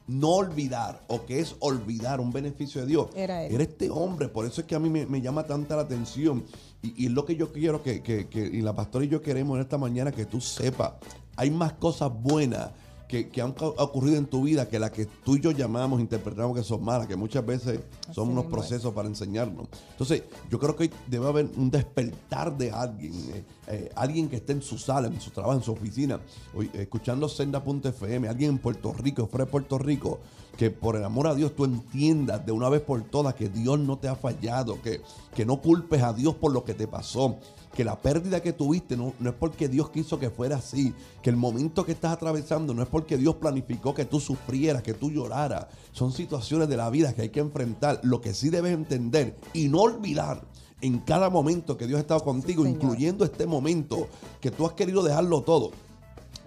no 0.09 0.29
olvidar 0.29 1.01
o 1.07 1.25
que 1.25 1.39
es 1.39 1.55
olvidar 1.59 2.19
un 2.19 2.31
beneficio 2.31 2.81
de 2.81 2.87
Dios, 2.87 3.09
era, 3.15 3.43
este 3.43 3.91
hombre. 3.91 4.27
Por 4.27 4.45
eso 4.45 4.61
es 4.61 4.67
que 4.67 4.73
a 4.73 4.79
mí 4.79 4.89
me, 4.89 5.21
llama 5.21 5.43
tanta 5.43 5.75
la 5.75 5.83
atención. 5.83 6.43
Y, 6.81 7.05
es 7.05 7.11
lo 7.11 7.25
que 7.25 7.35
yo 7.35 7.53
quiero 7.53 7.83
que, 7.83 8.01
que, 8.01 8.27
que, 8.27 8.39
y 8.39 8.61
la 8.61 8.75
pastora 8.75 9.05
y 9.05 9.07
yo 9.07 9.21
queremos 9.21 9.55
en 9.57 9.61
esta 9.61 9.77
mañana 9.77 10.11
que 10.11 10.25
tú 10.25 10.41
sepas. 10.41 10.93
Hay 11.35 11.51
más 11.51 11.73
cosas 11.73 12.11
buenas 12.11 12.71
que, 13.09 13.41
han 13.41 13.55
ocurrido 13.57 14.17
en 14.17 14.27
tu 14.27 14.43
vida 14.43 14.69
que 14.69 14.77
la 14.77 14.91
que 14.91 15.07
tú 15.07 15.35
y 15.35 15.41
yo 15.41 15.49
llamamos, 15.49 15.99
interpretamos 15.99 16.55
que 16.55 16.63
son 16.63 16.83
malas, 16.83 17.07
que 17.07 17.15
muchas 17.15 17.43
veces 17.43 17.79
son 18.11 18.29
unos 18.29 18.45
procesos 18.45 18.93
para 18.93 19.07
enseñarnos. 19.07 19.67
Entonces, 19.91 20.23
yo 20.49 20.59
creo 20.59 20.75
que 20.75 20.83
hoy 20.83 20.91
debe 21.07 21.27
haber 21.27 21.49
un 21.57 21.71
despertar 21.71 22.55
de 22.55 22.69
alguien, 22.69 23.13
eh, 23.33 23.43
eh, 23.67 23.89
alguien 23.95 24.29
que 24.29 24.35
esté 24.35 24.53
en 24.53 24.61
su 24.61 24.77
sala, 24.77 25.07
en 25.07 25.19
su 25.19 25.31
trabajo, 25.31 25.55
en 25.55 25.63
su 25.63 25.71
oficina, 25.71 26.19
hoy, 26.53 26.69
escuchando 26.73 27.27
Senda.fm, 27.27 28.27
alguien 28.27 28.51
en 28.51 28.57
Puerto 28.59 28.93
Rico, 28.93 29.25
fuera 29.25 29.45
de 29.45 29.51
Puerto 29.51 29.79
Rico, 29.79 30.19
que 30.55 30.69
por 30.69 30.95
el 30.95 31.03
amor 31.03 31.25
a 31.25 31.33
Dios 31.33 31.55
tú 31.55 31.65
entiendas 31.65 32.45
de 32.45 32.51
una 32.51 32.69
vez 32.69 32.81
por 32.81 33.01
todas 33.01 33.33
que 33.33 33.49
Dios 33.49 33.79
no 33.79 33.97
te 33.97 34.07
ha 34.07 34.15
fallado, 34.15 34.79
que, 34.83 35.01
que 35.33 35.47
no 35.47 35.61
culpes 35.61 36.03
a 36.03 36.13
Dios 36.13 36.35
por 36.35 36.51
lo 36.51 36.63
que 36.63 36.75
te 36.75 36.85
pasó, 36.87 37.39
que 37.73 37.83
la 37.83 37.97
pérdida 37.97 38.41
que 38.41 38.53
tuviste 38.53 38.97
no, 38.97 39.13
no, 39.19 39.29
es 39.29 39.35
porque 39.35 39.67
Dios 39.67 39.89
quiso 39.89 40.19
que 40.19 40.29
fuera 40.29 40.57
así, 40.57 40.93
que 41.21 41.29
el 41.29 41.35
momento 41.35 41.85
que 41.85 41.91
estás 41.91 42.13
atravesando 42.13 42.73
no 42.73 42.81
es 42.81 42.89
porque 42.89 43.17
Dios 43.17 43.35
planificó 43.35 43.93
que 43.93 44.05
tú 44.05 44.19
sufrieras, 44.19 44.83
que 44.83 44.93
tú 44.93 45.11
lloraras. 45.11 45.67
Son 45.91 46.11
situaciones 46.11 46.67
de 46.69 46.77
la 46.77 46.89
vida 46.89 47.13
que 47.13 47.23
hay 47.23 47.29
que 47.29 47.39
enfrentar. 47.39 47.99
Lo 48.03 48.21
que 48.21 48.33
sí 48.33 48.49
debes 48.49 48.73
entender 48.73 49.35
y 49.53 49.67
no 49.67 49.81
olvidar 49.81 50.43
en 50.81 50.99
cada 50.99 51.29
momento 51.29 51.77
que 51.77 51.87
Dios 51.87 51.97
ha 51.97 52.01
estado 52.01 52.23
contigo, 52.23 52.65
incluyendo 52.65 53.25
este 53.25 53.45
momento 53.45 54.07
que 54.39 54.51
tú 54.51 54.65
has 54.65 54.73
querido 54.73 55.03
dejarlo 55.03 55.41
todo. 55.41 55.71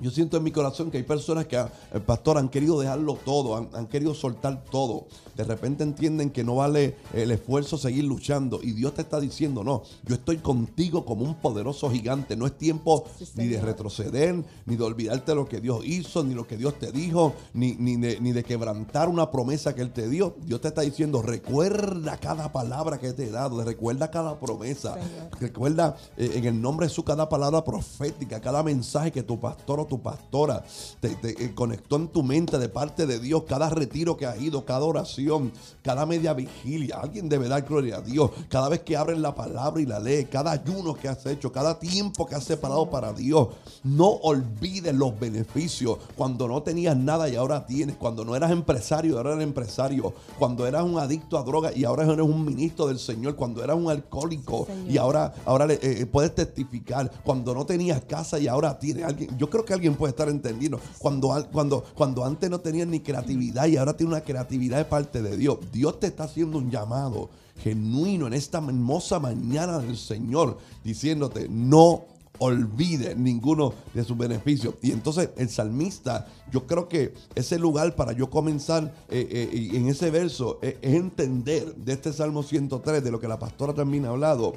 Yo 0.03 0.11
siento 0.11 0.37
en 0.37 0.43
mi 0.43 0.51
corazón 0.51 0.91
que 0.91 0.97
hay 0.97 1.05
personas 1.05 1.47
que, 1.47 1.57
el 1.57 1.67
eh, 1.95 2.01
pastor, 2.01 2.37
han 2.37 2.49
querido 2.49 2.81
dejarlo 2.81 3.17
todo, 3.25 3.69
han, 3.73 3.87
querido 3.87 4.15
soltar 4.15 4.65
todo. 4.65 5.07
De 5.37 5.45
repente 5.45 5.85
entienden 5.85 6.31
que 6.31 6.43
no 6.43 6.57
vale 6.57 6.97
el 7.15 7.31
esfuerzo 7.31 7.79
seguir 7.79 8.03
luchando. 8.05 8.59
Y 8.61 8.73
Dios 8.73 8.95
te 8.95 9.03
está 9.03 9.21
diciendo, 9.21 9.63
no, 9.63 9.85
yo 10.05 10.17
estoy 10.17 10.39
contigo 10.39 11.05
como 11.05 11.25
un 11.25 11.37
poderoso 11.37 11.89
gigante. 11.89 12.35
No 12.35 12.47
es 12.47 12.59
tiempo 12.59 13.05
ni 13.37 13.47
de 13.47 13.61
retroceder, 13.61 14.45
ni 14.67 14.75
de 14.75 14.83
olvidarte 14.83 15.37
lo 15.37 15.49
que 15.49 15.61
Dios 15.61 15.85
hizo, 15.87 16.25
ni 16.25 16.35
lo 16.35 16.49
que 16.49 16.57
Dios 16.57 16.81
te 16.81 16.91
dijo, 16.91 17.35
ni, 17.55 17.75
ni, 17.75 17.97
de, 17.97 18.21
ni 18.21 18.33
de 18.33 18.43
quebrantar 18.43 19.09
una 19.09 19.31
promesa 19.31 19.73
que 19.73 19.83
Él 19.83 19.93
te 19.93 20.09
dio. 20.09 20.35
Dios 20.45 20.61
te 20.61 20.69
está 20.69 20.81
diciendo, 20.81 21.23
recuerda 21.23 22.17
cada 22.17 22.51
palabra 22.51 22.99
que 22.99 23.13
te 23.13 23.29
he 23.29 23.31
dado, 23.31 23.63
recuerda 23.63 24.11
cada 24.11 24.41
promesa. 24.41 24.97
Recuerda 25.39 25.97
eh, 26.17 26.33
en 26.35 26.45
el 26.47 26.61
nombre 26.61 26.87
de 26.87 26.91
Jesús 26.91 27.05
cada 27.05 27.29
palabra 27.29 27.63
profética, 27.63 28.41
cada 28.41 28.65
mensaje 28.65 29.13
que 29.13 29.23
tu 29.23 29.39
pastor 29.39 29.79
o 29.79 29.92
tu 29.93 30.01
pastora 30.01 30.65
te, 31.01 31.19
eh, 31.23 31.55
conectó 31.55 31.97
en 31.97 32.09
tu 32.09 32.23
mente 32.23 32.59
de 32.59 32.71
parte 32.71 33.05
de 33.05 33.21
Dios, 33.21 33.43
cada 33.47 33.69
retiro 33.69 34.17
que 34.17 34.25
ha 34.25 34.35
ido, 34.39 34.65
cada 34.65 34.87
oración, 34.87 35.53
cada 35.83 36.07
media 36.07 36.33
vigilia. 36.33 36.97
Alguien 36.97 37.29
debe 37.29 37.47
dar 37.47 37.61
gloria 37.61 37.99
a 37.99 38.01
Dios. 38.01 38.31
Cada 38.49 38.71
vez 38.71 38.81
que 38.81 38.97
abren 38.97 39.21
la 39.21 39.35
palabra 39.35 39.83
y 39.83 39.85
la 39.85 40.01
lee, 40.01 40.29
cada 40.31 40.53
ayuno 40.53 40.95
que 40.95 41.09
has 41.09 41.27
hecho, 41.27 41.53
cada 41.53 41.79
tiempo 41.79 42.25
que 42.25 42.35
has 42.35 42.45
separado 42.45 42.89
para 42.89 43.13
Dios. 43.13 43.49
No 43.85 44.07
olvides 44.07 44.95
los 44.95 45.21
beneficios. 45.21 45.99
Cuando 46.17 46.49
no 46.49 46.63
tenías 46.63 46.97
nada 46.97 47.29
y 47.29 47.37
ahora 47.37 47.67
tienes. 47.67 47.97
Cuando 47.97 48.25
no 48.25 48.35
eras 48.35 48.51
empresario 48.51 49.13
y 49.13 49.17
ahora 49.19 49.35
eres 49.35 49.45
empresario. 49.45 50.15
Cuando 50.39 50.67
eras 50.67 50.85
un 50.85 50.99
adicto 50.99 51.37
a 51.37 51.43
drogas 51.43 51.77
y 51.77 51.85
ahora 51.85 52.05
eres 52.05 52.25
un 52.25 52.47
ministro 52.47 52.87
del 52.87 52.99
Señor. 52.99 53.37
Cuando 53.37 53.63
eras 53.63 53.77
un 53.77 53.91
alcohólico 53.91 54.67
y 54.89 54.97
ahora, 54.97 55.35
ahora 55.45 55.67
eh, 55.67 55.79
eh, 55.83 56.07
puedes 56.07 56.35
testificar. 56.35 57.11
Cuando 57.23 57.53
no 57.53 57.67
tenías 57.67 58.03
casa 58.07 58.39
y 58.39 58.49
ahora 58.49 58.79
tienes 58.79 59.05
alguien. 59.05 59.37
Yo 59.37 59.51
creo 59.51 59.67
que 59.67 59.72
alguien 59.75 59.95
puede 59.95 60.11
estar 60.11 60.29
entendiendo. 60.29 60.81
Cuando, 60.99 61.49
cuando, 61.53 61.85
cuando 61.95 62.25
antes 62.25 62.51
no 62.51 62.61
tenías 62.61 62.89
ni 62.89 63.01
creatividad 63.01 63.67
y 63.67 63.77
ahora 63.77 63.97
tienes 63.97 64.15
una 64.15 64.25
creatividad 64.25 64.79
de 64.79 64.85
parte 64.85 65.23
de 65.23 65.37
Dios. 65.37 65.59
Dios 65.73 66.01
te 66.01 66.09
está 66.09 66.25
haciendo 66.25 66.59
un 66.59 66.71
llamado 66.71 67.31
genuino 67.59 68.27
en 68.27 68.33
esta 68.33 68.59
hermosa 68.59 69.19
mañana 69.19 69.79
del 69.79 69.97
Señor, 69.97 70.59
diciéndote, 70.83 71.49
no 71.49 72.05
olvide 72.39 73.15
ninguno 73.15 73.75
de 73.95 74.05
sus 74.05 74.17
beneficios. 74.17 74.75
Y 74.83 74.91
entonces 74.91 75.31
el 75.37 75.49
salmista, 75.49 76.27
yo 76.51 76.67
creo 76.67 76.89
que 76.89 77.15
ese 77.35 77.59
lugar 77.59 77.95
para 77.95 78.13
yo 78.13 78.31
comenzar 78.31 78.93
eh, 79.09 79.29
eh, 79.31 79.71
en 79.75 79.89
ese 79.89 80.11
verso 80.11 80.59
es, 80.63 80.77
entender 80.83 81.75
de 81.77 81.93
este 81.93 82.13
Salmo 82.13 82.43
103, 82.43 83.05
de 83.05 83.11
lo 83.11 83.21
que 83.21 83.29
la 83.29 83.39
pastora 83.39 83.75
también 83.75 84.07
ha 84.07 84.11
hablado, 84.11 84.55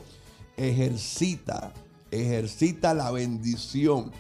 ejercita, 0.57 1.74
ejercita 2.11 2.93
la 2.93 3.11
bendición 3.11 4.11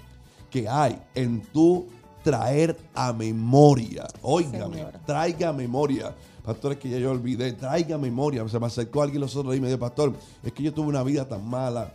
que 0.55 0.69
hay 0.69 0.97
en 1.15 1.41
tu 1.41 1.85
traer 2.23 2.77
a 2.93 3.11
memoria. 3.11 4.07
Óigame, 4.21 4.85
traiga 5.05 5.51
memoria. 5.51 6.15
Pastor, 6.45 6.71
es 6.71 6.77
que 6.77 6.87
ya 6.89 6.97
yo 6.97 7.11
olvidé, 7.11 7.51
traiga 7.51 7.97
memoria. 7.97 8.47
Se 8.47 8.57
me 8.57 8.67
acercó 8.67 9.01
alguien 9.01 9.19
los 9.19 9.35
otros 9.35 9.51
días 9.51 9.57
y 9.57 9.61
me 9.63 9.67
dijo, 9.67 9.81
Pastor, 9.81 10.13
es 10.41 10.53
que 10.53 10.63
yo 10.63 10.73
tuve 10.73 10.87
una 10.87 11.03
vida 11.03 11.27
tan 11.27 11.45
mala 11.45 11.91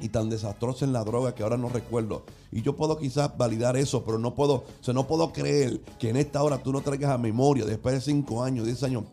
y 0.00 0.10
tan 0.10 0.28
desastrosa 0.28 0.84
en 0.84 0.92
la 0.92 1.02
droga 1.02 1.34
que 1.34 1.42
ahora 1.42 1.56
no 1.56 1.70
recuerdo. 1.70 2.24
Y 2.50 2.62
yo 2.62 2.76
puedo 2.76 2.96
quizás 2.96 3.36
validar 3.36 3.76
eso, 3.76 4.04
pero 4.04 4.18
no 4.18 4.34
puedo, 4.34 4.64
o 4.86 4.92
no 4.92 5.06
puedo 5.06 5.32
creer 5.32 5.80
que 5.98 6.10
en 6.10 6.16
esta 6.16 6.42
hora 6.42 6.58
tú 6.62 6.72
no 6.72 6.80
traigas 6.80 7.10
a 7.10 7.18
memoria, 7.18 7.64
después 7.64 7.94
de 7.94 8.00
cinco 8.00 8.42
años, 8.42 8.64
diez 8.64 8.82
años, 8.82 9.04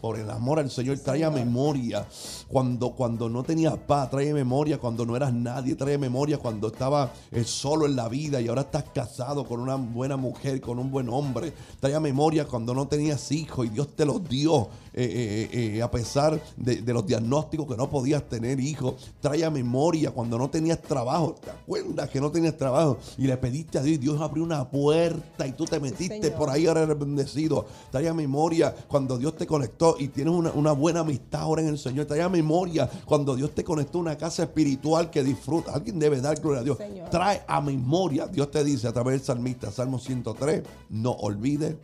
por 0.00 0.18
el 0.18 0.30
amor 0.30 0.58
al 0.58 0.70
Señor, 0.70 0.98
trae 0.98 1.24
a 1.24 1.30
memoria. 1.30 2.06
Cuando, 2.48 2.90
cuando 2.90 3.28
no 3.28 3.42
tenías 3.42 3.76
paz, 3.76 4.10
trae 4.10 4.32
memoria. 4.32 4.78
Cuando 4.78 5.04
no 5.04 5.16
eras 5.16 5.32
nadie, 5.32 5.74
trae 5.74 5.98
memoria. 5.98 6.38
Cuando 6.38 6.68
estabas 6.68 7.10
eh, 7.32 7.44
solo 7.44 7.86
en 7.86 7.96
la 7.96 8.08
vida 8.08 8.40
y 8.40 8.48
ahora 8.48 8.62
estás 8.62 8.84
casado 8.94 9.44
con 9.44 9.60
una 9.60 9.76
buena 9.76 10.16
mujer, 10.16 10.60
con 10.60 10.78
un 10.78 10.90
buen 10.90 11.08
hombre, 11.08 11.52
trae 11.80 11.94
a 11.94 12.00
memoria 12.00 12.44
cuando 12.44 12.74
no 12.74 12.86
tenías 12.86 13.32
hijos 13.32 13.66
y 13.66 13.70
Dios 13.70 13.88
te 13.96 14.04
los 14.04 14.26
dio 14.28 14.68
eh, 14.98 15.48
eh, 15.52 15.82
a 15.82 15.90
pesar 15.90 16.40
de, 16.56 16.76
de, 16.76 16.92
los 16.94 17.06
diagnósticos 17.06 17.66
que 17.66 17.76
no 17.76 17.90
podías 17.90 18.26
tener 18.28 18.58
hijos, 18.60 18.94
trae 19.20 19.44
a 19.44 19.50
memoria 19.50 20.10
cuando 20.10 20.38
no 20.38 20.48
tenías 20.48 20.80
trabajo, 20.80 21.34
¿te 21.38 21.50
acuerdas 21.50 22.08
que 22.08 22.18
no 22.18 22.30
tenías 22.30 22.56
trabajo? 22.56 22.75
Y 23.16 23.26
le 23.26 23.36
pediste 23.36 23.78
a 23.78 23.82
Dios, 23.82 24.00
Dios 24.00 24.20
abrió 24.20 24.42
una 24.42 24.68
puerta 24.68 25.46
y 25.46 25.52
tú 25.52 25.64
te 25.64 25.80
metiste 25.80 26.30
por 26.30 26.50
ahí, 26.50 26.66
ahora 26.66 26.82
eres 26.82 26.98
bendecido. 26.98 27.66
Trae 27.90 28.08
a 28.08 28.14
memoria 28.14 28.74
cuando 28.88 29.18
Dios 29.18 29.36
te 29.36 29.46
conectó 29.46 29.96
y 29.98 30.08
tienes 30.08 30.34
una, 30.34 30.72
buena 30.72 31.00
amistad 31.00 31.42
ahora 31.42 31.62
en 31.62 31.68
el 31.68 31.78
Señor. 31.78 32.06
Trae 32.06 32.22
a 32.22 32.28
memoria 32.28 32.88
cuando 33.04 33.34
Dios 33.34 33.52
te 33.54 33.64
conectó 33.64 33.98
a 33.98 34.00
una 34.02 34.18
casa 34.18 34.44
espiritual 34.44 35.10
que 35.10 35.22
disfruta. 35.22 35.72
Alguien 35.72 35.98
debe 35.98 36.20
dar 36.20 36.40
gloria 36.40 36.60
a 36.60 36.64
Dios. 36.64 36.78
Trae 37.10 37.42
a 37.46 37.60
memoria. 37.60 38.26
Dios 38.26 38.50
te 38.50 38.62
dice 38.64 38.88
a 38.88 38.92
través 38.92 39.18
del 39.18 39.24
salmista, 39.24 39.70
Salmo 39.70 39.98
103, 39.98 40.62
no 40.90 41.12
olvides 41.12 41.76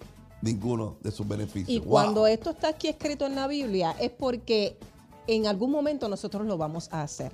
ninguno 0.43 0.97
de 1.03 1.11
sus 1.11 1.27
beneficios. 1.27 1.71
Y 1.71 1.81
cuando 1.81 2.27
esto 2.27 2.51
está 2.51 2.69
aquí 2.69 2.89
escrito 2.89 3.27
en 3.27 3.35
la 3.35 3.47
Biblia 3.47 3.95
es 4.01 4.11
porque 4.11 4.77
en 5.27 5.47
algún 5.47 5.71
momento 5.71 6.09
nosotros 6.09 6.47
lo 6.47 6.59
vamos 6.59 6.89
a 6.91 7.03
hacer 7.03 7.31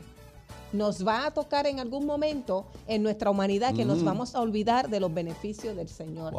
nos 0.72 1.06
va 1.06 1.26
a 1.26 1.30
tocar 1.30 1.66
en 1.66 1.80
algún 1.80 2.06
momento 2.06 2.66
en 2.86 3.02
nuestra 3.02 3.30
humanidad 3.30 3.74
que 3.74 3.84
nos 3.84 4.02
mm. 4.02 4.04
vamos 4.04 4.34
a 4.34 4.40
olvidar 4.40 4.88
de 4.88 5.00
los 5.00 5.12
beneficios 5.12 5.76
del 5.76 5.88
Señor. 5.88 6.34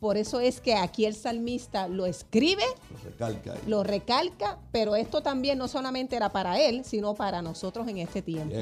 Por 0.00 0.16
eso 0.16 0.40
es 0.40 0.60
que 0.60 0.74
aquí 0.74 1.04
el 1.04 1.14
salmista 1.14 1.88
lo 1.88 2.06
escribe, 2.06 2.64
lo 2.90 3.10
recalca, 3.10 3.54
lo 3.66 3.84
recalca, 3.84 4.58
pero 4.72 4.96
esto 4.96 5.22
también 5.22 5.58
no 5.58 5.68
solamente 5.68 6.16
era 6.16 6.30
para 6.30 6.60
él, 6.60 6.84
sino 6.84 7.14
para 7.14 7.42
nosotros 7.42 7.86
en 7.88 7.98
este 7.98 8.22
tiempo. 8.22 8.54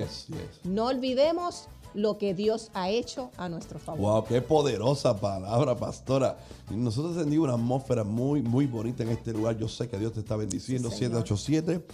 No 0.65 0.87
olvidemos 0.87 1.69
lo 1.95 2.19
que 2.19 2.35
Dios 2.35 2.71
ha 2.75 2.89
hecho 2.89 3.31
a 3.37 3.49
nuestro 3.49 3.79
favor. 3.79 4.01
Wow, 4.01 4.25
qué 4.25 4.41
poderosa 4.41 5.19
palabra, 5.19 5.77
pastora. 5.77 6.39
Nosotros 6.71 7.17
tenemos 7.17 7.45
una 7.45 7.55
atmósfera 7.55 8.03
muy, 8.05 8.43
muy 8.43 8.67
bonita 8.67 9.03
en 9.03 9.11
este 9.11 9.33
lugar. 9.33 9.59
Yo 9.59 9.69
sé 9.69 9.89
que 9.89 9.99
Dios 9.99 10.13
te 10.13 10.21
está 10.21 10.37
bendiciendo. 10.37 10.91
787 10.91 11.85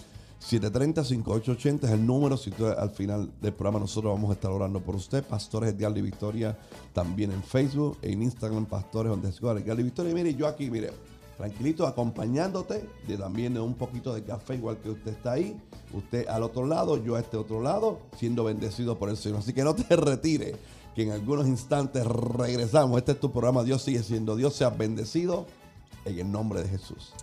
730-5880 0.41 1.83
es 1.83 1.91
el 1.91 2.05
número. 2.05 2.37
Si 2.37 2.51
tú, 2.51 2.65
al 2.67 2.89
final 2.91 3.29
del 3.41 3.53
programa 3.53 3.79
nosotros 3.79 4.13
vamos 4.13 4.29
a 4.29 4.33
estar 4.33 4.51
orando 4.51 4.79
por 4.79 4.95
usted. 4.95 5.23
Pastores 5.23 5.77
de 5.77 6.01
Victoria 6.01 6.57
también 6.93 7.31
en 7.31 7.43
Facebook, 7.43 7.97
en 8.01 8.23
Instagram, 8.23 8.65
Pastores 8.65 9.11
donde 9.11 9.29
Edgar 9.29 9.75
de 9.75 9.83
Victoria. 9.83 10.11
Y 10.11 10.15
mire, 10.15 10.33
yo 10.33 10.47
aquí, 10.47 10.69
mire, 10.69 10.91
tranquilito, 11.37 11.85
acompañándote 11.85 12.87
de 13.07 13.17
también 13.17 13.57
un 13.57 13.75
poquito 13.75 14.13
de 14.13 14.23
café, 14.23 14.55
igual 14.55 14.77
que 14.77 14.89
usted 14.89 15.11
está 15.11 15.33
ahí. 15.33 15.59
Usted 15.93 16.27
al 16.27 16.43
otro 16.43 16.65
lado, 16.65 17.03
yo 17.03 17.15
a 17.15 17.19
este 17.19 17.37
otro 17.37 17.61
lado, 17.61 17.99
siendo 18.17 18.43
bendecido 18.43 18.97
por 18.97 19.09
el 19.09 19.17
Señor. 19.17 19.39
Así 19.39 19.53
que 19.53 19.63
no 19.63 19.75
te 19.75 19.95
retire, 19.95 20.55
que 20.95 21.03
en 21.03 21.11
algunos 21.11 21.47
instantes 21.47 22.05
regresamos. 22.05 22.97
Este 22.97 23.11
es 23.11 23.19
tu 23.19 23.31
programa. 23.31 23.63
Dios 23.63 23.81
sigue 23.81 24.03
siendo 24.03 24.35
Dios. 24.35 24.55
Sea 24.55 24.69
bendecido 24.69 25.45
en 26.05 26.19
el 26.19 26.31
nombre 26.31 26.61
de 26.63 26.69
Jesús. 26.69 27.13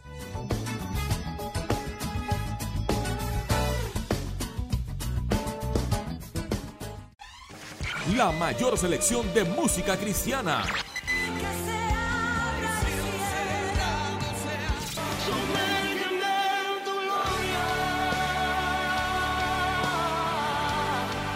La 8.15 8.31
mayor 8.31 8.79
selección 8.79 9.33
de 9.35 9.45
música 9.45 9.97
cristiana. 9.97 10.65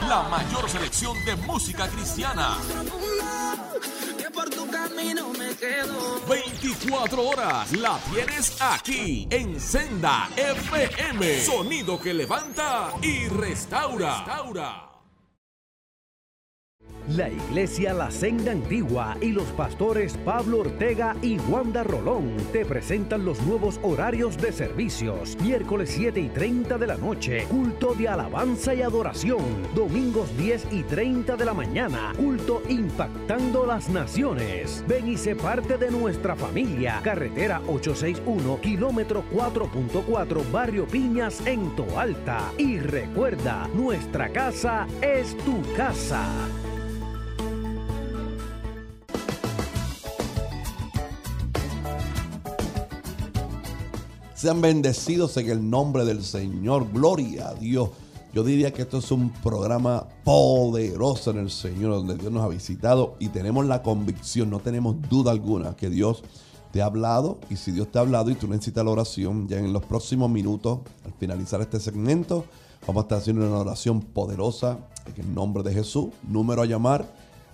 La 0.09 0.23
mayor 0.25 0.69
selección 0.69 1.25
de 1.25 1.37
música 1.37 1.89
cristiana. 1.89 2.57
24 6.29 7.29
horas 7.29 7.73
la 7.73 7.99
tienes 8.13 8.57
aquí 8.61 9.27
en 9.31 9.61
Senda 9.61 10.29
FM. 10.37 11.45
Sonido 11.45 12.01
que 12.01 12.15
levanta 12.15 12.93
y 13.03 13.29
restaura. 13.29 14.19
restaura. 14.19 14.90
La 17.17 17.29
Iglesia 17.29 17.93
La 17.93 18.09
Senda 18.09 18.53
Antigua 18.53 19.17
y 19.21 19.33
los 19.33 19.47
pastores 19.53 20.17
Pablo 20.19 20.61
Ortega 20.61 21.17
y 21.23 21.39
Wanda 21.41 21.83
Rolón 21.83 22.37
te 22.53 22.65
presentan 22.65 23.25
los 23.25 23.43
nuevos 23.43 23.81
horarios 23.83 24.37
de 24.37 24.53
servicios. 24.53 25.37
Miércoles 25.43 25.91
7 25.93 26.21
y 26.21 26.29
30 26.29 26.79
de 26.79 26.87
la 26.87 26.97
noche, 26.97 27.47
culto 27.49 27.95
de 27.95 28.07
alabanza 28.07 28.75
y 28.75 28.83
adoración. 28.83 29.43
Domingos 29.75 30.37
10 30.39 30.69
y 30.71 30.85
30 30.85 31.37
de 31.37 31.45
la 31.45 31.53
mañana, 31.53 32.13
culto 32.17 32.63
impactando 32.69 33.67
las 33.67 33.89
naciones. 33.89 34.85
Ven 34.87 35.09
y 35.09 35.17
sé 35.17 35.35
parte 35.35 35.79
de 35.79 35.91
nuestra 35.91 36.37
familia. 36.37 37.01
Carretera 37.03 37.61
861, 37.67 38.61
kilómetro 38.61 39.25
4.4, 39.33 40.49
Barrio 40.53 40.87
Piñas 40.87 41.45
en 41.45 41.75
Toalta. 41.75 42.53
Y 42.57 42.79
recuerda, 42.79 43.69
nuestra 43.75 44.29
casa 44.29 44.87
es 45.03 45.37
tu 45.39 45.61
casa. 45.77 46.25
Sean 54.41 54.63
bendecidos 54.63 55.37
en 55.37 55.51
el 55.51 55.69
nombre 55.69 56.07
del 56.07 56.25
Señor. 56.25 56.91
Gloria 56.91 57.51
a 57.51 57.55
Dios. 57.55 57.91
Yo 58.33 58.43
diría 58.43 58.73
que 58.73 58.81
esto 58.81 58.97
es 58.97 59.11
un 59.11 59.29
programa 59.29 60.07
poderoso 60.25 61.33
en 61.33 61.41
el 61.41 61.51
Señor, 61.51 61.93
donde 61.93 62.17
Dios 62.17 62.33
nos 62.33 62.45
ha 62.45 62.49
visitado 62.49 63.17
y 63.19 63.29
tenemos 63.29 63.67
la 63.67 63.83
convicción, 63.83 64.49
no 64.49 64.61
tenemos 64.61 64.97
duda 65.11 65.31
alguna, 65.31 65.77
que 65.77 65.91
Dios 65.91 66.23
te 66.73 66.81
ha 66.81 66.87
hablado. 66.87 67.39
Y 67.51 67.57
si 67.57 67.71
Dios 67.71 67.93
te 67.93 67.99
ha 67.99 68.01
hablado 68.01 68.31
y 68.31 68.35
tú 68.35 68.49
necesitas 68.49 68.83
la 68.83 68.93
oración, 68.93 69.47
ya 69.47 69.59
en 69.59 69.75
los 69.75 69.85
próximos 69.85 70.31
minutos, 70.31 70.79
al 71.05 71.13
finalizar 71.13 71.61
este 71.61 71.79
segmento, 71.79 72.47
vamos 72.87 73.03
a 73.03 73.05
estar 73.05 73.19
haciendo 73.19 73.47
una 73.47 73.59
oración 73.59 74.01
poderosa 74.01 74.79
en 75.05 75.23
el 75.23 75.35
nombre 75.35 75.63
de 75.63 75.75
Jesús. 75.75 76.07
Número 76.27 76.63
a 76.63 76.65
llamar 76.65 77.07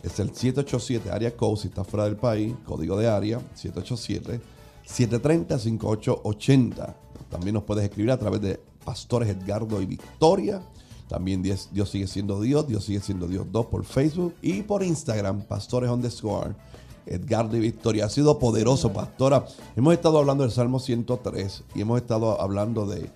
es 0.04 0.20
el 0.20 0.28
787 0.28 1.10
área 1.10 1.36
code 1.36 1.62
si 1.62 1.66
estás 1.66 1.84
fuera 1.84 2.04
del 2.04 2.14
país, 2.14 2.54
código 2.64 2.96
de 2.96 3.08
área 3.08 3.40
787 3.56 4.55
730 4.86 5.58
5880. 5.58 6.96
También 7.30 7.54
nos 7.54 7.64
puedes 7.64 7.84
escribir 7.84 8.12
a 8.12 8.18
través 8.18 8.40
de 8.40 8.60
Pastores 8.84 9.28
Edgardo 9.28 9.82
y 9.82 9.86
Victoria. 9.86 10.62
También 11.08 11.42
Dios, 11.42 11.68
sigue 11.90 12.06
siendo 12.06 12.40
Dios, 12.40 12.66
Dios 12.66 12.84
sigue 12.84 13.00
siendo 13.00 13.28
Dios 13.28 13.46
2 13.50 13.66
por 13.66 13.84
Facebook 13.84 14.34
y 14.42 14.62
por 14.62 14.82
Instagram, 14.82 15.42
Pastores 15.42 15.90
underscore. 15.90 16.54
Edgardo 17.06 17.56
y 17.56 17.60
Victoria. 17.60 18.06
Ha 18.06 18.08
sido 18.08 18.38
poderoso, 18.38 18.92
pastora. 18.92 19.44
Hemos 19.76 19.94
estado 19.94 20.18
hablando 20.18 20.42
del 20.42 20.50
Salmo 20.50 20.80
103 20.80 21.62
y 21.76 21.80
hemos 21.80 22.00
estado 22.00 22.40
hablando 22.40 22.84
de, 22.84 23.10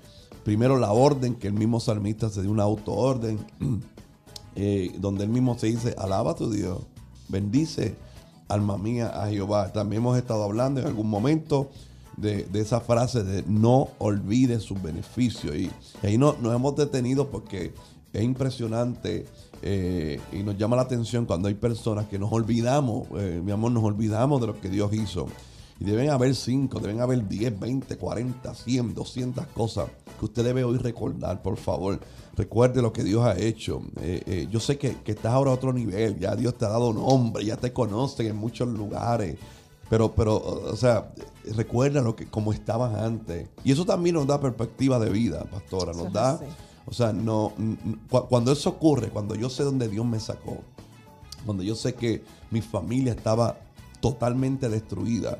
primero, 0.44 0.78
la 0.78 0.92
orden 0.92 1.34
que 1.34 1.48
el 1.48 1.54
mismo 1.54 1.80
salmista 1.80 2.30
se 2.30 2.42
dio 2.42 2.52
una 2.52 2.62
autoorden, 2.62 3.44
eh, 4.54 4.94
donde 4.98 5.24
él 5.24 5.30
mismo 5.30 5.58
se 5.58 5.66
dice, 5.66 5.96
alaba 5.98 6.32
a 6.32 6.34
tu 6.36 6.50
Dios, 6.50 6.78
bendice, 7.28 7.96
alma 8.50 8.76
mía, 8.76 9.08
a 9.08 9.28
Jehová. 9.28 9.72
También 9.72 10.02
hemos 10.02 10.18
estado 10.18 10.44
hablando 10.44 10.80
en 10.80 10.86
algún 10.86 11.08
momento 11.08 11.70
de, 12.16 12.46
esa 12.54 12.80
frase 12.80 13.22
de 13.22 13.44
no 13.46 13.88
olvide 13.98 14.60
sus 14.60 14.80
beneficios. 14.82 15.54
Y, 15.56 15.70
ahí 16.02 16.18
no, 16.18 16.36
nos 16.40 16.54
hemos 16.54 16.76
detenido 16.76 17.30
porque 17.30 17.72
es 18.12 18.22
impresionante 18.22 19.26
eh, 19.62 20.20
y 20.32 20.42
nos 20.42 20.56
llama 20.58 20.76
la 20.76 20.82
atención 20.82 21.26
cuando 21.26 21.48
hay 21.48 21.54
personas 21.54 22.06
que 22.06 22.18
nos 22.18 22.32
olvidamos, 22.32 23.06
eh, 23.16 23.40
mi 23.44 23.52
amor, 23.52 23.72
nos 23.72 23.84
olvidamos 23.84 24.40
de 24.40 24.48
lo 24.48 24.60
que 24.60 24.68
Dios 24.68 24.92
hizo. 24.92 25.26
Y 25.80 25.84
deben 25.84 26.10
haber 26.10 26.34
5, 26.34 26.78
deben 26.78 27.00
haber 27.00 27.26
10, 27.26 27.58
20, 27.58 27.96
40, 27.96 28.54
100, 28.54 28.94
200 28.94 29.46
cosas 29.46 29.88
que 30.18 30.26
usted 30.26 30.44
debe 30.44 30.62
hoy 30.62 30.76
recordar, 30.76 31.42
por 31.42 31.56
favor. 31.56 31.98
Recuerde 32.36 32.82
lo 32.82 32.92
que 32.92 33.02
Dios 33.02 33.24
ha 33.24 33.38
hecho. 33.38 33.80
Eh, 34.02 34.46
yo 34.50 34.60
sé 34.60 34.76
que, 34.76 34.96
que, 34.96 35.12
estás 35.12 35.32
ahora 35.32 35.50
a 35.50 35.54
otro 35.54 35.72
nivel, 35.72 36.18
ya 36.18 36.36
Dios 36.36 36.58
te 36.58 36.66
ha 36.66 36.68
dado 36.68 36.92
nombre, 36.92 37.46
ya 37.46 37.56
te 37.56 37.72
conocen 37.72 38.26
en 38.26 38.36
muchos 38.36 38.68
lugares. 38.68 39.38
Pero, 39.88 40.14
pero, 40.14 40.36
o 40.36 40.76
sea, 40.76 41.12
recuerda 41.56 42.02
lo 42.02 42.14
que, 42.14 42.26
como 42.26 42.52
estabas 42.52 42.94
antes. 42.94 43.48
Y 43.64 43.72
eso 43.72 43.86
también 43.86 44.14
nos 44.14 44.26
da 44.26 44.38
perspectiva 44.38 44.98
de 44.98 45.10
vida, 45.10 45.44
pastora. 45.50 45.92
Nos 45.94 46.12
da, 46.12 46.38
o 46.86 46.92
sea, 46.92 47.12
no, 47.12 47.54
cuando 48.28 48.52
eso 48.52 48.70
ocurre, 48.70 49.08
cuando 49.08 49.34
yo 49.34 49.48
sé 49.48 49.64
dónde 49.64 49.88
Dios 49.88 50.04
me 50.04 50.20
sacó, 50.20 50.58
cuando 51.44 51.62
yo 51.62 51.74
sé 51.74 51.94
que 51.94 52.22
mi 52.50 52.60
familia 52.60 53.12
estaba 53.12 53.58
totalmente 54.00 54.68
destruida, 54.68 55.38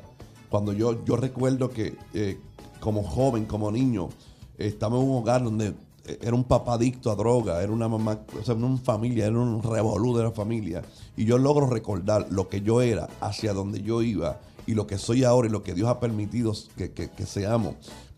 cuando 0.51 0.73
yo, 0.73 1.03
yo 1.05 1.15
recuerdo 1.15 1.71
que 1.71 1.97
eh, 2.13 2.37
como 2.79 3.01
joven, 3.01 3.45
como 3.45 3.71
niño, 3.71 4.09
estaba 4.57 4.97
en 4.97 5.03
un 5.03 5.17
hogar 5.17 5.43
donde 5.43 5.73
era 6.05 6.35
un 6.35 6.43
papá 6.43 6.73
adicto 6.73 7.11
a 7.11 7.15
droga, 7.15 7.61
era 7.61 7.71
una 7.71 7.87
mamá, 7.87 8.19
o 8.39 8.43
sea, 8.43 8.55
una 8.55 8.77
familia, 8.77 9.25
era 9.27 9.39
un 9.39 9.63
revolú 9.63 10.15
de 10.17 10.23
la 10.23 10.31
familia. 10.31 10.83
Y 11.15 11.25
yo 11.25 11.37
logro 11.37 11.67
recordar 11.67 12.27
lo 12.29 12.49
que 12.49 12.61
yo 12.61 12.81
era, 12.81 13.07
hacia 13.21 13.53
donde 13.53 13.81
yo 13.81 14.01
iba 14.01 14.39
y 14.67 14.73
lo 14.73 14.87
que 14.87 14.97
soy 14.97 15.23
ahora 15.23 15.47
y 15.47 15.51
lo 15.51 15.63
que 15.63 15.73
Dios 15.73 15.87
ha 15.87 15.99
permitido 15.99 16.53
que, 16.75 17.25
seamos. 17.25 17.75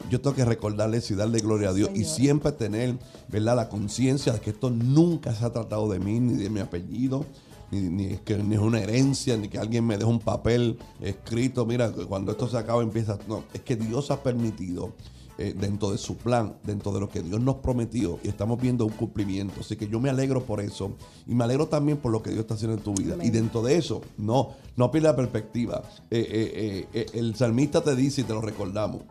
Yo 0.09 0.19
tengo 0.19 0.35
que 0.35 0.45
recordarles 0.45 1.09
y 1.11 1.15
darle 1.15 1.39
gloria 1.39 1.69
a 1.69 1.73
Dios 1.73 1.89
y 1.93 2.03
siempre 2.03 2.51
tener, 2.51 2.97
¿verdad? 3.29 3.55
La 3.55 3.69
conciencia 3.69 4.33
de 4.33 4.39
que 4.39 4.49
esto 4.49 4.69
nunca 4.69 5.33
se 5.33 5.45
ha 5.45 5.51
tratado 5.51 5.89
de 5.89 5.99
mí 5.99 6.19
ni 6.19 6.33
de 6.33 6.49
mi 6.49 6.59
apellido. 6.59 7.25
Ni, 7.73 7.89
ni, 7.89 8.17
que, 8.17 8.37
ni 8.37 8.55
es 8.55 8.61
una 8.61 8.79
herencia, 8.79 9.35
ni 9.35 9.47
que 9.47 9.57
alguien 9.57 9.85
me 9.85 9.97
deje 9.97 10.09
un 10.09 10.19
papel 10.19 10.77
escrito, 11.01 11.65
mira, 11.65 11.91
cuando 11.91 12.31
esto 12.31 12.47
se 12.47 12.57
acaba 12.57 12.83
empieza. 12.83 13.17
No, 13.27 13.43
es 13.53 13.61
que 13.61 13.75
Dios 13.75 14.11
ha 14.11 14.21
permitido 14.21 14.93
eh, 15.39 15.55
dentro 15.59 15.89
de 15.89 15.97
su 15.97 16.15
plan, 16.15 16.57
dentro 16.63 16.91
de 16.91 16.99
lo 16.99 17.09
que 17.09 17.23
Dios 17.23 17.41
nos 17.41 17.55
prometió 17.55 18.19
y 18.23 18.27
estamos 18.27 18.61
viendo 18.61 18.85
un 18.85 18.91
cumplimiento. 18.91 19.61
Así 19.61 19.75
que 19.75 19.87
yo 19.87 19.99
me 19.99 20.11
alegro 20.11 20.43
por 20.43 20.61
eso 20.61 20.91
y 21.25 21.33
me 21.33 21.43
alegro 21.43 21.67
también 21.67 21.97
por 21.97 22.11
lo 22.11 22.21
que 22.21 22.29
Dios 22.29 22.41
está 22.41 22.53
haciendo 22.53 22.77
en 22.77 22.83
tu 22.83 22.93
vida. 22.93 23.15
Y 23.23 23.31
dentro 23.31 23.63
de 23.63 23.75
eso, 23.75 24.01
no, 24.17 24.51
no 24.75 24.91
pierda 24.91 25.09
la 25.09 25.15
perspectiva. 25.15 25.81
Eh, 26.11 26.87
eh, 26.93 27.05
el 27.13 27.35
salmista 27.35 27.81
te 27.81 27.95
dice 27.95 28.21
y 28.21 28.23
te 28.25 28.33
lo 28.33 28.41
recordamos, 28.41 29.01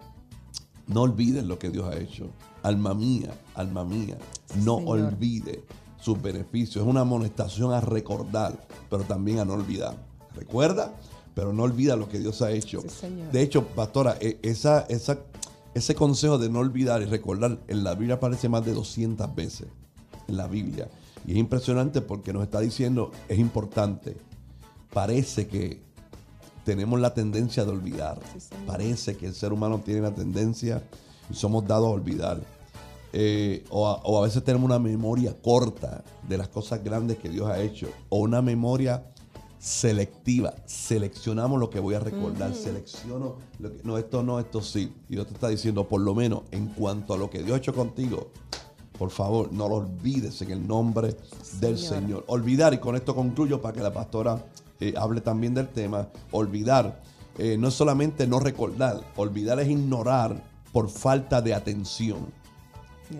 no 0.86 1.02
olvides 1.02 1.44
lo 1.44 1.58
que 1.58 1.70
Dios 1.70 1.92
ha 1.92 1.98
hecho. 1.98 2.30
Alma 2.62 2.94
mía, 2.94 3.34
alma 3.56 3.84
mía, 3.84 4.16
no 4.62 4.76
olvide 4.76 5.64
sus 6.02 6.20
beneficios. 6.20 6.84
Es 6.84 6.90
una 6.90 7.00
amonestación 7.00 7.72
a 7.72 7.80
recordar, 7.80 8.58
pero 8.90 9.04
también 9.04 9.38
a 9.38 9.44
no 9.44 9.54
olvidar. 9.54 9.96
Recuerda, 10.34 10.92
pero 11.34 11.52
no 11.52 11.62
olvida 11.62 11.96
lo 11.96 12.08
que 12.08 12.18
Dios 12.18 12.42
ha 12.42 12.50
hecho. 12.50 12.82
de 13.32 13.42
hecho, 13.42 13.66
pastora, 13.68 14.16
e, 14.20 14.38
esa, 14.42 14.80
esa 14.88 15.18
ese 15.74 15.94
consejo 15.94 16.38
de 16.38 16.50
no 16.50 16.58
olvidar 16.58 17.02
y 17.02 17.06
recordar 17.06 17.58
en 17.66 17.84
la 17.84 17.94
Biblia 17.94 18.16
aparece 18.16 18.48
más 18.48 18.64
de 18.64 18.74
200 18.74 19.34
veces 19.34 19.68
en 20.28 20.36
la 20.36 20.46
Biblia. 20.46 20.88
Y 21.26 21.32
es 21.32 21.38
impresionante 21.38 22.02
porque 22.02 22.32
nos 22.32 22.42
está 22.42 22.60
diciendo, 22.60 23.10
es 23.28 23.38
importante. 23.38 24.16
Parece 24.92 25.46
que 25.46 25.80
tenemos 26.64 27.00
la 27.00 27.14
tendencia 27.14 27.64
de 27.64 27.70
olvidar. 27.70 28.20
Parece 28.66 29.16
que 29.16 29.26
el 29.26 29.34
ser 29.34 29.52
humano 29.52 29.80
tiene 29.82 30.02
la 30.02 30.14
tendencia 30.14 30.82
y 31.30 31.34
somos 31.34 31.66
dados 31.66 31.86
a 31.86 31.90
olvidar. 31.90 32.40
Eh, 33.12 33.64
o, 33.70 33.88
o, 33.88 34.18
a, 34.18 34.22
veces 34.22 34.42
tenemos 34.42 34.64
una 34.64 34.78
memoria 34.78 35.36
corta 35.40 36.02
de 36.26 36.38
las 36.38 36.48
cosas 36.48 36.82
grandes 36.82 37.18
que 37.18 37.28
Dios 37.28 37.48
ha 37.48 37.60
hecho. 37.60 37.88
O 38.08 38.18
una 38.18 38.42
memoria 38.42 39.04
selectiva. 39.58 40.54
Seleccionamos 40.66 41.60
lo 41.60 41.70
que 41.70 41.78
voy 41.78 41.94
a 41.94 42.00
recordar. 42.00 42.54
Selecciono 42.54 43.36
lo 43.58 43.72
que, 43.72 43.82
no, 43.84 43.96
esto 43.98 44.22
no, 44.22 44.40
esto 44.40 44.60
sí. 44.60 44.92
Y 45.08 45.14
Dios 45.14 45.26
te 45.26 45.34
está 45.34 45.48
diciendo, 45.48 45.86
por 45.86 46.00
lo 46.00 46.14
menos 46.14 46.42
en 46.50 46.68
cuanto 46.68 47.14
a 47.14 47.16
lo 47.16 47.30
que 47.30 47.42
Dios 47.42 47.54
ha 47.54 47.58
hecho 47.58 47.74
contigo, 47.74 48.30
por 48.98 49.10
favor, 49.10 49.52
no 49.52 49.68
lo 49.68 49.76
olvides 49.76 50.42
en 50.42 50.50
el 50.50 50.66
nombre 50.66 51.16
del 51.60 51.78
Señor. 51.78 52.24
Olvidar, 52.26 52.74
y 52.74 52.78
con 52.78 52.96
esto 52.96 53.14
concluyo 53.14 53.60
para 53.60 53.74
que 53.74 53.82
la 53.82 53.92
pastora 53.92 54.44
eh, 54.80 54.94
hable 54.96 55.20
también 55.20 55.54
del 55.54 55.68
tema, 55.68 56.08
olvidar 56.32 57.00
eh, 57.38 57.56
no 57.58 57.68
es 57.68 57.74
solamente 57.74 58.26
no 58.26 58.40
recordar, 58.40 59.00
olvidar 59.16 59.58
es 59.60 59.68
ignorar 59.68 60.42
por 60.72 60.90
falta 60.90 61.40
de 61.40 61.54
atención. 61.54 62.26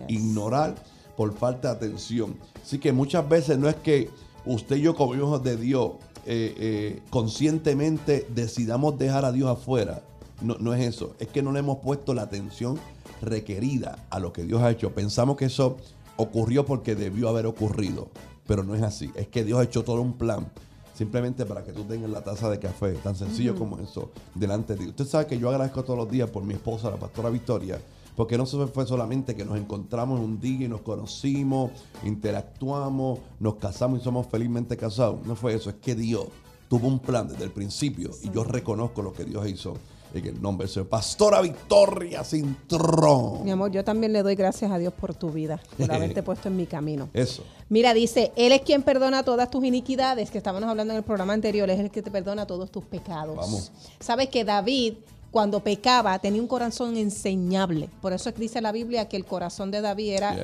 Ignorar 0.07 0.75
por 1.15 1.33
falta 1.33 1.69
de 1.69 1.75
atención. 1.75 2.35
Así 2.61 2.79
que 2.79 2.91
muchas 2.91 3.27
veces 3.27 3.57
no 3.57 3.69
es 3.69 3.75
que 3.75 4.09
usted 4.45 4.77
y 4.77 4.81
yo 4.81 4.95
como 4.95 5.15
hijos 5.15 5.43
de 5.43 5.57
Dios 5.57 5.91
eh, 6.25 6.55
eh, 6.57 7.01
conscientemente 7.09 8.27
decidamos 8.33 8.97
dejar 8.97 9.25
a 9.25 9.31
Dios 9.31 9.49
afuera. 9.49 10.03
No, 10.41 10.57
no 10.57 10.73
es 10.73 10.81
eso, 10.81 11.15
es 11.19 11.27
que 11.27 11.41
no 11.41 11.51
le 11.51 11.59
hemos 11.59 11.77
puesto 11.77 12.13
la 12.13 12.23
atención 12.23 12.79
requerida 13.21 14.05
a 14.09 14.19
lo 14.19 14.33
que 14.33 14.43
Dios 14.43 14.61
ha 14.61 14.71
hecho. 14.71 14.91
Pensamos 14.91 15.37
que 15.37 15.45
eso 15.45 15.77
ocurrió 16.17 16.65
porque 16.65 16.95
debió 16.95 17.29
haber 17.29 17.45
ocurrido, 17.45 18.09
pero 18.47 18.63
no 18.63 18.75
es 18.75 18.81
así. 18.81 19.11
Es 19.15 19.27
que 19.27 19.43
Dios 19.43 19.59
ha 19.59 19.63
hecho 19.63 19.83
todo 19.83 20.01
un 20.01 20.13
plan 20.13 20.47
simplemente 20.93 21.45
para 21.45 21.63
que 21.63 21.73
tú 21.73 21.83
tengas 21.83 22.09
la 22.09 22.21
taza 22.21 22.49
de 22.49 22.59
café, 22.59 22.93
tan 22.93 23.15
sencillo 23.15 23.55
como 23.55 23.79
eso, 23.79 24.11
delante 24.35 24.73
de 24.73 24.79
ti. 24.79 24.89
Usted 24.89 25.05
sabe 25.05 25.27
que 25.27 25.39
yo 25.39 25.49
agradezco 25.49 25.83
todos 25.83 25.97
los 25.97 26.09
días 26.09 26.29
por 26.29 26.43
mi 26.43 26.53
esposa, 26.53 26.89
la 26.89 26.97
pastora 26.97 27.29
Victoria, 27.29 27.79
porque 28.15 28.37
no 28.37 28.45
fue 28.45 28.85
solamente 28.85 29.35
que 29.35 29.45
nos 29.45 29.57
encontramos 29.57 30.19
un 30.19 30.39
día 30.39 30.65
y 30.65 30.69
nos 30.69 30.81
conocimos, 30.81 31.71
interactuamos, 32.03 33.19
nos 33.39 33.55
casamos 33.55 34.01
y 34.01 34.03
somos 34.03 34.27
felizmente 34.27 34.77
casados. 34.77 35.25
No 35.25 35.35
fue 35.35 35.55
eso, 35.55 35.69
es 35.69 35.77
que 35.77 35.95
Dios 35.95 36.27
tuvo 36.69 36.87
un 36.87 36.99
plan 36.99 37.27
desde 37.27 37.43
el 37.43 37.51
principio 37.51 38.11
y 38.21 38.31
yo 38.31 38.43
reconozco 38.43 39.01
lo 39.01 39.13
que 39.13 39.25
Dios 39.25 39.47
hizo 39.47 39.77
en 40.13 40.25
el 40.27 40.41
nombre 40.41 40.65
del 40.65 40.73
Señor. 40.73 40.89
Pastora 40.89 41.41
Victoria 41.41 42.23
Cintrón. 42.23 43.43
Mi 43.43 43.51
amor, 43.51 43.71
yo 43.71 43.83
también 43.83 44.13
le 44.13 44.21
doy 44.21 44.35
gracias 44.35 44.71
a 44.71 44.77
Dios 44.77 44.93
por 44.93 45.13
tu 45.13 45.31
vida, 45.31 45.59
por 45.77 45.91
haberte 45.91 46.23
puesto 46.23 46.49
en 46.49 46.57
mi 46.57 46.65
camino. 46.65 47.09
Eso. 47.13 47.43
Mira, 47.69 47.93
dice, 47.93 48.31
Él 48.35 48.51
es 48.51 48.61
quien 48.61 48.83
perdona 48.83 49.23
todas 49.23 49.49
tus 49.49 49.63
iniquidades, 49.65 50.29
que 50.29 50.37
estábamos 50.37 50.69
hablando 50.69 50.93
en 50.93 50.97
el 50.97 51.03
programa 51.03 51.33
anterior, 51.33 51.69
es 51.69 51.79
el 51.79 51.89
que 51.89 52.01
te 52.01 52.11
perdona 52.11 52.45
todos 52.45 52.71
tus 52.71 52.83
pecados. 52.83 53.35
Vamos. 53.35 53.71
Sabes 53.99 54.29
que 54.29 54.43
David 54.43 54.95
cuando 55.33 55.61
pecaba 55.61 56.19
tenía 56.19 56.39
un 56.39 56.47
corazón 56.47 56.95
enseñable. 56.95 57.89
Por 58.03 58.13
eso 58.13 58.31
dice 58.33 58.61
la 58.61 58.71
Biblia 58.71 59.09
que 59.09 59.17
el 59.17 59.25
corazón 59.25 59.71
de 59.71 59.81
David 59.81 60.13
era 60.13 60.37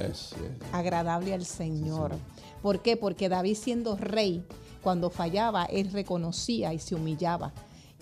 agradable 0.72 1.32
al 1.36 1.46
Señor. 1.46 2.14
¿Por 2.64 2.82
qué? 2.82 2.98
Porque 2.98 3.30
David 3.30 3.56
siendo 3.56 3.96
rey, 3.96 4.44
cuando 4.82 5.12
fallaba, 5.12 5.66
él 5.66 5.92
reconocía 5.92 6.74
y 6.74 6.80
se 6.80 6.96
humillaba. 6.96 7.54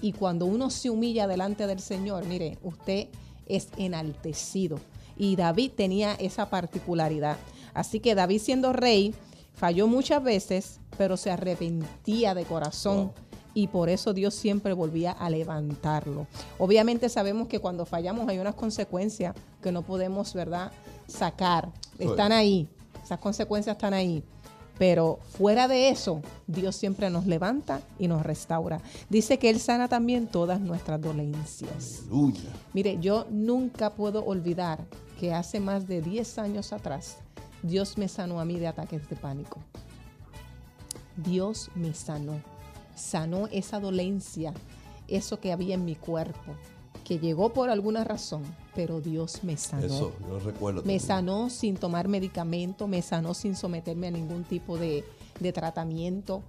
Y 0.01 0.13
cuando 0.13 0.45
uno 0.45 0.69
se 0.69 0.89
humilla 0.89 1.27
delante 1.27 1.67
del 1.67 1.81
Señor, 1.81 2.25
mire, 2.25 2.57
usted 2.63 3.09
es 3.47 3.67
enaltecido. 3.75 4.79
Y 5.17 5.35
David 5.35 5.71
tenía 5.75 6.13
esa 6.13 6.49
particularidad. 6.49 7.35
Así 7.73 7.99
que 7.99 8.15
David 8.15 8.39
siendo 8.39 8.71
rey, 8.71 9.13
falló 9.55 9.87
muchas 9.87 10.23
veces, 10.23 10.79
pero 10.97 11.17
se 11.17 11.31
arrepentía 11.31 12.33
de 12.33 12.45
corazón 12.45 13.11
y 13.57 13.65
por 13.65 13.89
eso 13.89 14.13
Dios 14.13 14.35
siempre 14.35 14.71
volvía 14.71 15.11
a 15.11 15.31
levantarlo. 15.31 16.27
Obviamente 16.59 17.09
sabemos 17.09 17.47
que 17.47 17.57
cuando 17.57 17.87
fallamos 17.87 18.29
hay 18.29 18.37
unas 18.37 18.53
consecuencias 18.53 19.33
que 19.63 19.71
no 19.71 19.81
podemos, 19.81 20.35
¿verdad?, 20.35 20.71
sacar. 21.07 21.71
Están 21.97 22.31
ahí. 22.31 22.69
esas 23.03 23.17
consecuencias 23.17 23.75
están 23.75 23.95
ahí. 23.95 24.23
Pero 24.77 25.17
fuera 25.31 25.67
de 25.67 25.89
eso, 25.89 26.21
Dios 26.45 26.75
siempre 26.75 27.09
nos 27.09 27.25
levanta 27.25 27.81
y 27.97 28.07
nos 28.07 28.21
restaura. 28.21 28.79
Dice 29.09 29.39
que 29.39 29.49
Él 29.49 29.59
sana 29.59 29.87
también 29.87 30.27
todas 30.27 30.61
nuestras 30.61 31.01
dolencias. 31.01 32.03
Aleluya. 32.03 32.51
Mire, 32.73 32.99
yo 32.99 33.25
nunca 33.31 33.95
puedo 33.95 34.23
olvidar 34.23 34.85
que 35.19 35.33
hace 35.33 35.59
más 35.59 35.87
de 35.87 36.03
10 36.03 36.37
años 36.37 36.73
atrás, 36.73 37.17
Dios 37.63 37.97
me 37.97 38.07
sanó 38.07 38.39
a 38.39 38.45
mí 38.45 38.59
de 38.59 38.67
ataques 38.67 39.09
de 39.09 39.15
pánico. 39.15 39.57
Dios 41.15 41.71
me 41.73 41.95
sanó. 41.95 42.39
Sanó 42.97 43.47
esa 43.47 43.79
dolencia, 43.79 44.53
eso 45.07 45.39
que 45.39 45.53
había 45.53 45.75
en 45.75 45.85
mi 45.85 45.95
cuerpo, 45.95 46.55
que 47.03 47.19
llegó 47.19 47.53
por 47.53 47.69
alguna 47.69 48.03
razón, 48.03 48.43
pero 48.75 48.99
Dios 48.99 49.43
me 49.43 49.55
sanó. 49.55 49.85
Eso, 49.85 50.13
yo 50.27 50.39
recuerdo. 50.39 50.83
Me 50.83 50.99
sanó 50.99 51.49
sin 51.49 51.75
tomar 51.75 52.07
medicamento, 52.07 52.87
me 52.87 53.01
sanó 53.01 53.33
sin 53.33 53.55
someterme 53.55 54.07
a 54.07 54.11
ningún 54.11 54.43
tipo 54.43 54.77
de, 54.77 55.05
de 55.39 55.53
tratamiento. 55.53 56.41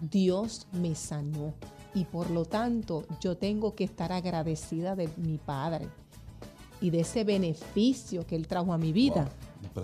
Dios 0.00 0.66
me 0.72 0.94
sanó. 0.94 1.54
Y 1.94 2.04
por 2.04 2.30
lo 2.30 2.44
tanto, 2.44 3.04
yo 3.20 3.36
tengo 3.36 3.74
que 3.74 3.84
estar 3.84 4.12
agradecida 4.12 4.94
de 4.96 5.08
mi 5.16 5.38
Padre 5.38 5.88
y 6.80 6.90
de 6.90 7.00
ese 7.00 7.24
beneficio 7.24 8.26
que 8.26 8.36
Él 8.36 8.46
trajo 8.46 8.72
a 8.72 8.78
mi 8.78 8.92
vida 8.92 9.28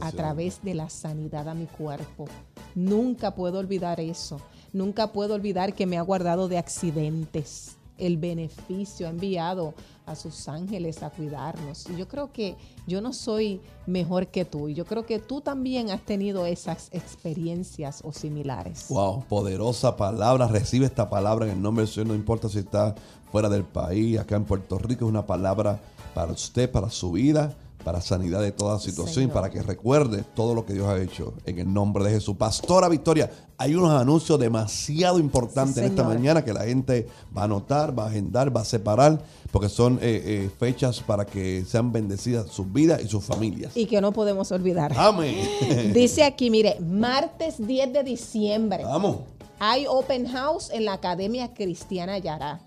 a 0.00 0.12
través 0.12 0.62
de 0.62 0.74
la 0.74 0.90
sanidad 0.90 1.48
a 1.48 1.54
mi 1.54 1.66
cuerpo. 1.66 2.26
Nunca 2.74 3.34
puedo 3.34 3.58
olvidar 3.58 4.00
eso. 4.00 4.40
Nunca 4.72 5.12
puedo 5.12 5.34
olvidar 5.34 5.74
que 5.74 5.86
me 5.86 5.98
ha 5.98 6.02
guardado 6.02 6.48
de 6.48 6.58
accidentes. 6.58 7.76
El 7.98 8.16
beneficio 8.16 9.06
ha 9.06 9.10
enviado 9.10 9.74
a 10.06 10.14
sus 10.16 10.48
ángeles 10.48 11.02
a 11.02 11.10
cuidarnos. 11.10 11.86
Y 11.90 11.96
yo 11.96 12.08
creo 12.08 12.32
que 12.32 12.56
yo 12.86 13.00
no 13.00 13.12
soy 13.12 13.60
mejor 13.86 14.28
que 14.28 14.44
tú. 14.44 14.68
Y 14.68 14.74
yo 14.74 14.84
creo 14.86 15.04
que 15.04 15.18
tú 15.18 15.40
también 15.40 15.90
has 15.90 16.00
tenido 16.02 16.46
esas 16.46 16.88
experiencias 16.92 18.00
o 18.04 18.12
similares. 18.12 18.86
Wow, 18.88 19.24
poderosa 19.28 19.96
palabra. 19.96 20.46
Recibe 20.46 20.86
esta 20.86 21.10
palabra 21.10 21.46
en 21.46 21.52
el 21.52 21.62
nombre 21.62 21.84
del 21.84 21.92
Señor. 21.92 22.08
No 22.08 22.14
importa 22.14 22.48
si 22.48 22.60
está 22.60 22.94
fuera 23.30 23.48
del 23.48 23.64
país, 23.64 24.18
acá 24.18 24.36
en 24.36 24.44
Puerto 24.44 24.78
Rico. 24.78 25.04
Es 25.04 25.10
una 25.10 25.26
palabra 25.26 25.80
para 26.14 26.32
usted, 26.32 26.70
para 26.70 26.90
su 26.90 27.12
vida 27.12 27.54
para 27.84 28.00
sanidad 28.00 28.40
de 28.42 28.52
toda 28.52 28.78
situación 28.78 29.24
y 29.24 29.28
para 29.28 29.50
que 29.50 29.62
recuerde 29.62 30.24
todo 30.34 30.54
lo 30.54 30.64
que 30.64 30.74
Dios 30.74 30.86
ha 30.88 31.00
hecho 31.00 31.34
en 31.46 31.58
el 31.58 31.72
nombre 31.72 32.04
de 32.04 32.10
Jesús. 32.10 32.36
Pastora 32.36 32.88
Victoria, 32.88 33.30
hay 33.56 33.74
unos 33.74 33.90
anuncios 33.90 34.38
demasiado 34.38 35.18
importantes 35.18 35.78
en 35.78 35.84
esta 35.84 36.04
mañana 36.04 36.44
que 36.44 36.52
la 36.52 36.64
gente 36.64 37.06
va 37.36 37.42
a 37.42 37.44
anotar, 37.44 37.98
va 37.98 38.04
a 38.04 38.08
agendar, 38.08 38.54
va 38.54 38.62
a 38.62 38.64
separar, 38.64 39.20
porque 39.50 39.68
son 39.68 39.94
eh, 39.96 40.22
eh, 40.24 40.50
fechas 40.58 41.00
para 41.00 41.24
que 41.24 41.64
sean 41.66 41.92
bendecidas 41.92 42.50
sus 42.50 42.72
vidas 42.72 43.02
y 43.04 43.08
sus 43.08 43.24
familias. 43.24 43.76
Y 43.76 43.86
que 43.86 44.00
no 44.00 44.12
podemos 44.12 44.50
olvidar. 44.52 44.92
Amén. 44.96 45.36
Dice 45.94 46.24
aquí, 46.24 46.50
mire, 46.50 46.78
martes 46.80 47.66
10 47.66 47.92
de 47.92 48.02
diciembre. 48.02 48.84
Vamos 48.84 49.16
hay 49.62 49.86
open 49.86 50.26
house 50.26 50.70
en 50.72 50.86
la 50.86 50.94
Academia 50.94 51.52
Cristiana 51.52 52.16
Yará. 52.16 52.60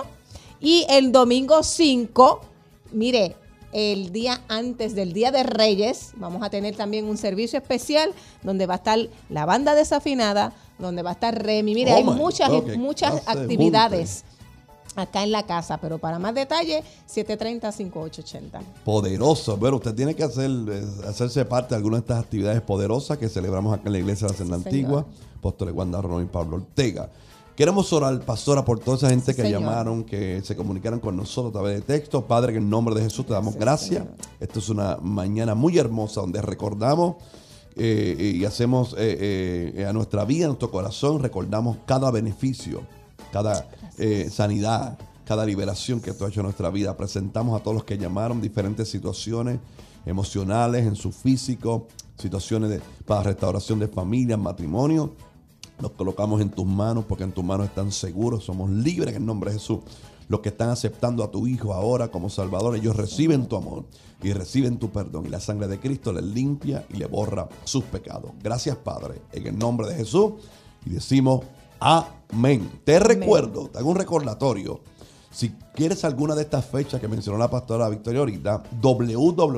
y 0.59 0.85
el 0.87 1.11
domingo 1.11 1.63
5 1.63 2.52
mire, 2.93 3.35
el 3.73 4.11
día 4.11 4.41
antes 4.47 4.93
del 4.95 5.13
Día 5.13 5.31
de 5.31 5.43
Reyes 5.43 6.11
vamos 6.15 6.43
a 6.43 6.49
tener 6.49 6.75
también 6.75 7.05
un 7.05 7.17
servicio 7.17 7.57
especial 7.57 8.11
donde 8.43 8.65
va 8.67 8.75
a 8.75 8.77
estar 8.77 8.99
la 9.29 9.45
banda 9.45 9.73
desafinada, 9.75 10.53
donde 10.77 11.01
va 11.01 11.11
a 11.11 11.13
estar 11.13 11.43
Remy. 11.43 11.73
Mire, 11.73 11.93
oh 11.93 11.95
hay 11.95 12.03
muchas, 12.03 12.49
muchas 12.77 13.27
actividades 13.27 14.23
acá 14.95 15.23
en 15.23 15.31
la 15.31 15.43
casa, 15.43 15.77
pero 15.77 15.97
para 15.97 16.19
más 16.19 16.35
detalle, 16.35 16.83
730-5880. 17.09 18.61
Poderoso. 18.85 19.57
Bueno, 19.57 19.77
usted 19.77 19.95
tiene 19.95 20.15
que 20.15 20.23
hacer, 20.23 20.51
hacerse 21.07 21.45
parte 21.45 21.69
de 21.69 21.77
alguna 21.77 21.97
de 21.97 22.01
estas 22.01 22.19
actividades 22.19 22.61
poderosas 22.61 23.17
que 23.17 23.29
celebramos 23.29 23.73
acá 23.73 23.83
en 23.87 23.93
la 23.93 23.99
iglesia 23.99 24.27
de 24.27 24.33
la 24.33 24.37
Senda 24.37 24.55
Antigua, 24.55 25.05
Apóstoles 25.39 25.73
Wanda 25.73 26.01
y 26.21 26.25
Pablo 26.25 26.57
Ortega. 26.57 27.09
Queremos 27.55 27.93
orar, 27.93 28.19
pastora, 28.21 28.65
por 28.65 28.79
toda 28.79 28.97
esa 28.97 29.09
gente 29.09 29.35
que 29.35 29.47
llamaron, 29.47 30.03
que 30.03 30.41
se 30.43 30.55
comunicaron 30.55 30.99
con 30.99 31.15
nosotros 31.15 31.51
a 31.51 31.53
través 31.53 31.75
de 31.75 31.81
texto. 31.81 32.25
Padre, 32.25 32.53
en 32.53 32.63
el 32.63 32.69
nombre 32.69 32.95
de 32.95 33.03
Jesús 33.03 33.27
te 33.27 33.33
damos 33.33 33.55
gracias. 33.55 34.05
Esto 34.39 34.57
es 34.57 34.69
una 34.69 34.97
mañana 34.99 35.53
muy 35.53 35.77
hermosa 35.77 36.21
donde 36.21 36.41
recordamos 36.41 37.17
eh, 37.75 38.33
y 38.37 38.43
hacemos 38.45 38.95
eh, 38.97 39.71
eh, 39.75 39.85
a 39.85 39.93
nuestra 39.93 40.25
vida, 40.25 40.45
a 40.45 40.47
nuestro 40.47 40.71
corazón, 40.71 41.21
recordamos 41.21 41.77
cada 41.85 42.09
beneficio, 42.09 42.81
cada 43.31 43.69
sanidad, 44.31 44.97
cada 45.23 45.45
liberación 45.45 46.01
que 46.01 46.11
tú 46.13 46.25
has 46.25 46.31
hecho 46.31 46.39
en 46.39 46.45
nuestra 46.45 46.71
vida. 46.71 46.97
Presentamos 46.97 47.59
a 47.59 47.63
todos 47.63 47.75
los 47.75 47.83
que 47.83 47.99
llamaron 47.99 48.41
diferentes 48.41 48.89
situaciones 48.89 49.59
emocionales, 50.07 50.87
en 50.87 50.95
su 50.95 51.11
físico, 51.11 51.87
situaciones 52.17 52.71
de, 52.71 52.81
para 53.05 53.21
restauración 53.21 53.77
de 53.77 53.87
familia, 53.89 54.37
matrimonio 54.37 55.13
Nos 55.79 55.91
colocamos 55.91 56.41
en 56.41 56.49
tus 56.49 56.65
manos 56.65 57.05
porque 57.05 57.23
en 57.23 57.31
tus 57.31 57.43
manos 57.43 57.67
están 57.67 57.91
seguros. 57.91 58.45
Somos 58.45 58.69
libres 58.69 59.15
en 59.15 59.21
el 59.21 59.25
nombre 59.25 59.51
de 59.51 59.59
Jesús. 59.59 59.79
Los 60.29 60.39
que 60.39 60.49
están 60.49 60.69
aceptando 60.69 61.23
a 61.23 61.31
tu 61.31 61.47
Hijo 61.47 61.73
ahora 61.73 62.09
como 62.09 62.29
Salvador, 62.29 62.75
ellos 62.75 62.95
reciben 62.95 63.47
tu 63.47 63.57
amor 63.57 63.83
y 64.21 64.31
reciben 64.31 64.77
tu 64.77 64.89
perdón. 64.89 65.25
Y 65.25 65.29
la 65.29 65.39
sangre 65.39 65.67
de 65.67 65.79
Cristo 65.79 66.13
les 66.13 66.23
limpia 66.23 66.85
y 66.89 66.97
le 66.97 67.07
borra 67.07 67.49
sus 67.65 67.83
pecados. 67.83 68.31
Gracias, 68.41 68.77
Padre, 68.77 69.21
en 69.31 69.47
el 69.47 69.57
nombre 69.57 69.87
de 69.87 69.95
Jesús. 69.95 70.33
Y 70.85 70.91
decimos 70.91 71.41
amén. 71.79 72.69
Te 72.83 72.99
recuerdo, 72.99 73.67
te 73.67 73.79
hago 73.79 73.89
un 73.89 73.97
recordatorio. 73.97 74.79
Si 75.29 75.49
quieres 75.73 76.05
alguna 76.05 76.35
de 76.35 76.43
estas 76.43 76.65
fechas 76.65 77.01
que 77.01 77.07
mencionó 77.07 77.39
la 77.39 77.49
pastora 77.49 77.89
Victoria 77.89 78.19
ahorita, 78.19 78.63
www.alaba.org. 78.81 79.51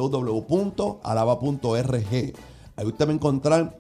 Ahí 2.78 2.86
usted 2.86 3.08
va 3.08 3.12
a 3.12 3.14
encontrar 3.14 3.78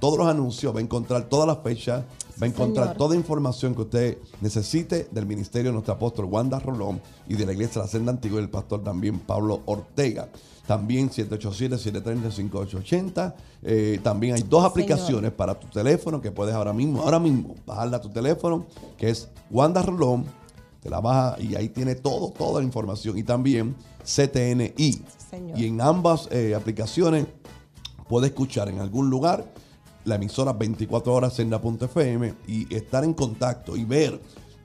todos 0.00 0.18
los 0.18 0.26
anuncios, 0.26 0.74
va 0.74 0.80
a 0.80 0.82
encontrar 0.82 1.24
todas 1.24 1.46
las 1.46 1.58
fechas, 1.58 2.02
va 2.40 2.46
a 2.46 2.48
encontrar 2.48 2.96
toda 2.96 3.14
información 3.14 3.74
que 3.74 3.82
usted 3.82 4.16
necesite 4.40 5.08
del 5.10 5.26
ministerio 5.26 5.70
de 5.70 5.74
nuestro 5.74 5.92
apóstol 5.94 6.24
Wanda 6.26 6.58
Rolón 6.58 7.00
y 7.28 7.34
de 7.34 7.46
la 7.46 7.52
iglesia 7.52 7.80
de 7.80 7.86
la 7.86 7.90
Senda 7.90 8.10
Antigua 8.12 8.38
y 8.38 8.42
del 8.42 8.50
pastor 8.50 8.82
también 8.82 9.20
Pablo 9.20 9.60
Ortega. 9.66 10.28
También 10.66 11.10
787-730-5880. 11.10 13.34
Eh, 13.62 14.00
también 14.02 14.34
hay 14.34 14.42
dos 14.42 14.64
aplicaciones 14.64 15.30
para 15.30 15.54
tu 15.58 15.66
teléfono 15.68 16.22
que 16.22 16.30
puedes 16.30 16.54
ahora 16.54 16.72
mismo, 16.72 17.02
ahora 17.02 17.18
mismo, 17.18 17.54
bajarla 17.66 17.98
a 17.98 18.00
tu 18.00 18.08
teléfono, 18.08 18.64
que 18.96 19.10
es 19.10 19.28
Wanda 19.50 19.82
Rolón. 19.82 20.24
Te 20.82 20.88
la 20.88 21.00
baja 21.00 21.36
y 21.38 21.54
ahí 21.54 21.68
tiene 21.68 21.94
todo, 21.94 22.30
toda 22.30 22.60
la 22.60 22.66
información. 22.66 23.18
Y 23.18 23.22
también 23.22 23.76
CTNI. 24.04 25.02
y 25.56 25.66
en 25.66 25.80
ambas 25.80 26.28
eh, 26.30 26.54
aplicaciones 26.54 27.26
puede 28.08 28.28
escuchar 28.28 28.68
en 28.68 28.78
algún 28.80 29.10
lugar 29.10 29.44
la 30.04 30.16
emisora 30.16 30.52
24 30.52 31.12
horas 31.12 31.38
en 31.38 31.50
la 31.50 31.58
.fm 31.58 32.34
y 32.46 32.74
estar 32.74 33.04
en 33.04 33.14
contacto 33.14 33.76
y 33.76 33.84
ver 33.84 34.20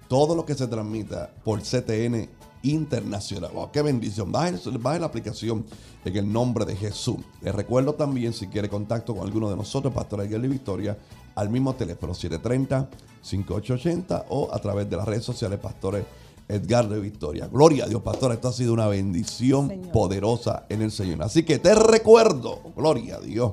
todo 0.07 0.35
lo 0.35 0.45
que 0.45 0.55
se 0.55 0.67
transmita 0.67 1.29
por 1.43 1.61
CTN 1.61 2.27
internacional. 2.63 3.51
¡Qué 3.71 3.81
bendición! 3.81 4.29
Baje, 4.31 4.99
la 4.99 5.05
aplicación 5.05 5.65
en 6.03 6.15
el 6.15 6.31
nombre 6.31 6.65
de 6.65 6.75
Jesús. 6.75 7.17
Les 7.41 7.55
recuerdo 7.55 7.93
también, 7.93 8.33
si 8.33 8.47
quiere 8.47 8.69
contacto 8.69 9.15
con 9.15 9.25
alguno 9.25 9.49
de 9.49 9.55
nosotros, 9.55 9.93
Pastor 9.93 10.21
Aguilar 10.21 10.45
y 10.45 10.49
Victoria, 10.49 10.97
al 11.35 11.49
mismo 11.49 11.75
teléfono 11.75 12.13
730-5880 12.13 14.25
o 14.29 14.53
a 14.53 14.59
través 14.59 14.89
de 14.89 14.97
las 14.97 15.07
redes 15.07 15.23
sociales, 15.23 15.59
Pastores 15.59 16.05
Edgar 16.49 16.89
de 16.89 16.99
Victoria. 16.99 17.47
Gloria 17.47 17.85
a 17.85 17.87
Dios, 17.87 18.01
Pastor. 18.01 18.33
Esto 18.33 18.49
ha 18.49 18.53
sido 18.53 18.73
una 18.73 18.87
bendición 18.87 19.89
poderosa 19.93 20.65
en 20.67 20.81
el 20.81 20.91
Señor. 20.91 21.21
Así 21.21 21.43
que 21.43 21.59
te 21.59 21.75
recuerdo, 21.75 22.59
gloria 22.75 23.17
a 23.17 23.19
Dios 23.19 23.51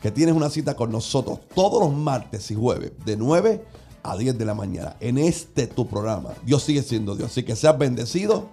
que 0.00 0.10
tienes 0.10 0.34
una 0.34 0.50
cita 0.50 0.74
con 0.74 0.90
nosotros 0.90 1.40
todos 1.54 1.80
los 1.82 1.92
martes 1.92 2.50
y 2.50 2.54
jueves 2.54 2.92
de 3.04 3.16
9 3.16 3.64
a 4.02 4.16
10 4.16 4.38
de 4.38 4.44
la 4.44 4.54
mañana 4.54 4.96
en 5.00 5.18
este 5.18 5.66
tu 5.66 5.86
programa. 5.86 6.30
Dios 6.44 6.62
sigue 6.62 6.82
siendo 6.82 7.16
Dios, 7.16 7.30
así 7.30 7.42
que 7.42 7.56
seas 7.56 7.76
bendecido 7.76 8.48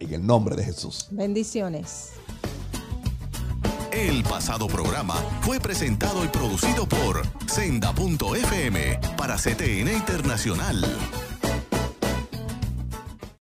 en 0.00 0.14
el 0.14 0.26
nombre 0.26 0.56
de 0.56 0.64
Jesús. 0.64 1.06
Bendiciones. 1.10 2.10
El 3.92 4.24
pasado 4.24 4.66
programa 4.68 5.14
fue 5.42 5.60
presentado 5.60 6.24
y 6.24 6.28
producido 6.28 6.88
por 6.88 7.22
Senda.fm 7.46 8.98
para 9.16 9.36
CTN 9.36 9.92
Internacional. 9.92 10.82